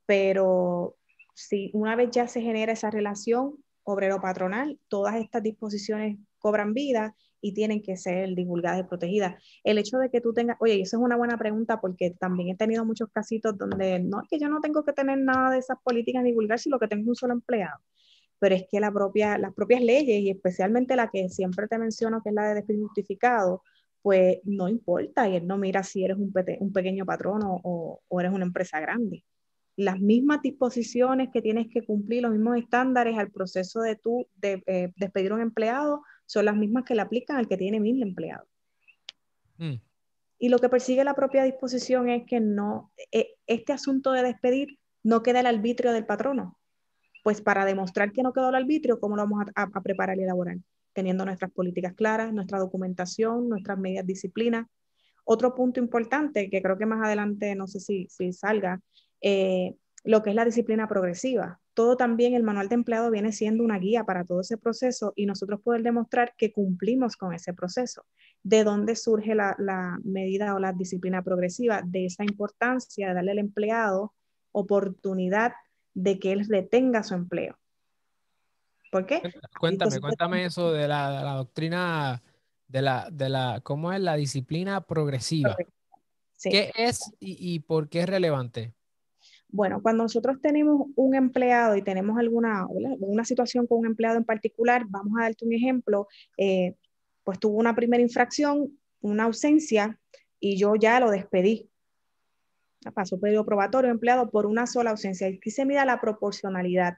pero 0.04 0.96
si 1.32 1.70
una 1.74 1.94
vez 1.94 2.10
ya 2.10 2.26
se 2.26 2.42
genera 2.42 2.72
esa 2.72 2.90
relación 2.90 3.54
obrero-patronal, 3.84 4.78
todas 4.88 5.16
estas 5.16 5.42
disposiciones 5.42 6.18
cobran 6.38 6.74
vida 6.74 7.14
y 7.40 7.54
tienen 7.54 7.82
que 7.82 7.96
ser 7.96 8.34
divulgadas 8.34 8.80
y 8.80 8.84
protegidas. 8.84 9.42
El 9.64 9.78
hecho 9.78 9.98
de 9.98 10.10
que 10.10 10.20
tú 10.20 10.32
tengas, 10.32 10.56
oye, 10.60 10.80
eso 10.80 10.96
es 10.96 11.02
una 11.02 11.16
buena 11.16 11.38
pregunta 11.38 11.80
porque 11.80 12.10
también 12.10 12.50
he 12.50 12.56
tenido 12.56 12.84
muchos 12.84 13.08
casitos 13.12 13.56
donde 13.56 14.00
no 14.00 14.22
es 14.22 14.28
que 14.28 14.38
yo 14.38 14.48
no 14.48 14.60
tengo 14.60 14.84
que 14.84 14.92
tener 14.92 15.18
nada 15.18 15.50
de 15.50 15.58
esas 15.58 15.78
políticas 15.82 16.24
divulgar 16.24 16.58
si 16.58 16.70
lo 16.70 16.78
que 16.78 16.88
tengo 16.88 17.08
un 17.08 17.16
solo 17.16 17.32
empleado, 17.32 17.80
pero 18.38 18.54
es 18.54 18.64
que 18.70 18.80
la 18.80 18.92
propia, 18.92 19.38
las 19.38 19.54
propias 19.54 19.82
leyes 19.82 20.20
y 20.20 20.30
especialmente 20.30 20.96
la 20.96 21.08
que 21.10 21.28
siempre 21.28 21.68
te 21.68 21.78
menciono, 21.78 22.22
que 22.22 22.30
es 22.30 22.34
la 22.34 22.48
de 22.48 22.54
despido 22.56 22.86
justificado, 22.86 23.62
pues 24.02 24.38
no 24.44 24.68
importa 24.68 25.28
y 25.28 25.36
él 25.36 25.46
no 25.46 25.58
mira 25.58 25.82
si 25.82 26.04
eres 26.04 26.16
un, 26.16 26.32
un 26.60 26.72
pequeño 26.72 27.04
patrón 27.04 27.40
o, 27.44 28.00
eres 28.18 28.32
una 28.32 28.44
empresa 28.44 28.80
grande. 28.80 29.24
Las 29.80 29.98
mismas 29.98 30.42
disposiciones 30.42 31.30
que 31.32 31.40
tienes 31.40 31.68
que 31.68 31.82
cumplir, 31.82 32.20
los 32.20 32.32
mismos 32.32 32.58
estándares 32.58 33.16
al 33.16 33.30
proceso 33.30 33.80
de 33.80 33.96
tú 33.96 34.26
de, 34.36 34.62
eh, 34.66 34.92
despedir 34.96 35.32
a 35.32 35.36
un 35.36 35.40
empleado, 35.40 36.02
son 36.26 36.44
las 36.44 36.54
mismas 36.54 36.84
que 36.84 36.94
le 36.94 37.00
aplican 37.00 37.38
al 37.38 37.48
que 37.48 37.56
tiene 37.56 37.80
mil 37.80 38.02
empleados. 38.02 38.46
Mm. 39.56 39.76
Y 40.38 40.48
lo 40.50 40.58
que 40.58 40.68
persigue 40.68 41.02
la 41.02 41.14
propia 41.14 41.44
disposición 41.44 42.10
es 42.10 42.26
que 42.26 42.40
no, 42.40 42.92
e, 43.10 43.36
este 43.46 43.72
asunto 43.72 44.12
de 44.12 44.22
despedir 44.22 44.78
no 45.02 45.22
queda 45.22 45.40
el 45.40 45.46
arbitrio 45.46 45.92
del 45.92 46.04
patrono. 46.04 46.58
Pues 47.24 47.40
para 47.40 47.64
demostrar 47.64 48.12
que 48.12 48.22
no 48.22 48.34
quedó 48.34 48.50
el 48.50 48.56
arbitrio, 48.56 49.00
¿cómo 49.00 49.16
lo 49.16 49.22
vamos 49.22 49.46
a, 49.54 49.80
preparar 49.80 50.18
y 50.18 50.24
elaborar? 50.24 50.58
Teniendo 50.92 51.24
nuestras 51.24 51.50
políticas 51.52 51.94
claras, 51.94 52.34
nuestra 52.34 52.58
documentación, 52.58 53.48
nuestras 53.48 53.78
medidas 53.78 54.04
disciplinas. 54.04 54.66
Otro 55.24 55.54
punto 55.54 55.80
importante 55.80 56.50
que 56.50 56.60
creo 56.60 56.76
que 56.76 56.84
más 56.84 57.02
adelante, 57.02 57.54
no 57.54 57.66
sé 57.66 57.80
si, 57.80 58.08
si 58.10 58.34
salga, 58.34 58.78
eh, 59.20 59.76
lo 60.04 60.22
que 60.22 60.30
es 60.30 60.36
la 60.36 60.44
disciplina 60.44 60.88
progresiva 60.88 61.60
todo 61.80 61.96
también 61.96 62.34
el 62.34 62.42
manual 62.42 62.68
de 62.68 62.74
empleado 62.74 63.10
viene 63.10 63.32
siendo 63.32 63.64
una 63.64 63.78
guía 63.78 64.04
para 64.04 64.24
todo 64.24 64.42
ese 64.42 64.58
proceso 64.58 65.14
y 65.16 65.24
nosotros 65.24 65.62
poder 65.62 65.82
demostrar 65.82 66.34
que 66.36 66.52
cumplimos 66.52 67.16
con 67.16 67.32
ese 67.32 67.54
proceso. 67.54 68.04
¿De 68.42 68.64
dónde 68.64 68.96
surge 68.96 69.34
la, 69.34 69.98
medida 70.04 70.54
o 70.54 70.58
la 70.58 70.74
disciplina 70.74 71.22
progresiva? 71.22 71.80
De 71.82 72.04
esa 72.04 72.24
importancia 72.24 73.08
de 73.08 73.14
darle 73.14 73.30
al 73.30 73.38
empleado 73.38 74.12
oportunidad 74.52 75.52
de 75.94 76.18
que 76.18 76.32
él 76.32 76.46
retenga 76.48 77.02
su 77.02 77.14
empleo. 77.14 77.56
¿Por 78.90 79.06
qué? 79.06 79.22
Cuéntame, 79.58 80.00
cuéntame 80.00 80.44
eso 80.44 80.72
de 80.72 80.86
la, 80.86 81.34
doctrina 81.36 82.22
de 82.68 82.82
la, 82.82 83.08
de 83.10 83.30
la, 83.30 83.60
¿cómo 83.62 83.90
es 83.90 84.00
la 84.00 84.16
disciplina 84.16 84.82
progresiva? 84.82 85.56
¿Qué 86.42 86.72
es 86.74 87.00
y 87.20 87.60
por 87.60 87.88
qué 87.88 88.00
es 88.00 88.08
relevante? 88.08 88.74
Bueno, 89.52 89.82
cuando 89.82 90.04
nosotros 90.04 90.40
tenemos 90.40 90.88
un 90.94 91.14
empleado 91.14 91.76
y 91.76 91.82
tenemos 91.82 92.18
alguna 92.18 92.66
una 92.68 93.24
situación 93.24 93.66
con 93.66 93.80
un 93.80 93.86
empleado 93.86 94.16
en 94.16 94.24
particular, 94.24 94.84
vamos 94.88 95.14
a 95.18 95.22
darte 95.24 95.44
un 95.44 95.52
ejemplo, 95.52 96.06
eh, 96.36 96.76
pues 97.24 97.38
tuvo 97.38 97.56
una 97.58 97.74
primera 97.74 98.02
infracción, 98.02 98.78
una 99.00 99.24
ausencia, 99.24 99.98
y 100.40 100.56
yo 100.56 100.74
ya 100.74 100.98
lo 100.98 101.10
despedí. 101.10 101.70
Pasó 102.94 103.20
periodo 103.20 103.44
probatorio 103.44 103.90
empleado 103.90 104.30
por 104.30 104.46
una 104.46 104.66
sola 104.66 104.90
ausencia. 104.90 105.26
Aquí 105.26 105.50
se 105.50 105.66
mira 105.66 105.84
la 105.84 106.00
proporcionalidad. 106.00 106.94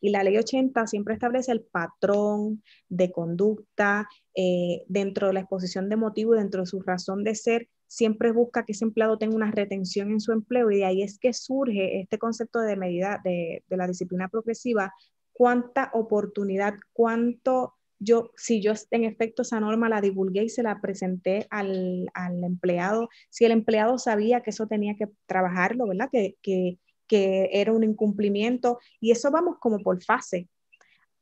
Y 0.00 0.10
la 0.10 0.22
ley 0.22 0.36
80 0.36 0.86
siempre 0.86 1.14
establece 1.14 1.52
el 1.52 1.62
patrón 1.62 2.62
de 2.88 3.10
conducta 3.12 4.08
eh, 4.34 4.84
dentro 4.88 5.28
de 5.28 5.34
la 5.34 5.40
exposición 5.40 5.88
de 5.88 5.96
motivo 5.96 6.34
dentro 6.34 6.60
de 6.60 6.66
su 6.66 6.80
razón 6.80 7.24
de 7.24 7.34
ser 7.34 7.68
siempre 7.88 8.32
busca 8.32 8.64
que 8.64 8.72
ese 8.72 8.84
empleado 8.84 9.18
tenga 9.18 9.34
una 9.34 9.50
retención 9.50 10.12
en 10.12 10.20
su 10.20 10.32
empleo 10.32 10.70
y 10.70 10.76
de 10.76 10.84
ahí 10.84 11.02
es 11.02 11.18
que 11.18 11.32
surge 11.32 12.00
este 12.00 12.18
concepto 12.18 12.60
de 12.60 12.76
medida 12.76 13.20
de, 13.24 13.64
la 13.68 13.88
disciplina 13.88 14.28
progresiva, 14.28 14.92
cuánta 15.32 15.90
oportunidad, 15.94 16.74
cuánto 16.92 17.74
yo, 17.98 18.30
si 18.36 18.62
yo 18.62 18.74
en 18.92 19.04
efecto 19.04 19.42
esa 19.42 19.58
norma 19.58 19.88
la 19.88 20.00
divulgué 20.00 20.44
y 20.44 20.48
se 20.50 20.62
la 20.62 20.80
presenté 20.80 21.48
al, 21.50 22.08
empleado, 22.44 23.08
si 23.30 23.44
el 23.44 23.52
empleado 23.52 23.98
sabía 23.98 24.42
que 24.42 24.50
eso 24.50 24.68
tenía 24.68 24.94
que 24.94 25.08
trabajarlo, 25.26 25.88
¿verdad? 25.88 26.08
Que, 26.12 26.78
que 27.08 27.50
era 27.52 27.72
un 27.72 27.82
incumplimiento 27.82 28.78
y 29.00 29.10
eso 29.10 29.30
vamos 29.30 29.56
como 29.58 29.78
por 29.80 30.02
fase 30.02 30.48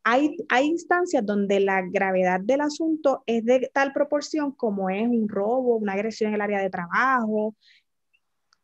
hay, 0.08 0.36
instancias 0.62 1.26
donde 1.26 1.58
la 1.58 1.82
gravedad 1.82 2.38
del 2.40 2.60
asunto 2.60 3.24
es 3.26 3.44
de 3.44 3.68
tal 3.74 3.92
proporción 3.92 4.52
como 4.52 4.88
es 4.88 5.08
un 5.08 5.28
robo, 5.28 5.76
una 5.76 5.94
agresión 5.94 6.28
en 6.28 6.36
el 6.36 6.40
área 6.42 6.62
de 6.62 6.70
trabajo, 6.70 7.56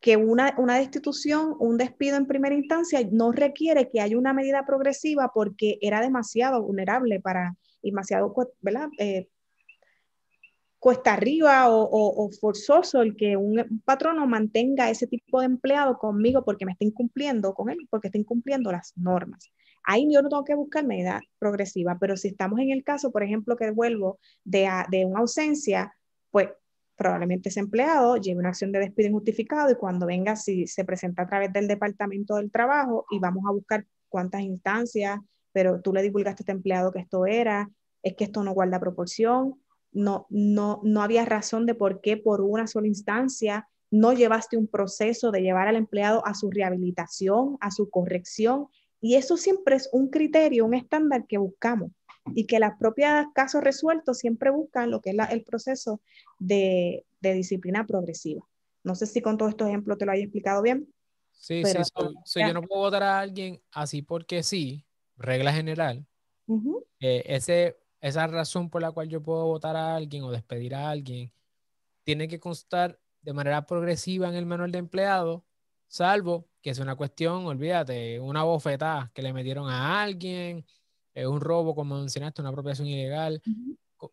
que 0.00 0.16
una, 0.16 0.54
una 0.58 0.78
destitución, 0.78 1.56
un 1.58 1.78
despido 1.78 2.16
en 2.16 2.26
primera 2.26 2.54
instancia 2.54 3.00
no 3.10 3.32
requiere 3.32 3.90
que 3.90 4.00
haya 4.00 4.16
una 4.16 4.32
medida 4.32 4.64
progresiva 4.64 5.32
porque 5.34 5.78
era 5.80 6.00
demasiado 6.00 6.62
vulnerable 6.62 7.18
para, 7.18 7.56
demasiado, 7.82 8.32
¿verdad? 8.60 8.88
Eh, 8.98 9.28
cuesta 10.82 11.12
arriba 11.12 11.66
o, 11.68 12.28
forzoso 12.40 13.02
el 13.02 13.14
que 13.14 13.36
un, 13.36 13.80
patrono 13.84 14.26
mantenga 14.26 14.90
ese 14.90 15.06
tipo 15.06 15.38
de 15.38 15.46
empleado 15.46 15.96
conmigo 15.96 16.44
porque 16.44 16.66
me 16.66 16.72
está 16.72 16.84
incumpliendo 16.84 17.54
con 17.54 17.70
él, 17.70 17.78
porque 17.88 18.08
está 18.08 18.18
incumpliendo 18.18 18.72
las 18.72 18.92
normas. 18.96 19.52
Ahí 19.84 20.12
yo 20.12 20.22
no 20.22 20.28
tengo 20.28 20.42
que 20.42 20.56
buscar 20.56 20.84
medida 20.84 21.20
progresiva, 21.38 21.98
pero 22.00 22.16
si 22.16 22.28
estamos 22.28 22.58
en 22.58 22.72
el 22.72 22.82
caso, 22.82 23.12
por 23.12 23.22
ejemplo, 23.22 23.56
que 23.56 23.70
vuelvo 23.70 24.18
de, 24.42 24.68
de 24.90 25.04
una 25.04 25.20
ausencia, 25.20 25.94
pues 26.32 26.48
probablemente 26.96 27.50
ese 27.50 27.60
empleado 27.60 28.16
lleve 28.16 28.40
una 28.40 28.48
acción 28.48 28.72
de 28.72 28.80
despido 28.80 29.10
injustificado 29.10 29.70
y 29.70 29.76
cuando 29.76 30.06
venga, 30.06 30.34
si 30.34 30.66
se 30.66 30.84
presenta 30.84 31.22
a 31.22 31.28
través 31.28 31.52
del 31.52 31.68
Departamento 31.68 32.34
del 32.34 32.50
Trabajo 32.50 33.06
y 33.12 33.20
vamos 33.20 33.44
a 33.48 33.52
buscar 33.52 33.86
cuántas 34.08 34.40
instancias, 34.40 35.20
pero 35.52 35.80
tú 35.80 35.92
le 35.92 36.02
divulgaste 36.02 36.40
a 36.40 36.42
este 36.42 36.52
empleado 36.52 36.90
que 36.90 36.98
esto 36.98 37.24
era, 37.24 37.70
es 38.02 38.16
que 38.16 38.24
esto 38.24 38.42
no 38.42 38.52
guarda 38.52 38.80
proporción, 38.80 39.61
no, 39.92 40.26
no, 40.30 40.80
no 40.82 41.02
había 41.02 41.24
razón 41.24 41.66
de 41.66 41.74
por 41.74 42.00
qué 42.00 42.16
por 42.16 42.40
una 42.40 42.66
sola 42.66 42.86
instancia 42.86 43.68
no 43.90 44.12
llevaste 44.12 44.56
un 44.56 44.66
proceso 44.66 45.30
de 45.30 45.42
llevar 45.42 45.68
al 45.68 45.76
empleado 45.76 46.26
a 46.26 46.34
su 46.34 46.50
rehabilitación, 46.50 47.58
a 47.60 47.70
su 47.70 47.90
corrección 47.90 48.68
y 49.02 49.16
eso 49.16 49.36
siempre 49.36 49.74
es 49.74 49.90
un 49.92 50.08
criterio, 50.08 50.64
un 50.64 50.74
estándar 50.74 51.26
que 51.26 51.36
buscamos 51.36 51.90
y 52.34 52.46
que 52.46 52.60
las 52.60 52.78
propias 52.78 53.26
casos 53.34 53.62
resueltos 53.62 54.18
siempre 54.18 54.50
buscan 54.50 54.90
lo 54.90 55.00
que 55.00 55.10
es 55.10 55.16
el 55.30 55.42
proceso 55.42 56.00
de, 56.38 57.04
disciplina 57.20 57.84
progresiva. 57.86 58.42
No 58.84 58.94
sé 58.94 59.06
si 59.06 59.20
con 59.20 59.36
todos 59.36 59.50
estos 59.50 59.68
ejemplos 59.68 59.98
te 59.98 60.06
lo 60.06 60.12
haya 60.12 60.22
explicado 60.22 60.62
bien. 60.62 60.88
Sí, 61.32 61.62
sí, 62.24 62.40
yo 62.40 62.54
no 62.54 62.62
puedo 62.62 62.82
votar 62.82 63.02
a 63.02 63.18
alguien 63.18 63.60
así 63.72 64.02
porque 64.02 64.44
sí, 64.44 64.86
regla 65.16 65.52
general. 65.52 66.06
ese, 67.00 67.76
esa 68.02 68.26
razón 68.26 68.68
por 68.68 68.82
la 68.82 68.90
cual 68.90 69.08
yo 69.08 69.22
puedo 69.22 69.46
votar 69.46 69.76
a 69.76 69.94
alguien 69.94 70.24
o 70.24 70.30
despedir 70.30 70.74
a 70.74 70.90
alguien 70.90 71.32
tiene 72.02 72.28
que 72.28 72.40
constar 72.40 72.98
de 73.22 73.32
manera 73.32 73.64
progresiva 73.64 74.28
en 74.28 74.34
el 74.34 74.44
manual 74.44 74.72
de 74.72 74.78
empleado, 74.78 75.46
salvo 75.86 76.48
que 76.60 76.70
es 76.70 76.78
una 76.80 76.96
cuestión, 76.96 77.46
olvídate, 77.46 78.18
una 78.18 78.42
bofetada 78.42 79.10
que 79.14 79.22
le 79.22 79.32
metieron 79.32 79.68
a 79.70 80.02
alguien, 80.02 80.66
un 81.14 81.40
robo, 81.40 81.74
como 81.74 81.98
mencionaste, 81.98 82.40
una 82.40 82.50
apropiación 82.50 82.88
ilegal, 82.88 83.40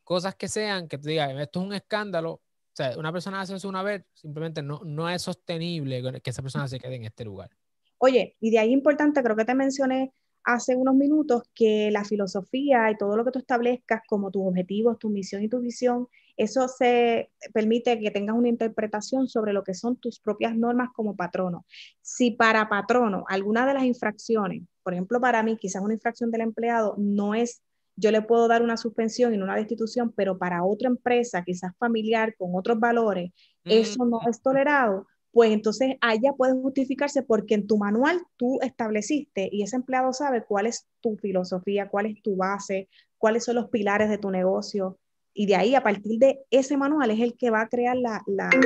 cosas 0.03 0.35
que 0.35 0.47
sean 0.47 0.87
que 0.87 0.97
te 0.99 1.09
digan, 1.09 1.39
esto 1.39 1.59
es 1.59 1.65
un 1.65 1.73
escándalo, 1.73 2.31
o 2.33 2.41
sea, 2.73 2.95
una 2.97 3.11
persona 3.11 3.41
hace 3.41 3.55
eso 3.55 3.67
una 3.67 3.81
vez, 3.81 4.05
simplemente 4.13 4.61
no, 4.61 4.81
no 4.83 5.09
es 5.09 5.21
sostenible 5.23 6.21
que 6.21 6.29
esa 6.29 6.43
persona 6.43 6.67
se 6.67 6.79
quede 6.79 6.95
en 6.95 7.05
este 7.05 7.25
lugar. 7.25 7.49
Oye, 7.97 8.37
y 8.39 8.51
de 8.51 8.59
ahí 8.59 8.71
importante, 8.71 9.23
creo 9.23 9.35
que 9.35 9.45
te 9.45 9.55
mencioné 9.55 10.13
hace 10.53 10.75
unos 10.75 10.95
minutos 10.95 11.43
que 11.53 11.91
la 11.91 12.03
filosofía 12.03 12.89
y 12.89 12.97
todo 12.97 13.15
lo 13.15 13.23
que 13.23 13.31
tú 13.31 13.39
establezcas 13.39 14.01
como 14.07 14.31
tus 14.31 14.41
objetivos, 14.43 14.97
tu 14.97 15.09
misión 15.09 15.43
y 15.43 15.49
tu 15.49 15.59
visión, 15.59 16.07
eso 16.37 16.67
se 16.67 17.29
permite 17.53 17.99
que 17.99 18.09
tengas 18.09 18.35
una 18.35 18.47
interpretación 18.47 19.27
sobre 19.27 19.53
lo 19.53 19.63
que 19.63 19.75
son 19.75 19.97
tus 19.97 20.19
propias 20.19 20.55
normas 20.55 20.89
como 20.93 21.15
patrono. 21.15 21.65
Si 22.01 22.31
para 22.31 22.67
patrono 22.67 23.25
alguna 23.27 23.67
de 23.67 23.75
las 23.75 23.83
infracciones, 23.83 24.63
por 24.81 24.93
ejemplo, 24.93 25.21
para 25.21 25.43
mí 25.43 25.55
quizás 25.57 25.83
una 25.83 25.93
infracción 25.93 26.31
del 26.31 26.41
empleado 26.41 26.95
no 26.97 27.35
es 27.35 27.61
yo 27.95 28.11
le 28.11 28.21
puedo 28.21 28.47
dar 28.47 28.63
una 28.63 28.77
suspensión 28.77 29.35
y 29.35 29.37
una 29.37 29.57
destitución, 29.57 30.13
pero 30.15 30.37
para 30.37 30.63
otra 30.63 30.87
empresa, 30.87 31.43
quizás 31.43 31.75
familiar, 31.77 32.33
con 32.37 32.51
otros 32.55 32.79
valores, 32.79 33.31
eso 33.65 34.05
no 34.05 34.21
es 34.29 34.41
tolerado, 34.41 35.05
pues 35.31 35.51
entonces 35.51 35.95
allá 36.01 36.33
puede 36.33 36.53
justificarse 36.53 37.23
porque 37.23 37.55
en 37.55 37.67
tu 37.67 37.77
manual 37.77 38.21
tú 38.37 38.59
estableciste 38.61 39.49
y 39.51 39.63
ese 39.63 39.75
empleado 39.75 40.13
sabe 40.13 40.43
cuál 40.43 40.67
es 40.67 40.87
tu 41.01 41.17
filosofía, 41.17 41.89
cuál 41.89 42.07
es 42.07 42.21
tu 42.21 42.35
base, 42.35 42.89
cuáles 43.17 43.43
son 43.43 43.55
los 43.55 43.69
pilares 43.69 44.09
de 44.09 44.17
tu 44.17 44.31
negocio. 44.31 44.97
Y 45.33 45.45
de 45.45 45.55
ahí, 45.55 45.75
a 45.75 45.83
partir 45.83 46.19
de 46.19 46.41
ese 46.49 46.75
manual, 46.75 47.11
es 47.11 47.19
el 47.19 47.37
que 47.37 47.51
va 47.51 47.61
a 47.61 47.69
crear 47.69 47.95
la... 47.95 48.21
la... 48.25 48.49
Ay, 48.49 48.59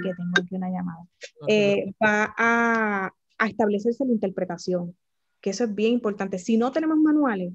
que 0.00 0.14
tengo 0.14 0.32
aquí 0.40 0.54
una 0.54 0.70
llamada. 0.70 1.04
Eh, 1.48 1.92
va 2.02 2.32
a, 2.38 3.12
a 3.38 3.46
establecerse 3.46 4.04
la 4.06 4.12
interpretación 4.12 4.94
que 5.40 5.50
eso 5.50 5.64
es 5.64 5.74
bien 5.74 5.92
importante. 5.94 6.38
Si 6.38 6.56
no 6.56 6.72
tenemos 6.72 6.98
manuales, 6.98 7.52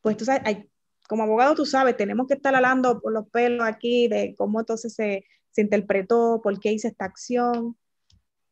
pues 0.00 0.16
tú 0.16 0.24
sabes, 0.24 0.42
hay, 0.44 0.68
como 1.08 1.22
abogado 1.24 1.54
tú 1.54 1.66
sabes, 1.66 1.96
tenemos 1.96 2.26
que 2.26 2.34
estar 2.34 2.54
hablando 2.54 3.00
por 3.00 3.12
los 3.12 3.28
pelos 3.30 3.66
aquí 3.66 4.08
de 4.08 4.34
cómo 4.36 4.60
entonces 4.60 4.94
se, 4.94 5.24
se 5.58 5.62
interpretó, 5.62 6.40
por 6.40 6.60
qué 6.60 6.70
hice 6.70 6.86
esta 6.86 7.06
acción. 7.06 7.76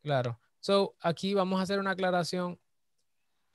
Claro. 0.03 0.41
So, 0.59 0.97
aquí 1.01 1.35
vamos 1.35 1.61
a 1.61 1.63
hacer 1.63 1.79
una 1.79 1.93
aclaración. 1.93 2.59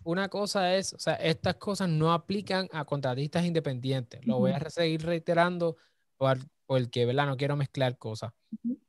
Una 0.05 0.29
cosa 0.29 0.73
es, 0.77 0.93
o 0.93 0.99
sea, 0.99 1.15
estas 1.15 1.55
cosas 1.55 1.89
no 1.89 2.13
aplican 2.13 2.69
a 2.71 2.85
contratistas 2.85 3.43
independientes. 3.43 4.25
Lo 4.25 4.39
voy 4.39 4.51
a 4.51 4.69
seguir 4.69 5.05
reiterando 5.05 5.75
por, 6.15 6.37
porque, 6.65 7.05
¿verdad? 7.05 7.25
No 7.25 7.35
quiero 7.35 7.57
mezclar 7.57 7.97
cosas. 7.97 8.31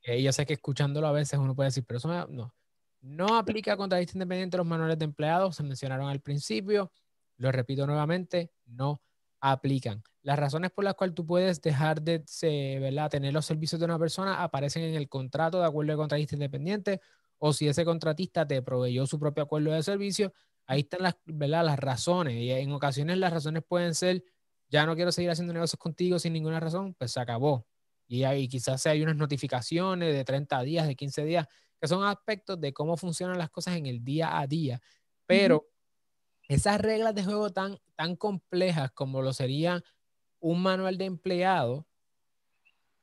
Eh, 0.02 0.22
yo 0.22 0.32
sé 0.32 0.46
que 0.46 0.52
escuchándolo 0.52 1.08
a 1.08 1.12
veces 1.12 1.40
uno 1.40 1.56
puede 1.56 1.70
decir, 1.70 1.84
pero 1.84 1.98
eso 1.98 2.26
no. 2.28 2.54
No 3.00 3.36
aplica 3.36 3.72
contra 3.72 3.96
contratista 3.96 4.16
independiente 4.16 4.58
los 4.58 4.66
manuales 4.66 4.96
de 4.96 5.06
empleados, 5.06 5.56
se 5.56 5.64
mencionaron 5.64 6.08
al 6.08 6.20
principio. 6.20 6.92
Lo 7.36 7.50
repito 7.50 7.84
nuevamente, 7.84 8.52
no 8.66 9.02
aplican. 9.40 10.04
Las 10.22 10.38
razones 10.38 10.70
por 10.70 10.84
las 10.84 10.94
cuales 10.94 11.14
tú 11.14 11.26
puedes 11.26 11.60
dejar 11.60 12.00
de 12.00 12.24
¿verdad? 12.80 13.10
tener 13.10 13.32
los 13.32 13.44
servicios 13.44 13.78
de 13.80 13.84
una 13.84 13.98
persona 13.98 14.42
aparecen 14.42 14.84
en 14.84 14.94
el 14.94 15.08
contrato 15.08 15.58
de 15.60 15.66
acuerdo 15.66 15.92
de 15.92 15.96
contratista 15.96 16.36
independiente 16.36 17.00
o 17.38 17.52
si 17.52 17.66
ese 17.66 17.84
contratista 17.84 18.46
te 18.46 18.62
proveyó 18.62 19.04
su 19.04 19.18
propio 19.18 19.42
acuerdo 19.42 19.72
de 19.72 19.82
servicio, 19.82 20.32
ahí 20.66 20.80
están 20.80 21.02
las, 21.02 21.16
¿verdad? 21.24 21.64
las 21.64 21.76
razones. 21.76 22.34
Y 22.34 22.52
en 22.52 22.70
ocasiones 22.70 23.18
las 23.18 23.32
razones 23.32 23.64
pueden 23.66 23.96
ser, 23.96 24.22
ya 24.68 24.86
no 24.86 24.94
quiero 24.94 25.10
seguir 25.10 25.30
haciendo 25.30 25.52
negocios 25.52 25.78
contigo 25.78 26.20
sin 26.20 26.34
ninguna 26.34 26.60
razón, 26.60 26.94
pues 26.94 27.10
se 27.10 27.18
acabó. 27.18 27.66
Y, 28.06 28.22
ahí 28.22 28.46
quizás 28.46 28.86
hay 28.86 29.02
unas 29.02 29.16
notificaciones 29.16 30.14
de 30.14 30.24
30 30.24 30.62
días, 30.62 30.86
de 30.86 30.94
15 30.94 31.24
días, 31.24 31.48
que 31.80 31.88
son 31.88 32.04
aspectos 32.04 32.60
de 32.60 32.72
cómo 32.72 32.96
funcionan 32.96 33.38
las 33.38 33.50
cosas 33.50 33.76
en 33.76 33.86
el 33.86 34.04
día 34.04 34.38
a 34.38 34.46
día. 34.46 34.80
Pero 35.26 35.66
esas 36.46 36.80
reglas 36.80 37.14
de 37.14 37.24
juego 37.24 37.50
tan, 37.50 37.76
tan 37.96 38.14
complejas 38.14 38.92
como 38.92 39.20
lo 39.20 39.32
sería 39.32 39.82
un 40.42 40.62
manual 40.62 40.98
de 40.98 41.06
empleado, 41.06 41.86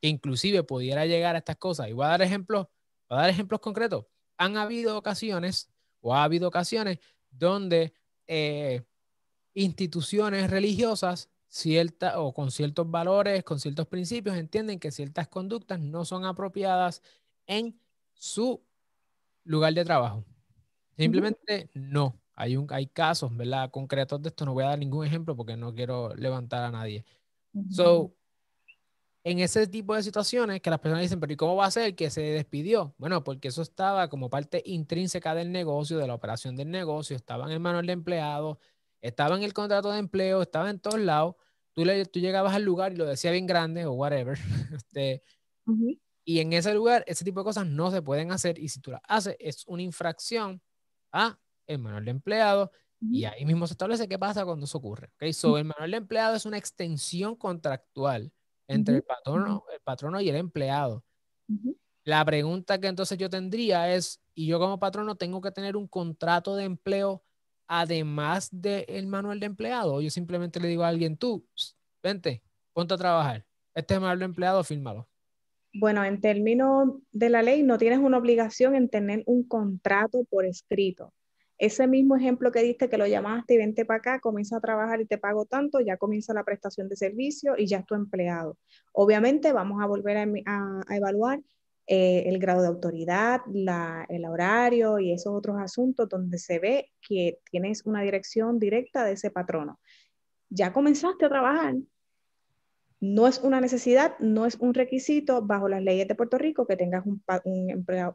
que 0.02 0.08
inclusive 0.08 0.64
pudiera 0.64 1.06
llegar 1.06 1.36
a 1.36 1.40
estas 1.40 1.58
cosas. 1.58 1.90
Y 1.90 1.94
voy 1.94 2.06
a 2.06 2.10
dar 2.10 2.22
ejemplos, 2.22 2.68
voy 3.10 3.20
a 3.20 3.22
dar 3.22 3.30
ejemplos 3.30 3.60
concretos. 3.60 4.06
Han 4.38 4.58
habido 4.58 4.98
ocasiones, 4.98 5.70
o 6.02 6.16
ha 6.16 6.24
habido 6.24 6.48
ocasiones, 6.48 7.00
donde 7.30 7.94
eh, 8.28 8.84
instituciones 9.54 10.50
religiosas 10.52 11.30
cierta, 11.48 12.22
o 12.22 12.34
con 12.34 12.52
ciertos 12.52 12.90
valores, 12.92 13.44
con 13.44 13.60
ciertos 13.60 13.88
principios, 13.88 14.38
entienden 14.38 14.80
que 14.80 14.92
ciertas 14.92 15.28
conductas 15.28 15.80
no 15.80 16.06
son 16.06 16.26
apropiadas 16.26 17.02
en 17.48 17.80
su 18.14 18.64
lugar 19.46 19.74
de 19.74 19.86
trabajo. 19.86 20.26
Simplemente 20.98 21.70
no. 21.74 22.22
Hay, 22.36 22.58
un, 22.58 22.68
hay 22.72 22.88
casos, 22.88 23.36
¿verdad? 23.36 23.72
Concretos 23.72 24.22
de 24.22 24.30
esto. 24.30 24.46
No 24.46 24.54
voy 24.54 24.64
a 24.64 24.70
dar 24.70 24.80
ningún 24.80 25.06
ejemplo 25.06 25.36
porque 25.36 25.58
no 25.58 25.74
quiero 25.74 26.16
levantar 26.16 26.64
a 26.64 26.72
nadie. 26.72 27.06
So, 27.70 28.14
en 29.24 29.40
ese 29.40 29.68
tipo 29.68 29.96
de 29.96 30.04
situaciones 30.04 30.62
que 30.62 30.70
las 30.70 30.80
personas 30.80 31.02
dicen, 31.04 31.20
pero 31.20 31.34
¿y 31.34 31.36
cómo 31.36 31.56
va 31.56 31.66
a 31.66 31.72
ser 31.72 31.96
que 31.96 32.10
se 32.10 32.22
despidió? 32.22 32.96
Bueno, 32.98 33.24
porque 33.24 33.50
eso 33.50 33.62
estaba 33.62 34.10
como 34.10 34.30
parte 34.30 34.62
intrínseca 34.66 35.36
del 35.36 35.52
negocio, 35.52 35.98
de 35.98 36.08
la 36.08 36.14
operación 36.14 36.56
del 36.56 36.72
negocio, 36.72 37.16
estaba 37.16 37.46
en 37.46 37.52
el 37.52 37.60
manual 37.60 37.86
de 37.86 37.94
empleado, 37.94 38.60
estaba 39.02 39.36
en 39.36 39.44
el 39.44 39.54
contrato 39.54 39.92
de 39.92 40.00
empleo, 40.00 40.42
estaba 40.42 40.70
en 40.70 40.80
todos 40.80 41.00
lados. 41.00 41.36
Tú, 41.74 41.86
le, 41.86 42.06
tú 42.06 42.20
llegabas 42.20 42.54
al 42.54 42.64
lugar 42.64 42.94
y 42.94 42.96
lo 42.96 43.06
decía 43.06 43.32
bien 43.32 43.46
grande 43.46 43.86
o 43.86 43.94
whatever. 43.94 44.38
este, 44.76 45.22
y 46.26 46.40
en 46.40 46.54
ese 46.54 46.74
lugar, 46.74 47.04
ese 47.08 47.26
tipo 47.26 47.42
de 47.42 47.46
cosas 47.46 47.66
no 47.66 47.92
se 47.92 48.02
pueden 48.02 48.32
hacer. 48.32 48.58
Y 48.60 48.70
si 48.70 48.80
tú 48.80 48.92
las 48.92 49.02
haces, 49.08 49.36
es 49.40 49.66
una 49.68 49.82
infracción 49.82 50.62
a 51.12 51.40
el 51.68 51.80
manual 51.80 52.06
de 52.06 52.12
empleado. 52.12 52.72
Y 53.02 53.24
ahí 53.24 53.46
mismo 53.46 53.66
se 53.66 53.74
establece 53.74 54.08
qué 54.08 54.20
pasa 54.20 54.46
cuando 54.46 54.66
eso 54.66 54.78
ocurre. 54.78 55.10
¿okay? 55.16 55.32
So, 55.32 55.58
el 55.58 55.66
manual 55.66 55.92
de 55.92 55.98
empleado 55.98 56.36
es 56.36 56.46
una 56.46 56.58
extensión 56.58 57.36
contractual 57.36 58.32
entre 58.68 58.98
el 58.98 59.04
patrono, 59.04 59.64
el 59.74 59.80
patrono 59.80 60.20
y 60.22 60.30
el 60.30 60.36
empleado. 60.36 61.04
La 62.04 62.24
pregunta 62.26 62.80
que 62.80 62.88
entonces 62.88 63.18
yo 63.18 63.30
tendría 63.30 63.94
es, 63.94 64.22
¿y 64.34 64.48
yo 64.48 64.60
como 64.60 64.80
patrono 64.80 65.16
tengo 65.16 65.42
que 65.42 65.52
tener 65.52 65.76
un 65.76 65.88
contrato 65.88 66.56
de 66.56 66.66
empleo 66.66 67.24
además 67.68 68.50
del 68.52 69.08
manual 69.08 69.40
de 69.40 69.46
empleado? 69.46 69.96
O 69.96 70.02
yo 70.02 70.10
simplemente 70.10 70.60
le 70.60 70.68
digo 70.68 70.84
a 70.84 70.90
alguien, 70.90 71.18
tú, 71.18 71.46
vente, 72.04 72.44
ponte 72.74 72.94
a 72.94 72.98
trabajar. 72.98 73.46
Este 73.74 73.94
es 73.94 73.98
el 73.98 74.02
manual 74.02 74.20
de 74.20 74.26
empleado, 74.26 74.64
fírmalo. 74.64 75.08
Bueno, 75.74 76.04
en 76.04 76.20
términos 76.20 76.96
de 77.12 77.30
la 77.30 77.44
ley, 77.44 77.64
no 77.64 77.78
tienes 77.78 78.00
una 78.00 78.18
obligación 78.18 78.76
en 78.76 78.90
tener 78.90 79.24
un 79.26 79.44
contrato 79.44 80.24
por 80.30 80.46
escrito. 80.46 81.14
Ese 81.60 81.88
mismo 81.88 82.16
ejemplo 82.16 82.54
que 82.54 82.64
diste, 82.64 82.90
que 82.90 82.98
lo 82.98 83.06
llamaste 83.06 83.56
y 83.56 83.58
vente 83.58 83.84
para 83.84 83.98
acá, 83.98 84.20
comienza 84.22 84.56
a 84.58 84.62
trabajar 84.62 85.02
y 85.02 85.06
te 85.06 85.18
pago 85.18 85.46
tanto, 85.46 85.82
ya 85.82 85.98
comienza 85.98 86.34
la 86.34 86.46
prestación 86.46 86.88
de 86.88 86.96
servicio 86.96 87.56
y 87.58 87.68
ya 87.68 87.80
es 87.80 87.86
tu 87.86 87.96
empleado. 87.96 88.58
Obviamente 88.94 89.52
vamos 89.52 89.84
a 89.84 89.86
volver 89.86 90.18
a, 90.18 90.82
evaluar 90.90 91.42
eh, 91.86 92.24
el 92.28 92.40
grado 92.40 92.62
de 92.62 92.70
autoridad, 92.70 93.42
el 94.08 94.26
horario 94.26 95.00
y 95.00 95.12
esos 95.12 95.34
otros 95.34 95.58
asuntos 95.60 96.08
donde 96.08 96.38
se 96.38 96.60
ve 96.60 96.92
que 97.06 97.40
tienes 97.52 97.86
una 97.86 98.04
dirección 98.04 98.58
directa 98.58 99.04
de 99.04 99.14
ese 99.14 99.30
patrono. 99.30 99.82
Ya 100.50 100.72
comenzaste 100.72 101.26
a 101.26 101.30
trabajar, 101.30 101.76
no 103.02 103.28
es 103.28 103.40
una 103.40 103.60
necesidad, 103.60 104.18
no 104.20 104.46
es 104.46 104.56
un 104.56 104.74
requisito 104.74 105.42
bajo 105.42 105.68
las 105.68 105.84
leyes 105.84 106.08
de 106.08 106.16
Puerto 106.16 106.38
Rico 106.38 106.66
que 106.66 106.78
tengas 106.78 107.06
un, 107.06 107.22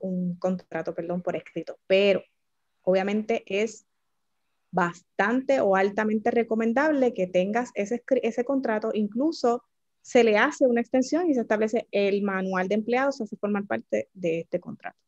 un, 0.01 0.37
contrato 0.39 0.95
perdón, 0.95 1.21
por 1.21 1.37
escrito, 1.37 1.79
pero 1.87 2.23
obviamente 2.85 3.43
es 3.47 3.87
bastante 4.71 5.61
o 5.61 5.77
altamente 5.77 6.31
recomendable 6.31 7.15
que 7.15 7.27
tengas 7.27 7.71
ese, 7.75 8.03
ese 8.23 8.45
contrato, 8.45 8.91
incluso 8.93 9.63
se 10.03 10.25
le 10.25 10.37
hace 10.37 10.67
una 10.67 10.81
extensión 10.81 11.31
y 11.31 11.35
se 11.35 11.41
establece 11.41 11.89
el 11.91 12.23
manual 12.23 12.69
de 12.69 12.75
empleados, 12.75 13.21
hace 13.21 13.37
formar 13.37 13.67
parte 13.67 14.11
de 14.13 14.41
este 14.41 14.61
contrato. 14.61 14.99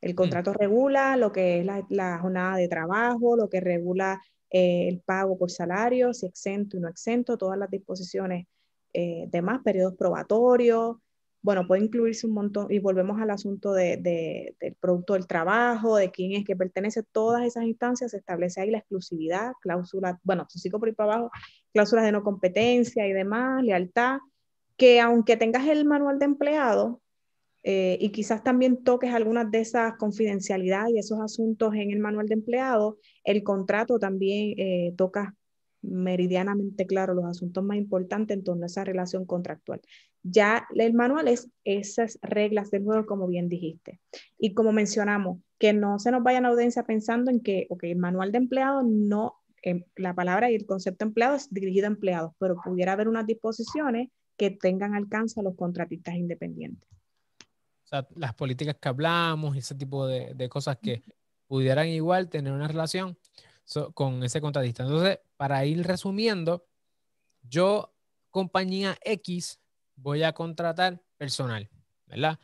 El 0.00 0.12
mm. 0.12 0.16
contrato 0.16 0.52
regula 0.52 1.16
lo 1.16 1.32
que 1.32 1.60
es 1.60 1.66
la, 1.66 2.18
jornada 2.18 2.56
de 2.56 2.68
trabajo, 2.68 3.36
lo 3.36 3.48
que 3.48 3.60
regula 3.60 4.20
eh, 4.50 4.88
el 4.88 5.00
pago 5.00 5.36
por 5.36 5.50
salario, 5.50 6.14
si 6.14 6.26
exento 6.26 6.76
y 6.76 6.80
no 6.80 6.88
exento, 6.88 7.36
todas 7.36 7.58
las 7.58 7.70
disposiciones 7.70 8.46
eh, 8.92 9.26
demás, 9.28 9.60
periodos 9.64 9.94
probatorios, 9.96 10.96
bueno, 11.42 11.66
puede 11.66 11.84
incluirse 11.84 12.26
un 12.26 12.34
montón, 12.34 12.66
y 12.70 12.78
volvemos 12.78 13.20
al 13.20 13.30
asunto 13.30 13.72
de, 13.72 13.96
del 14.60 14.74
producto 14.76 15.14
del 15.14 15.26
trabajo, 15.26 15.96
de 15.96 16.10
quién 16.10 16.32
es 16.32 16.44
que 16.44 16.56
pertenece, 16.56 17.02
todas 17.02 17.44
esas 17.46 17.64
instancias, 17.64 18.10
se 18.10 18.18
establece 18.18 18.60
ahí 18.60 18.70
la 18.70 18.78
exclusividad, 18.78 19.52
cláusulas, 19.62 20.16
bueno, 20.22 20.46
si 20.48 20.58
sigo 20.58 20.78
por 20.78 20.88
ahí 20.88 20.94
para 20.94 21.14
abajo, 21.14 21.30
cláusulas 21.72 22.04
de 22.04 22.12
no 22.12 22.22
competencia 22.22 23.06
y 23.06 23.12
demás, 23.12 23.62
lealtad, 23.62 24.18
que 24.76 25.00
aunque 25.00 25.36
tengas 25.36 25.66
el 25.66 25.84
manual 25.86 26.18
de 26.18 26.26
empleado, 26.26 27.00
eh, 27.62 27.98
y 28.00 28.10
quizás 28.10 28.42
también 28.42 28.82
toques 28.82 29.12
algunas 29.12 29.50
de 29.50 29.60
esas 29.60 29.96
confidencialidades 29.96 30.94
y 30.94 30.98
esos 30.98 31.20
asuntos 31.20 31.74
en 31.74 31.90
el 31.90 31.98
manual 31.98 32.26
de 32.26 32.34
empleado, 32.34 32.98
el 33.22 33.42
contrato 33.42 33.98
también 33.98 34.54
eh, 34.58 34.94
toca 34.96 35.34
meridianamente 35.82 36.86
claro 36.86 37.14
los 37.14 37.24
asuntos 37.24 37.64
más 37.64 37.76
importantes 37.76 38.36
en 38.36 38.44
torno 38.44 38.64
a 38.64 38.66
esa 38.66 38.84
relación 38.84 39.24
contractual. 39.26 39.80
Ya 40.22 40.66
el 40.74 40.92
manual 40.92 41.28
es 41.28 41.48
esas 41.64 42.18
reglas 42.22 42.70
del 42.70 42.84
juego, 42.84 43.06
como 43.06 43.26
bien 43.26 43.48
dijiste. 43.48 44.00
Y 44.38 44.54
como 44.54 44.72
mencionamos, 44.72 45.38
que 45.58 45.72
no 45.72 45.98
se 45.98 46.10
nos 46.10 46.22
vayan 46.22 46.44
a 46.44 46.48
audiencia 46.48 46.84
pensando 46.84 47.30
en 47.30 47.40
que, 47.40 47.66
ok, 47.70 47.84
el 47.84 47.96
manual 47.96 48.32
de 48.32 48.38
empleado 48.38 48.82
no, 48.82 49.40
em, 49.62 49.84
la 49.96 50.14
palabra 50.14 50.50
y 50.50 50.54
el 50.54 50.66
concepto 50.66 51.04
empleado 51.04 51.36
es 51.36 51.52
dirigido 51.52 51.86
a 51.86 51.88
empleados, 51.88 52.32
pero 52.38 52.56
pudiera 52.62 52.92
haber 52.92 53.08
unas 53.08 53.26
disposiciones 53.26 54.08
que 54.36 54.50
tengan 54.50 54.94
alcance 54.94 55.40
a 55.40 55.42
los 55.42 55.56
contratistas 55.56 56.14
independientes. 56.14 56.88
O 57.84 57.88
sea, 57.90 58.06
las 58.14 58.34
políticas 58.34 58.76
que 58.80 58.88
hablamos 58.88 59.56
ese 59.56 59.74
tipo 59.74 60.06
de, 60.06 60.32
de 60.34 60.48
cosas 60.48 60.78
que 60.80 61.02
pudieran 61.46 61.88
igual 61.88 62.28
tener 62.28 62.52
una 62.52 62.68
relación 62.68 63.18
con 63.94 64.22
ese 64.24 64.40
contratista. 64.40 64.82
Entonces, 64.82 65.20
para 65.36 65.64
ir 65.64 65.86
resumiendo, 65.86 66.66
yo, 67.42 67.94
compañía 68.30 68.96
X, 69.04 69.60
voy 70.02 70.22
a 70.22 70.32
contratar 70.32 71.00
personal, 71.16 71.68
¿verdad? 72.06 72.38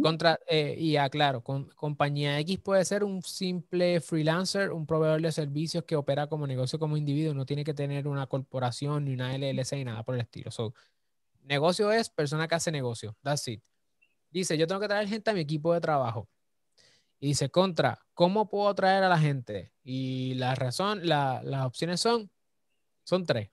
Contra, 0.00 0.38
eh, 0.46 0.76
y 0.78 0.96
aclaro, 0.96 1.42
con, 1.42 1.68
compañía 1.70 2.38
X 2.38 2.60
puede 2.60 2.84
ser 2.84 3.02
un 3.02 3.22
simple 3.22 4.00
freelancer, 4.00 4.70
un 4.70 4.86
proveedor 4.86 5.20
de 5.20 5.32
servicios 5.32 5.82
que 5.82 5.96
opera 5.96 6.28
como 6.28 6.46
negocio 6.46 6.78
como 6.78 6.96
individuo, 6.96 7.34
no 7.34 7.44
tiene 7.44 7.64
que 7.64 7.74
tener 7.74 8.06
una 8.06 8.28
corporación 8.28 9.06
ni 9.06 9.14
una 9.14 9.34
LLC 9.34 9.72
ni 9.72 9.84
nada 9.84 10.04
por 10.04 10.14
el 10.14 10.20
estilo. 10.20 10.52
So, 10.52 10.74
negocio 11.42 11.90
es 11.90 12.08
persona 12.08 12.46
que 12.46 12.54
hace 12.54 12.70
negocio, 12.70 13.16
that's 13.22 13.48
it. 13.48 13.62
Dice, 14.30 14.56
yo 14.56 14.68
tengo 14.68 14.80
que 14.80 14.86
traer 14.86 15.08
gente 15.08 15.28
a 15.30 15.34
mi 15.34 15.40
equipo 15.40 15.74
de 15.74 15.80
trabajo. 15.80 16.28
Y 17.18 17.28
dice, 17.28 17.50
contra, 17.50 17.98
¿cómo 18.14 18.48
puedo 18.48 18.72
traer 18.76 19.02
a 19.02 19.08
la 19.08 19.18
gente? 19.18 19.72
Y 19.82 20.34
la 20.34 20.54
razón, 20.54 21.00
las 21.06 21.66
opciones 21.66 22.00
son, 22.00 22.30
son 23.02 23.26
tres. 23.26 23.50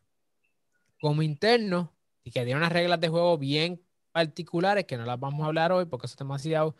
Como 1.01 1.23
interno, 1.23 1.96
y 2.27 2.31
que 2.31 2.43
tiene 2.43 2.57
unas 2.57 2.73
reglas 2.73 2.99
de 2.99 3.07
juego 3.07 3.37
bien 3.37 3.81
particulares 4.11 4.83
que 4.83 4.97
no 4.97 5.05
las 5.05 5.17
vamos 5.17 5.43
a 5.43 5.45
hablar 5.45 5.71
hoy 5.71 5.85
porque 5.85 6.07
eso 6.07 6.15
es 6.15 6.17
demasiado 6.17 6.75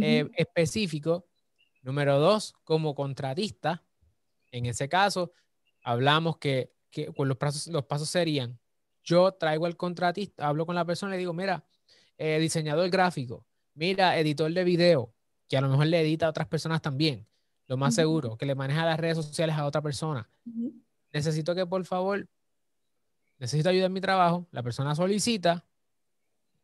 eh, 0.00 0.30
específico. 0.36 1.26
Número 1.82 2.20
dos, 2.20 2.54
como 2.62 2.94
contratista, 2.94 3.82
en 4.52 4.66
ese 4.66 4.88
caso, 4.88 5.32
hablamos 5.82 6.38
que, 6.38 6.72
que 6.92 7.10
pues 7.10 7.26
los, 7.26 7.36
pasos, 7.36 7.66
los 7.66 7.84
pasos 7.86 8.08
serían, 8.08 8.56
yo 9.02 9.32
traigo 9.32 9.66
al 9.66 9.76
contratista, 9.76 10.46
hablo 10.46 10.64
con 10.64 10.76
la 10.76 10.84
persona 10.84 11.14
y 11.14 11.16
le 11.16 11.18
digo, 11.18 11.32
mira, 11.32 11.66
eh, 12.16 12.38
diseñador 12.38 12.88
gráfico, 12.88 13.44
mira, 13.74 14.16
editor 14.16 14.52
de 14.52 14.62
video, 14.62 15.12
que 15.48 15.56
a 15.56 15.60
lo 15.60 15.68
mejor 15.68 15.88
le 15.88 16.02
edita 16.02 16.26
a 16.26 16.30
otras 16.30 16.46
personas 16.46 16.80
también, 16.80 17.26
lo 17.66 17.76
más 17.76 17.96
seguro, 17.96 18.36
que 18.36 18.46
le 18.46 18.54
maneja 18.54 18.84
las 18.84 19.00
redes 19.00 19.16
sociales 19.16 19.56
a 19.56 19.66
otra 19.66 19.82
persona. 19.82 20.28
Necesito 21.12 21.52
que 21.56 21.66
por 21.66 21.84
favor, 21.84 22.28
necesito 23.38 23.68
ayuda 23.68 23.86
en 23.86 23.92
mi 23.92 24.00
trabajo, 24.00 24.46
la 24.50 24.62
persona 24.62 24.94
solicita, 24.94 25.66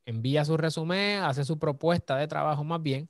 envía 0.04 0.44
su 0.44 0.56
resumen, 0.56 1.22
hace 1.22 1.44
su 1.44 1.58
propuesta 1.58 2.16
de 2.16 2.28
trabajo 2.28 2.64
más 2.64 2.82
bien, 2.82 3.08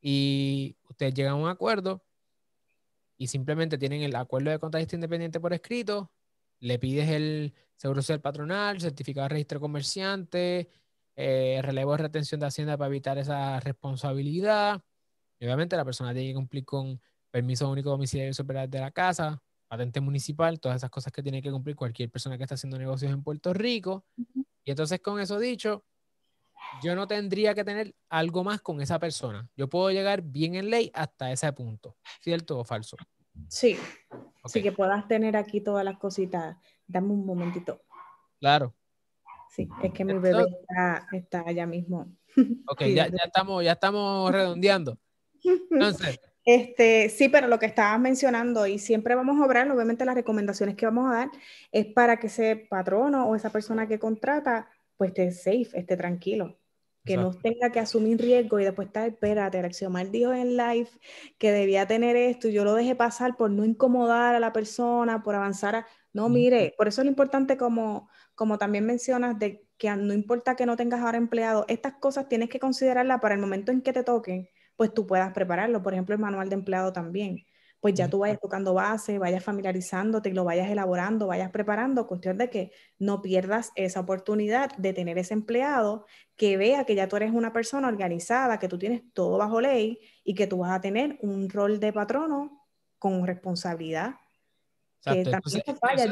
y 0.00 0.76
ustedes 0.88 1.14
llegan 1.14 1.32
a 1.32 1.36
un 1.36 1.48
acuerdo 1.48 2.04
y 3.16 3.26
simplemente 3.26 3.78
tienen 3.78 4.02
el 4.02 4.14
acuerdo 4.14 4.50
de 4.50 4.58
contratista 4.58 4.96
independiente 4.96 5.40
por 5.40 5.52
escrito, 5.52 6.12
le 6.60 6.78
pides 6.78 7.08
el 7.08 7.54
seguro 7.76 8.02
social 8.02 8.20
patronal, 8.20 8.80
certificado 8.80 9.24
de 9.24 9.30
registro 9.30 9.60
comerciante, 9.60 10.68
eh, 11.16 11.60
relevo 11.62 11.92
de 11.92 11.98
retención 11.98 12.40
de 12.40 12.46
Hacienda 12.46 12.76
para 12.76 12.88
evitar 12.88 13.18
esa 13.18 13.58
responsabilidad, 13.60 14.80
obviamente 15.40 15.76
la 15.76 15.84
persona 15.84 16.12
tiene 16.12 16.28
que 16.28 16.34
cumplir 16.34 16.64
con 16.64 17.00
permiso 17.30 17.70
único 17.70 17.90
domiciliario 17.90 18.34
superior 18.34 18.68
de 18.68 18.80
la 18.80 18.90
casa, 18.90 19.42
patente 19.68 20.00
municipal, 20.00 20.58
todas 20.58 20.76
esas 20.76 20.90
cosas 20.90 21.12
que 21.12 21.22
tiene 21.22 21.42
que 21.42 21.50
cumplir 21.50 21.76
cualquier 21.76 22.10
persona 22.10 22.36
que 22.36 22.44
está 22.44 22.54
haciendo 22.54 22.78
negocios 22.78 23.12
en 23.12 23.22
Puerto 23.22 23.52
Rico. 23.52 24.04
Y 24.64 24.70
entonces 24.70 25.00
con 25.00 25.20
eso 25.20 25.38
dicho, 25.38 25.84
yo 26.82 26.94
no 26.94 27.06
tendría 27.06 27.54
que 27.54 27.64
tener 27.64 27.94
algo 28.08 28.44
más 28.44 28.60
con 28.60 28.80
esa 28.80 28.98
persona. 28.98 29.48
Yo 29.56 29.68
puedo 29.68 29.90
llegar 29.90 30.22
bien 30.22 30.54
en 30.54 30.70
ley 30.70 30.90
hasta 30.94 31.30
ese 31.30 31.52
punto, 31.52 31.96
¿cierto 32.20 32.58
o 32.58 32.64
falso? 32.64 32.96
Sí. 33.48 33.76
Sí, 34.46 34.62
que 34.62 34.72
puedas 34.72 35.06
tener 35.06 35.36
aquí 35.36 35.60
todas 35.60 35.84
las 35.84 35.98
cositas. 35.98 36.56
Dame 36.86 37.12
un 37.12 37.26
momentito. 37.26 37.82
Claro. 38.40 38.74
Sí, 39.50 39.68
es 39.82 39.92
que 39.92 40.04
mi 40.04 40.14
bebé 40.14 40.44
está, 40.60 41.06
está 41.12 41.44
allá 41.46 41.66
mismo. 41.66 42.10
Ok, 42.66 42.80
ya, 42.94 43.08
ya, 43.08 43.24
estamos, 43.24 43.64
ya 43.64 43.72
estamos 43.72 44.32
redondeando. 44.32 44.98
Entonces. 45.70 46.18
Este, 46.48 47.10
sí, 47.10 47.28
pero 47.28 47.46
lo 47.46 47.58
que 47.58 47.66
estabas 47.66 48.00
mencionando, 48.00 48.66
y 48.66 48.78
siempre 48.78 49.14
vamos 49.14 49.38
a 49.38 49.44
obrar, 49.44 49.70
obviamente 49.70 50.06
las 50.06 50.14
recomendaciones 50.14 50.76
que 50.76 50.86
vamos 50.86 51.12
a 51.12 51.16
dar 51.16 51.30
es 51.72 51.84
para 51.84 52.16
que 52.16 52.28
ese 52.28 52.56
patrono 52.56 53.28
o 53.28 53.36
esa 53.36 53.50
persona 53.50 53.86
que 53.86 53.98
contrata, 53.98 54.70
pues 54.96 55.10
esté 55.10 55.30
safe, 55.30 55.78
esté 55.78 55.98
tranquilo, 55.98 56.58
que 57.04 57.18
no 57.18 57.34
tenga 57.34 57.68
que 57.70 57.80
asumir 57.80 58.18
riesgo 58.18 58.58
y 58.58 58.64
después 58.64 58.86
estar, 58.86 59.06
espérate, 59.06 59.62
Mal 59.90 60.10
dijo 60.10 60.32
en 60.32 60.56
live 60.56 60.88
que 61.36 61.52
debía 61.52 61.86
tener 61.86 62.16
esto 62.16 62.48
y 62.48 62.54
yo 62.54 62.64
lo 62.64 62.72
dejé 62.72 62.94
pasar 62.94 63.36
por 63.36 63.50
no 63.50 63.66
incomodar 63.66 64.34
a 64.34 64.40
la 64.40 64.54
persona, 64.54 65.22
por 65.22 65.34
avanzar 65.34 65.74
a... 65.76 65.86
No, 66.14 66.30
mire, 66.30 66.72
por 66.78 66.88
eso 66.88 67.02
es 67.02 67.04
lo 67.04 67.10
importante 67.10 67.58
como, 67.58 68.08
como 68.34 68.56
también 68.56 68.86
mencionas 68.86 69.38
de 69.38 69.68
que 69.76 69.94
no 69.94 70.14
importa 70.14 70.56
que 70.56 70.64
no 70.64 70.78
tengas 70.78 71.02
ahora 71.02 71.18
empleado, 71.18 71.66
estas 71.68 71.96
cosas 72.00 72.26
tienes 72.26 72.48
que 72.48 72.58
considerarlas 72.58 73.20
para 73.20 73.34
el 73.34 73.40
momento 73.42 73.70
en 73.70 73.82
que 73.82 73.92
te 73.92 74.02
toquen 74.02 74.48
pues 74.78 74.94
tú 74.94 75.08
puedas 75.08 75.32
prepararlo. 75.32 75.82
Por 75.82 75.92
ejemplo, 75.92 76.14
el 76.14 76.20
manual 76.20 76.48
de 76.48 76.54
empleado 76.54 76.92
también. 76.92 77.44
Pues 77.80 77.94
ya 77.94 78.08
tú 78.08 78.20
vayas 78.20 78.38
tocando 78.40 78.74
base, 78.74 79.18
vayas 79.18 79.42
familiarizándote, 79.42 80.32
lo 80.32 80.44
vayas 80.44 80.70
elaborando, 80.70 81.26
vayas 81.26 81.50
preparando, 81.50 82.06
cuestión 82.06 82.38
de 82.38 82.48
que 82.48 82.70
no 82.96 83.20
pierdas 83.20 83.72
esa 83.74 83.98
oportunidad 83.98 84.76
de 84.76 84.92
tener 84.92 85.18
ese 85.18 85.34
empleado 85.34 86.06
que 86.36 86.56
vea 86.56 86.84
que 86.84 86.94
ya 86.94 87.08
tú 87.08 87.16
eres 87.16 87.32
una 87.32 87.52
persona 87.52 87.88
organizada, 87.88 88.60
que 88.60 88.68
tú 88.68 88.78
tienes 88.78 89.02
todo 89.12 89.36
bajo 89.36 89.60
ley 89.60 89.98
y 90.22 90.34
que 90.34 90.46
tú 90.46 90.58
vas 90.58 90.70
a 90.70 90.80
tener 90.80 91.18
un 91.22 91.48
rol 91.50 91.80
de 91.80 91.92
patrono 91.92 92.64
con 93.00 93.26
responsabilidad. 93.26 94.14
Que. 95.02 95.24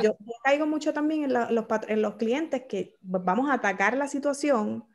Yo, 0.02 0.16
caigo 0.42 0.66
mucho 0.66 0.92
también 0.92 1.24
en, 1.24 1.32
los, 1.32 1.66
en 1.86 2.02
los 2.02 2.14
clientes 2.16 2.64
que 2.68 2.96
vamos 3.00 3.48
a 3.48 3.54
atacar 3.54 3.96
la 3.96 4.08
situación 4.08 4.86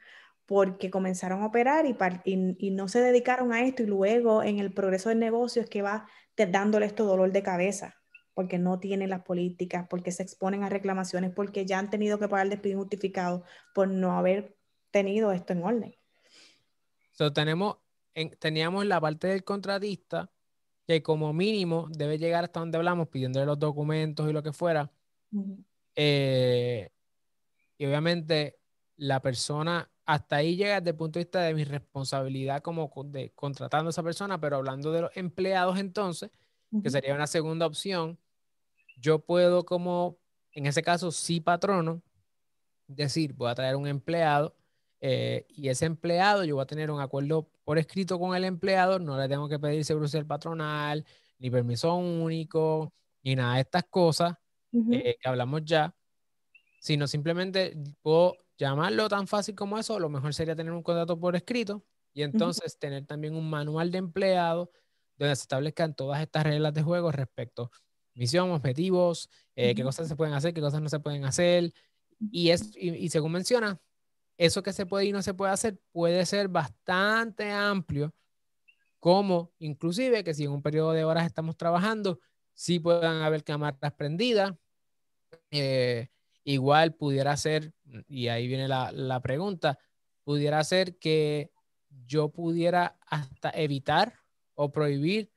porque 0.46 0.90
comenzaron 0.90 1.44
a 1.44 1.48
operar 1.48 1.86
y, 1.86 1.96
y, 2.26 2.72
no 2.72 2.88
se 2.88 3.02
dedicaron 3.02 3.54
a 3.54 3.64
esto 3.64 3.84
y 3.84 3.86
luego 3.86 4.44
en 4.44 4.60
el 4.60 4.74
progreso 4.74 5.10
del 5.10 5.20
negocio 5.20 5.62
es 5.62 5.70
que 5.70 5.82
va 5.82 6.08
dándole 6.36 6.88
esto 6.88 7.06
dolor 7.06 7.32
de 7.32 7.44
cabeza 7.44 7.96
porque 8.34 8.58
no 8.58 8.80
tienen 8.80 9.10
las 9.10 9.24
políticas, 9.24 9.86
porque 9.90 10.12
se 10.12 10.24
exponen 10.24 10.64
a 10.64 10.70
reclamaciones, 10.70 11.32
porque 11.32 11.66
ya 11.66 11.80
han 11.80 11.90
tenido 11.90 12.18
que 12.18 12.28
pagar 12.28 12.50
despido 12.50 12.80
justificado 12.80 13.44
por 13.76 13.88
no 13.88 14.18
haber 14.18 14.58
tenido 14.90 15.32
esto 15.32 15.54
en 15.54 15.64
orden. 15.64 15.96
So, 17.12 17.32
tenemos, 17.34 17.78
teníamos 18.40 18.86
la 18.86 19.00
parte 19.00 19.28
del 19.28 19.44
contratista 19.44 20.32
que 20.88 21.04
como 21.04 21.34
mínimo 21.34 21.88
debe 21.92 22.18
llegar 22.18 22.46
hasta 22.46 22.62
donde 22.62 22.78
hablamos 22.78 23.10
pidiéndole 23.10 23.46
los 23.46 23.60
documentos 23.60 24.30
y 24.30 24.34
lo 24.34 24.42
que 24.42 24.54
fuera. 24.54 24.92
Eh, 25.96 26.90
y 27.78 27.86
obviamente 27.86 28.60
la 28.96 29.22
persona 29.22 29.91
hasta 30.06 30.38
ahí 30.38 30.56
llega 30.56 30.80
desde 30.80 30.92
el 30.92 30.96
punto 30.96 31.20
de 31.20 31.26
vista 31.26 31.42
de 31.42 31.54
mi 31.54 31.64
responsabilidad 31.64 32.62
como 32.62 32.92
de 33.06 33.32
contratando 33.34 33.90
a 33.90 33.92
esa 33.92 34.04
persona, 34.04 34.40
pero 34.40 34.58
hablando 34.58 34.92
de 34.92 35.02
los 35.02 35.12
empleados 35.16 35.78
entonces, 35.78 36.32
que 36.84 36.90
sería 36.90 37.14
una 37.14 37.28
segunda 37.28 37.66
opción, 37.66 38.18
yo 38.98 39.20
puedo 39.20 39.66
como, 39.66 40.18
en 40.54 40.66
ese 40.66 40.82
caso, 40.82 41.12
sí 41.12 41.42
patrono, 41.42 42.02
decir, 42.88 43.34
voy 43.34 43.50
a 43.50 43.56
traer 43.56 43.76
un 43.76 43.88
empleado 43.88 44.56
eh, 45.02 45.46
y 45.50 45.70
ese 45.70 45.86
empleado, 45.86 46.44
yo 46.44 46.56
voy 46.56 46.64
a 46.64 46.68
tener 46.68 46.92
un 46.92 47.02
acuerdo 47.02 47.50
por 47.64 47.78
escrito 47.78 48.20
con 48.20 48.36
el 48.36 48.44
empleado, 48.44 49.00
no 49.00 49.18
le 49.18 49.28
tengo 49.28 49.50
que 49.50 49.60
pedir 49.60 49.84
seguro 49.84 50.08
social 50.08 50.26
patronal, 50.26 51.06
ni 51.40 51.50
permiso 51.50 51.96
único, 51.96 52.94
ni 53.24 53.36
nada 53.36 53.56
de 53.56 53.62
estas 53.62 53.84
cosas 53.86 54.36
eh, 54.92 55.18
que 55.20 55.28
hablamos 55.28 55.66
ya, 55.66 55.94
sino 56.80 57.08
simplemente 57.08 57.76
puedo 58.02 58.38
llamarlo 58.62 59.10
tan 59.10 59.28
fácil 59.28 59.56
como 59.56 59.80
eso, 59.80 60.00
lo 60.00 60.08
mejor 60.08 60.36
sería 60.36 60.56
tener 60.56 60.72
un 60.72 60.84
contrato 60.84 61.20
por 61.20 61.36
escrito 61.36 61.84
y 62.14 62.22
entonces 62.22 62.78
tener 62.78 63.06
también 63.08 63.36
un 63.36 63.50
manual 63.50 63.90
de 63.90 63.98
empleado 63.98 64.72
donde 65.18 65.36
se 65.36 65.44
establezcan 65.44 65.96
todas 65.96 66.22
estas 66.22 66.44
reglas 66.44 66.72
de 66.74 66.84
juego 66.84 67.12
respecto 67.12 67.72
a 67.74 67.82
misión, 68.14 68.52
objetivos, 68.52 69.30
eh, 69.56 69.74
qué 69.74 69.84
cosas 69.84 70.08
se 70.08 70.16
pueden 70.16 70.36
hacer, 70.36 70.54
qué 70.54 70.62
cosas 70.62 70.80
no 70.80 70.90
se 70.90 71.00
pueden 71.00 71.26
hacer. 71.26 71.74
Y, 72.20 72.52
es, 72.52 72.72
y, 72.76 73.10
según 73.10 73.32
menciona, 73.32 73.82
eso 74.38 74.62
que 74.62 74.74
se 74.74 74.86
puede 74.86 75.06
y 75.06 75.12
no 75.12 75.24
se 75.24 75.34
puede 75.34 75.52
hacer 75.52 75.80
puede 75.92 76.24
ser 76.28 76.48
bastante 76.48 77.52
amplio, 77.52 78.14
como 79.00 79.54
inclusive 79.58 80.24
que 80.24 80.36
si 80.36 80.44
en 80.44 80.52
un 80.52 80.62
periodo 80.62 80.92
de 80.92 81.04
horas 81.04 81.26
estamos 81.26 81.58
trabajando, 81.58 82.20
sí 82.54 82.80
puedan 82.80 83.24
haber 83.24 83.44
cámaras 83.44 83.94
prendidas, 83.94 84.54
eh, 85.50 86.10
Igual 86.44 86.94
pudiera 86.96 87.36
ser, 87.38 87.74
y 88.08 88.28
ahí 88.28 88.48
viene 88.48 88.68
la, 88.68 89.20
pregunta, 89.22 89.78
pudiera 90.24 90.64
ser 90.64 90.98
que 90.98 91.52
yo 92.08 92.30
pudiera 92.30 92.98
hasta 93.08 93.52
evitar 93.52 94.16
o 94.56 94.72
prohibir 94.72 95.32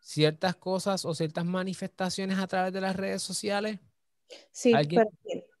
ciertas 0.00 0.56
cosas 0.56 1.04
o 1.04 1.14
ciertas 1.14 1.44
manifestaciones 1.44 2.38
a 2.38 2.46
través 2.46 2.72
de 2.72 2.80
las 2.80 2.96
redes 2.96 3.22
sociales? 3.22 3.78
Sí, 4.50 4.72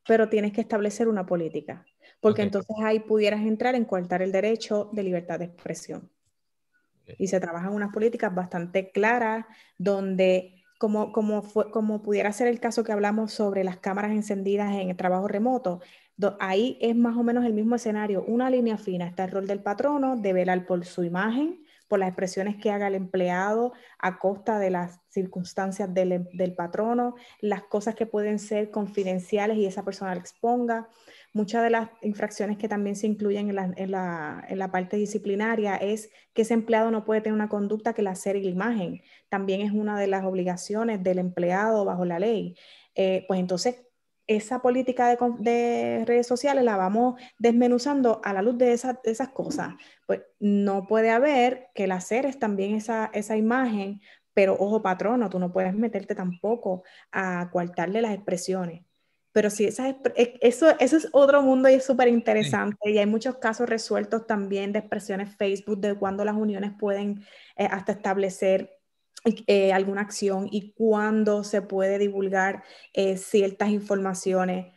pero, 0.06 0.28
tienes 0.28 0.52
que 0.52 0.60
establecer 0.60 1.08
una 1.08 1.26
política, 1.26 1.84
porque 2.20 2.42
entonces 2.42 2.76
ahí 2.82 3.00
pudieras 3.00 3.40
entrar 3.40 3.74
en 3.74 3.84
coartar 3.84 4.22
el 4.22 4.32
derecho 4.32 4.90
de 4.92 5.02
libertad 5.02 5.38
de 5.38 5.46
expresión. 5.46 6.10
Y 7.18 7.26
se 7.26 7.40
trabajan 7.40 7.72
unas 7.72 7.92
políticas 7.92 8.32
bastante 8.34 8.92
claras 8.92 9.44
donde 9.76 10.59
como, 10.80 11.12
como, 11.12 11.42
fue, 11.42 11.70
como 11.70 12.00
pudiera 12.00 12.32
ser 12.32 12.48
el 12.48 12.58
caso 12.58 12.84
que 12.84 12.92
hablamos 12.92 13.32
sobre 13.32 13.64
las 13.64 13.76
cámaras 13.76 14.12
encendidas 14.12 14.72
en 14.72 14.88
el 14.88 14.96
trabajo 14.96 15.28
remoto, 15.28 15.80
ahí 16.40 16.78
es 16.80 16.96
más 16.96 17.18
o 17.18 17.22
menos 17.22 17.44
el 17.44 17.52
mismo 17.52 17.76
escenario, 17.76 18.24
una 18.26 18.48
línea 18.48 18.78
fina, 18.78 19.06
está 19.06 19.24
el 19.24 19.30
rol 19.30 19.46
del 19.46 19.62
patrono 19.62 20.16
de 20.16 20.32
velar 20.32 20.64
por 20.64 20.86
su 20.86 21.04
imagen, 21.04 21.62
por 21.90 21.98
las 21.98 22.08
expresiones 22.08 22.54
que 22.54 22.70
haga 22.70 22.86
el 22.86 22.94
empleado 22.94 23.72
a 23.98 24.20
costa 24.20 24.60
de 24.60 24.70
las 24.70 25.00
circunstancias 25.08 25.92
del, 25.92 26.28
del 26.32 26.54
patrono, 26.54 27.16
las 27.40 27.64
cosas 27.64 27.96
que 27.96 28.06
pueden 28.06 28.38
ser 28.38 28.70
confidenciales 28.70 29.58
y 29.58 29.66
esa 29.66 29.84
persona 29.84 30.14
la 30.14 30.20
exponga. 30.20 30.88
Muchas 31.32 31.64
de 31.64 31.70
las 31.70 31.90
infracciones 32.02 32.58
que 32.58 32.68
también 32.68 32.94
se 32.94 33.08
incluyen 33.08 33.48
en 33.48 33.56
la, 33.56 33.72
en, 33.76 33.90
la, 33.90 34.44
en 34.48 34.60
la, 34.60 34.70
parte 34.70 34.98
disciplinaria 34.98 35.74
es 35.74 36.10
que 36.32 36.42
ese 36.42 36.54
empleado 36.54 36.92
no 36.92 37.04
puede 37.04 37.22
tener 37.22 37.34
una 37.34 37.48
conducta 37.48 37.92
que 37.92 38.02
la 38.02 38.12
hacer 38.12 38.36
la 38.36 38.48
imagen. 38.48 39.02
También 39.28 39.60
es 39.60 39.72
una 39.72 39.98
de 39.98 40.06
las 40.06 40.24
obligaciones 40.24 41.02
del 41.02 41.18
empleado 41.18 41.84
bajo 41.84 42.04
la 42.04 42.20
ley. 42.20 42.56
Eh, 42.94 43.24
pues 43.26 43.40
entonces, 43.40 43.82
esa 44.36 44.62
política 44.62 45.08
de, 45.08 45.18
de, 45.40 46.04
redes 46.04 46.26
sociales 46.26 46.62
la 46.62 46.76
vamos 46.76 47.20
desmenuzando 47.38 48.20
a 48.22 48.32
la 48.32 48.42
luz 48.42 48.56
de, 48.58 48.66
de, 48.66 48.72
esas 49.10 49.28
cosas. 49.30 49.74
Pues 50.06 50.20
no 50.38 50.86
puede 50.86 51.10
haber 51.10 51.68
que 51.74 51.84
el 51.84 51.92
hacer 51.92 52.26
es 52.26 52.38
también 52.38 52.76
esa, 52.76 53.10
esa 53.12 53.36
imagen, 53.36 54.00
pero 54.32 54.54
ojo 54.54 54.82
patrono, 54.82 55.28
tú 55.28 55.40
no 55.40 55.52
puedes 55.52 55.74
meterte 55.74 56.14
tampoco 56.14 56.84
a 57.10 57.50
coartarle 57.50 58.02
las 58.02 58.14
expresiones. 58.14 58.84
Pero 59.32 59.50
sí, 59.50 59.64
esa, 59.64 59.88
e, 59.88 60.38
eso, 60.40 60.78
eso 60.78 60.96
es 60.96 61.08
otro 61.10 61.42
mundo 61.42 61.68
y 61.68 61.74
es 61.74 61.84
súper 61.84 62.06
interesante. 62.06 62.88
Y 62.88 62.98
hay 62.98 63.06
muchos 63.06 63.36
casos 63.38 63.68
resueltos 63.68 64.28
también 64.28 64.72
de 64.72 64.78
expresiones 64.78 65.34
Facebook 65.36 65.80
de 65.80 65.96
cuando 65.96 66.24
las 66.24 66.36
uniones 66.36 66.70
pueden 66.78 67.24
eh, 67.56 67.66
hasta 67.68 67.92
establecer 67.92 68.79
eh, 69.24 69.72
alguna 69.72 70.00
acción 70.00 70.48
y 70.50 70.72
cuándo 70.72 71.44
se 71.44 71.62
puede 71.62 71.98
divulgar 71.98 72.64
eh, 72.94 73.16
ciertas 73.16 73.70
informaciones, 73.70 74.72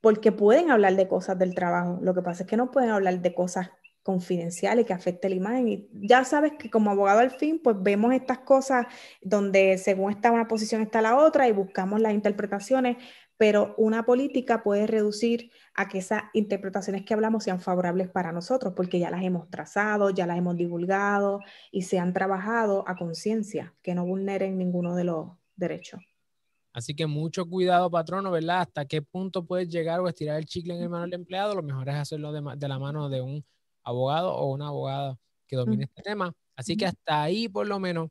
porque 0.00 0.32
pueden 0.32 0.70
hablar 0.70 0.96
de 0.96 1.08
cosas 1.08 1.38
del 1.38 1.54
trabajo. 1.54 1.98
Lo 2.02 2.14
que 2.14 2.22
pasa 2.22 2.42
es 2.42 2.48
que 2.48 2.56
no 2.56 2.70
pueden 2.70 2.90
hablar 2.90 3.20
de 3.20 3.34
cosas 3.34 3.70
confidenciales 4.02 4.86
que 4.86 4.94
afecten 4.94 5.30
la 5.32 5.36
imagen. 5.36 5.68
Y 5.68 5.88
ya 5.92 6.24
sabes 6.24 6.52
que 6.58 6.70
como 6.70 6.90
abogado 6.90 7.20
al 7.20 7.30
fin, 7.30 7.60
pues 7.62 7.76
vemos 7.78 8.14
estas 8.14 8.38
cosas 8.38 8.86
donde 9.20 9.76
según 9.76 10.10
está 10.10 10.32
una 10.32 10.48
posición 10.48 10.80
está 10.80 11.02
la 11.02 11.16
otra 11.18 11.46
y 11.46 11.52
buscamos 11.52 12.00
las 12.00 12.14
interpretaciones, 12.14 12.96
pero 13.36 13.74
una 13.76 14.06
política 14.06 14.62
puede 14.62 14.86
reducir 14.86 15.50
a 15.78 15.86
que 15.86 15.98
esas 15.98 16.24
interpretaciones 16.32 17.04
que 17.04 17.14
hablamos 17.14 17.44
sean 17.44 17.60
favorables 17.60 18.08
para 18.08 18.32
nosotros, 18.32 18.72
porque 18.74 18.98
ya 18.98 19.10
las 19.10 19.22
hemos 19.22 19.48
trazado, 19.48 20.10
ya 20.10 20.26
las 20.26 20.36
hemos 20.36 20.56
divulgado 20.56 21.38
y 21.70 21.82
se 21.82 22.00
han 22.00 22.12
trabajado 22.12 22.82
a 22.88 22.96
conciencia, 22.96 23.76
que 23.80 23.94
no 23.94 24.04
vulneren 24.04 24.58
ninguno 24.58 24.96
de 24.96 25.04
los 25.04 25.28
derechos. 25.54 26.00
Así 26.72 26.96
que 26.96 27.06
mucho 27.06 27.48
cuidado, 27.48 27.88
patrono, 27.92 28.32
¿verdad? 28.32 28.62
Hasta 28.62 28.86
qué 28.86 29.02
punto 29.02 29.46
puedes 29.46 29.68
llegar 29.68 30.00
o 30.00 30.08
estirar 30.08 30.38
el 30.38 30.46
chicle 30.46 30.74
en 30.74 30.82
el 30.82 30.88
mano 30.88 31.04
del 31.04 31.14
empleado. 31.14 31.54
Lo 31.54 31.62
mejor 31.62 31.88
es 31.88 31.94
hacerlo 31.94 32.32
de, 32.32 32.68
la 32.68 32.78
mano 32.80 33.08
de 33.08 33.20
un 33.20 33.44
abogado 33.84 34.34
o 34.34 34.52
una 34.52 34.66
abogada 34.66 35.16
que 35.46 35.54
domine 35.54 35.84
este 35.84 36.02
tema. 36.02 36.32
Así 36.56 36.76
que 36.76 36.86
hasta 36.86 37.22
ahí, 37.22 37.48
por 37.48 37.68
lo 37.68 37.78
menos, 37.78 38.08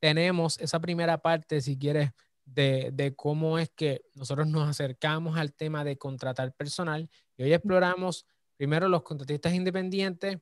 tenemos 0.00 0.58
esa 0.58 0.80
primera 0.80 1.18
parte, 1.18 1.60
si 1.60 1.78
quieres, 1.78 2.10
de, 2.44 3.14
cómo 3.16 3.58
es 3.58 3.70
que 3.70 4.04
nosotros 4.14 4.46
nos 4.46 4.68
acercamos 4.68 5.38
al 5.38 5.54
tema 5.54 5.84
de 5.84 5.96
contratar 5.96 6.52
personal. 6.54 7.08
Y 7.36 7.44
hoy 7.44 7.52
exploramos 7.52 8.26
primero 8.56 8.88
los 8.88 9.02
contratistas 9.02 9.54
independientes 9.54 10.38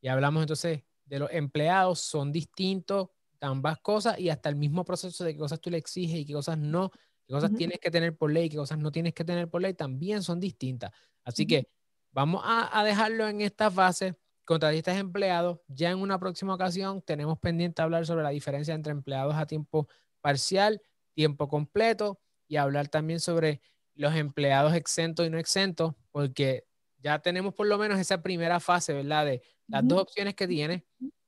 y 0.00 0.08
hablamos 0.08 0.42
entonces 0.42 0.84
de 1.04 1.18
los 1.18 1.30
empleados, 1.32 2.00
son 2.00 2.32
distintos 2.32 3.08
ambas 3.40 3.78
cosas 3.78 4.18
y 4.18 4.30
hasta 4.30 4.48
el 4.48 4.56
mismo 4.56 4.84
proceso 4.84 5.24
de 5.24 5.32
qué 5.32 5.38
cosas 5.38 5.60
tú 5.60 5.70
le 5.70 5.78
exiges 5.78 6.20
y 6.20 6.24
qué 6.24 6.32
cosas 6.32 6.58
no, 6.58 6.90
qué 7.26 7.32
cosas 7.32 7.54
tienes 7.54 7.78
que 7.78 7.90
tener 7.90 8.16
por 8.16 8.32
ley 8.32 8.46
y 8.46 8.50
qué 8.50 8.56
cosas 8.56 8.78
no 8.78 8.90
tienes 8.90 9.14
que 9.14 9.24
tener 9.24 9.48
por 9.48 9.62
ley 9.62 9.74
también 9.74 10.22
son 10.22 10.40
distintas. 10.40 10.92
Así 11.24 11.46
que 11.46 11.68
vamos 12.10 12.42
a, 12.44 12.78
a 12.78 12.84
dejarlo 12.84 13.28
en 13.28 13.40
esta 13.40 13.70
fase. 13.70 14.16
Contratistas 14.44 14.96
empleados, 14.96 15.60
ya 15.68 15.90
en 15.90 15.98
una 15.98 16.18
próxima 16.18 16.54
ocasión 16.54 17.02
tenemos 17.02 17.38
pendiente 17.38 17.82
hablar 17.82 18.06
sobre 18.06 18.22
la 18.22 18.30
diferencia 18.30 18.74
entre 18.74 18.92
empleados 18.92 19.34
a 19.34 19.46
tiempo 19.46 19.88
parcial 20.22 20.80
tiempo 21.18 21.48
completo 21.48 22.20
y 22.46 22.58
hablar 22.58 22.86
también 22.86 23.18
sobre 23.18 23.60
los 23.96 24.14
empleados 24.14 24.72
exentos 24.72 25.26
y 25.26 25.30
no 25.30 25.36
exentos, 25.36 25.96
porque 26.12 26.64
ya 26.98 27.18
tenemos 27.18 27.54
por 27.54 27.66
lo 27.66 27.76
menos 27.76 27.98
esa 27.98 28.22
primera 28.22 28.60
fase, 28.60 28.92
¿verdad? 28.92 29.26
De 29.26 29.42
las 29.66 29.86
dos 29.88 30.00
opciones 30.00 30.36
que 30.36 30.46
tienes 30.46 30.84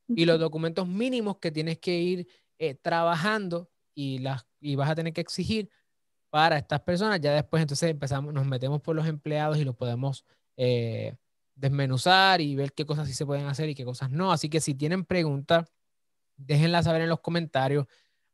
y 0.07 0.27
los 0.27 0.39
documentos 0.39 0.87
mínimos 0.87 1.39
que 1.39 1.51
tienes 1.51 1.81
que 1.81 1.99
ir 1.99 2.29
eh, 2.61 2.77
trabajando 2.77 3.69
y, 3.93 4.21
las, 4.21 4.47
y 4.61 4.77
vas 4.77 4.89
a 4.91 4.95
tener 4.95 5.13
que 5.13 5.23
exigir 5.23 5.69
para 6.31 6.57
estas 6.57 6.83
personas. 6.83 7.21
Ya 7.21 7.35
después 7.35 7.61
entonces 7.61 7.91
empezamos, 7.91 8.33
nos 8.33 8.47
metemos 8.47 8.81
por 8.81 8.95
los 8.95 9.09
empleados 9.09 9.59
y 9.59 9.65
los 9.65 9.75
podemos 9.75 10.25
eh, 10.57 11.17
desmenuzar 11.57 12.41
y 12.41 12.55
ver 12.55 12.75
qué 12.75 12.87
cosas 12.87 13.09
sí 13.09 13.15
se 13.15 13.27
pueden 13.27 13.47
hacer 13.47 13.69
y 13.69 13.75
qué 13.75 13.85
cosas 13.85 14.09
no. 14.09 14.31
Así 14.31 14.49
que 14.49 14.61
si 14.61 14.77
tienen 14.77 15.05
preguntas, 15.05 15.65
déjenlas 16.37 16.85
saber 16.85 17.03
en 17.03 17.09
los 17.09 17.21
comentarios 17.21 17.87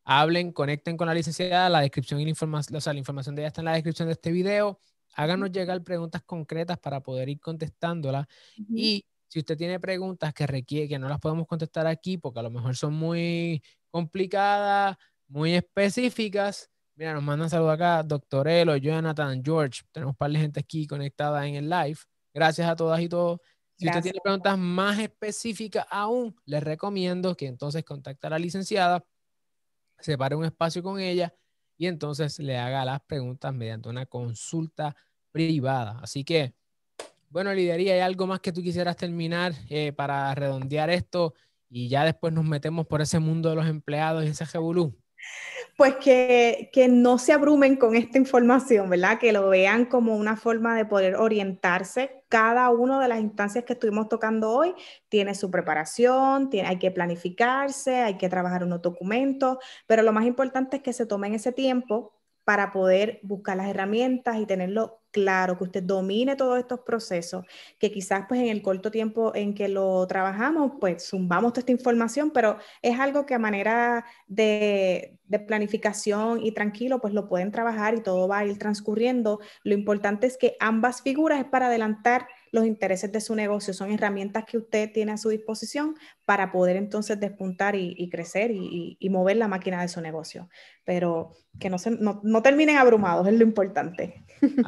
hablen, 0.06 0.52
conecten 0.52 0.96
con 0.96 1.08
la 1.08 1.14
licenciada, 1.14 1.68
la 1.68 1.80
descripción 1.80 2.20
y 2.20 2.24
la 2.24 2.30
información, 2.30 2.76
o 2.76 2.80
sea, 2.80 2.92
la 2.92 3.00
información 3.00 3.34
de 3.34 3.42
ella 3.42 3.48
está 3.48 3.60
en 3.60 3.66
la 3.66 3.72
descripción 3.72 4.06
de 4.06 4.12
este 4.12 4.30
video. 4.30 4.78
Háganos 5.16 5.50
llegar 5.50 5.82
preguntas 5.82 6.22
concretas 6.22 6.78
para 6.78 7.02
poder 7.02 7.28
ir 7.28 7.40
contestándolas. 7.40 8.26
Y 8.68 9.04
si 9.26 9.40
usted 9.40 9.56
tiene 9.56 9.80
preguntas 9.80 10.32
que 10.32 10.46
requiere, 10.46 10.88
que 10.88 10.98
no 10.98 11.08
las 11.08 11.18
podemos 11.18 11.46
contestar 11.46 11.88
aquí, 11.88 12.18
porque 12.18 12.38
a 12.38 12.42
lo 12.44 12.50
mejor 12.50 12.76
son 12.76 12.94
muy 12.94 13.62
complicadas, 13.90 14.96
muy 15.26 15.54
específicas. 15.54 16.70
Mira, 16.94 17.12
nos 17.12 17.24
mandan 17.24 17.50
saludos 17.50 17.74
acá, 17.74 18.02
doctor 18.04 18.46
Elo, 18.46 18.76
Jonathan, 18.76 19.42
George. 19.44 19.82
Tenemos 19.90 20.12
un 20.12 20.16
par 20.16 20.30
de 20.30 20.38
gente 20.38 20.60
aquí 20.60 20.86
conectada 20.86 21.46
en 21.46 21.56
el 21.56 21.68
live. 21.68 21.98
Gracias 22.32 22.68
a 22.68 22.76
todas 22.76 23.00
y 23.00 23.08
todos. 23.08 23.40
Si 23.76 23.86
usted 23.86 24.02
tiene 24.02 24.20
preguntas 24.22 24.56
más 24.56 24.98
específicas 25.00 25.84
aún, 25.90 26.34
les 26.44 26.62
recomiendo 26.62 27.36
que 27.36 27.46
entonces 27.46 27.84
contacte 27.84 28.26
a 28.28 28.30
la 28.30 28.38
licenciada 28.38 29.04
separe 29.98 30.36
un 30.36 30.44
espacio 30.44 30.82
con 30.82 31.00
ella 31.00 31.34
y 31.76 31.86
entonces 31.86 32.38
le 32.38 32.56
haga 32.56 32.84
las 32.84 33.00
preguntas 33.02 33.52
mediante 33.54 33.88
una 33.88 34.06
consulta 34.06 34.96
privada. 35.30 35.98
Así 36.02 36.24
que, 36.24 36.54
bueno, 37.28 37.52
Lidería, 37.52 37.94
¿hay 37.94 38.00
algo 38.00 38.26
más 38.26 38.40
que 38.40 38.52
tú 38.52 38.62
quisieras 38.62 38.96
terminar 38.96 39.52
eh, 39.68 39.92
para 39.92 40.34
redondear 40.34 40.90
esto 40.90 41.34
y 41.68 41.88
ya 41.88 42.04
después 42.04 42.32
nos 42.32 42.44
metemos 42.44 42.86
por 42.86 43.02
ese 43.02 43.18
mundo 43.18 43.50
de 43.50 43.56
los 43.56 43.66
empleados 43.66 44.24
y 44.24 44.28
ese 44.28 44.44
revolú? 44.46 44.96
Pues 45.76 45.96
que, 45.96 46.70
que, 46.72 46.88
no 46.88 47.18
se 47.18 47.34
abrumen 47.34 47.76
con 47.76 47.96
esta 47.96 48.16
información, 48.16 48.88
¿verdad? 48.88 49.18
Que 49.18 49.32
lo 49.32 49.50
vean 49.50 49.84
como 49.84 50.16
una 50.16 50.34
forma 50.34 50.74
de 50.74 50.86
poder 50.86 51.16
orientarse. 51.16 52.24
Cada 52.28 52.70
una 52.70 52.98
de 52.98 53.08
las 53.08 53.20
instancias 53.20 53.64
que 53.64 53.74
estuvimos 53.74 54.08
tocando 54.08 54.50
hoy 54.52 54.74
tiene 55.10 55.34
su 55.34 55.50
preparación, 55.50 56.48
tiene, 56.48 56.68
hay 56.68 56.78
que 56.78 56.90
planificarse, 56.90 57.96
hay 57.96 58.16
que 58.16 58.30
trabajar 58.30 58.64
unos 58.64 58.80
documentos, 58.80 59.58
pero 59.86 60.02
lo 60.02 60.12
más 60.12 60.24
importante 60.24 60.78
es 60.78 60.82
que 60.82 60.94
se 60.94 61.04
tomen 61.04 61.34
ese 61.34 61.52
tiempo 61.52 62.14
para 62.44 62.70
poder 62.72 63.20
buscar 63.22 63.56
las 63.56 63.68
herramientas 63.68 64.38
y 64.38 64.46
tenerlo 64.46 65.02
claro, 65.16 65.56
que 65.56 65.64
usted 65.64 65.82
domine 65.82 66.36
todos 66.36 66.58
estos 66.58 66.80
procesos, 66.80 67.46
que 67.78 67.90
quizás 67.90 68.26
pues 68.28 68.38
en 68.42 68.48
el 68.48 68.60
corto 68.60 68.90
tiempo 68.90 69.34
en 69.34 69.54
que 69.54 69.66
lo 69.66 70.06
trabajamos, 70.06 70.72
pues 70.78 71.08
zumbamos 71.08 71.54
toda 71.54 71.60
esta 71.60 71.72
información, 71.72 72.32
pero 72.32 72.58
es 72.82 73.00
algo 73.00 73.24
que 73.24 73.32
a 73.32 73.38
manera 73.38 74.04
de, 74.26 75.18
de 75.24 75.38
planificación 75.38 76.44
y 76.44 76.52
tranquilo, 76.52 77.00
pues 77.00 77.14
lo 77.14 77.28
pueden 77.28 77.50
trabajar 77.50 77.94
y 77.94 78.02
todo 78.02 78.28
va 78.28 78.40
a 78.40 78.44
ir 78.44 78.58
transcurriendo. 78.58 79.40
Lo 79.64 79.72
importante 79.72 80.26
es 80.26 80.36
que 80.36 80.54
ambas 80.60 81.00
figuras 81.00 81.40
es 81.40 81.46
para 81.46 81.68
adelantar 81.68 82.28
los 82.52 82.66
intereses 82.66 83.12
de 83.12 83.20
su 83.20 83.34
negocio, 83.34 83.74
son 83.74 83.92
herramientas 83.92 84.44
que 84.44 84.58
usted 84.58 84.92
tiene 84.92 85.12
a 85.12 85.16
su 85.16 85.28
disposición 85.28 85.94
para 86.24 86.52
poder 86.52 86.76
entonces 86.76 87.18
despuntar 87.18 87.74
y, 87.74 88.08
crecer 88.10 88.50
y, 88.52 89.08
mover 89.10 89.36
la 89.36 89.48
máquina 89.48 89.82
de 89.82 89.88
su 89.88 90.00
negocio. 90.00 90.48
Pero 90.84 91.32
que 91.58 91.70
no, 91.70 91.78
se, 91.78 91.90
no, 91.90 92.20
no 92.22 92.42
terminen 92.42 92.76
abrumados, 92.76 93.26
es 93.26 93.34
lo 93.34 93.42
importante. 93.42 94.24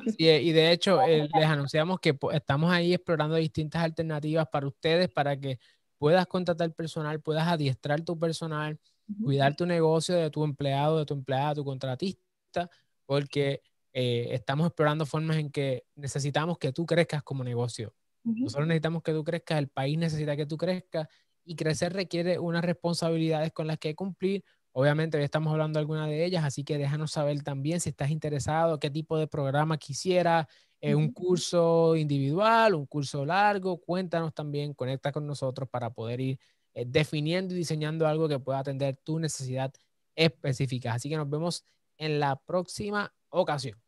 Así 0.07 0.29
es, 0.29 0.43
y 0.43 0.53
de 0.53 0.73
hecho 0.73 1.01
eh, 1.03 1.29
les 1.35 1.47
anunciamos 1.47 2.01
que 2.01 2.17
estamos 2.33 2.73
ahí 2.73 2.95
explorando 2.95 3.37
distintas 3.37 3.83
alternativas 3.83 4.49
para 4.49 4.67
ustedes, 4.67 5.09
para 5.09 5.39
que 5.39 5.59
puedas 5.99 6.27
contratar 6.27 6.73
personal, 6.73 7.21
puedas 7.21 7.47
adiestrar 7.47 8.01
tu 8.03 8.19
personal, 8.19 8.79
cuidar 9.23 9.57
tu 9.57 9.67
negocio 9.67 10.15
de 10.15 10.31
tu 10.31 10.45
empleado, 10.45 10.99
de 10.99 11.07
tu 11.07 11.15
empleada, 11.15 11.55
tu 11.55 11.65
contratista, 11.65 12.71
porque 13.07 13.63
eh, 14.01 14.33
estamos 14.33 14.69
explorando 14.69 15.07
formas 15.07 15.39
en 15.39 15.51
que 15.51 15.85
necesitamos 15.97 16.57
que 16.57 16.71
tú 16.73 16.87
crezcas 16.87 17.25
como 17.25 17.43
negocio. 17.43 17.97
Nosotros 18.23 18.69
necesitamos 18.69 19.03
que 19.03 19.11
tú 19.11 19.25
crezcas, 19.25 19.59
el 19.59 19.67
país 19.67 19.99
necesita 19.99 20.37
que 20.37 20.47
tú 20.47 20.57
crezcas 20.57 21.09
y 21.45 21.57
crecer 21.57 21.95
requiere 21.95 22.39
unas 22.39 22.65
responsabilidades 22.65 23.53
con 23.53 23.67
las 23.67 23.77
que 23.79 23.97
cumplir. 23.97 24.45
Obviamente 24.71 25.19
hoy 25.19 25.25
estamos 25.25 25.51
hablando 25.51 25.79
de 25.79 25.81
algunas 25.81 26.09
de 26.09 26.25
ellas, 26.25 26.45
así 26.45 26.63
que 26.63 26.79
déjanos 26.79 27.11
saber 27.11 27.43
también 27.43 27.81
si 27.81 27.89
estás 27.89 28.11
interesado, 28.11 28.79
qué 28.79 28.89
tipo 28.89 29.19
de 29.19 29.27
programa 29.27 29.79
quisiera, 29.79 30.49
eh, 30.81 30.95
un 30.95 31.11
curso 31.11 31.97
individual, 31.97 32.77
un 32.77 32.87
curso 32.87 33.27
largo, 33.27 33.81
cuéntanos 33.81 34.33
también, 34.33 34.75
conecta 34.75 35.11
con 35.11 35.27
nosotros 35.27 35.69
para 35.69 35.91
poder 35.91 36.21
ir 36.21 36.39
eh, 36.73 36.85
definiendo 36.87 37.53
y 37.53 37.59
diseñando 37.59 38.07
algo 38.07 38.29
que 38.29 38.39
pueda 38.39 38.61
atender 38.61 38.97
tu 39.03 39.19
necesidad 39.19 39.75
específica. 40.15 40.95
Así 40.95 41.09
que 41.09 41.17
nos 41.17 41.29
vemos 41.29 41.65
en 41.97 42.21
la 42.21 42.37
próxima 42.37 43.13
ocasión. 43.31 43.88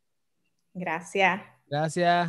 Gracias. 0.74 1.40
Gracias. 1.68 2.28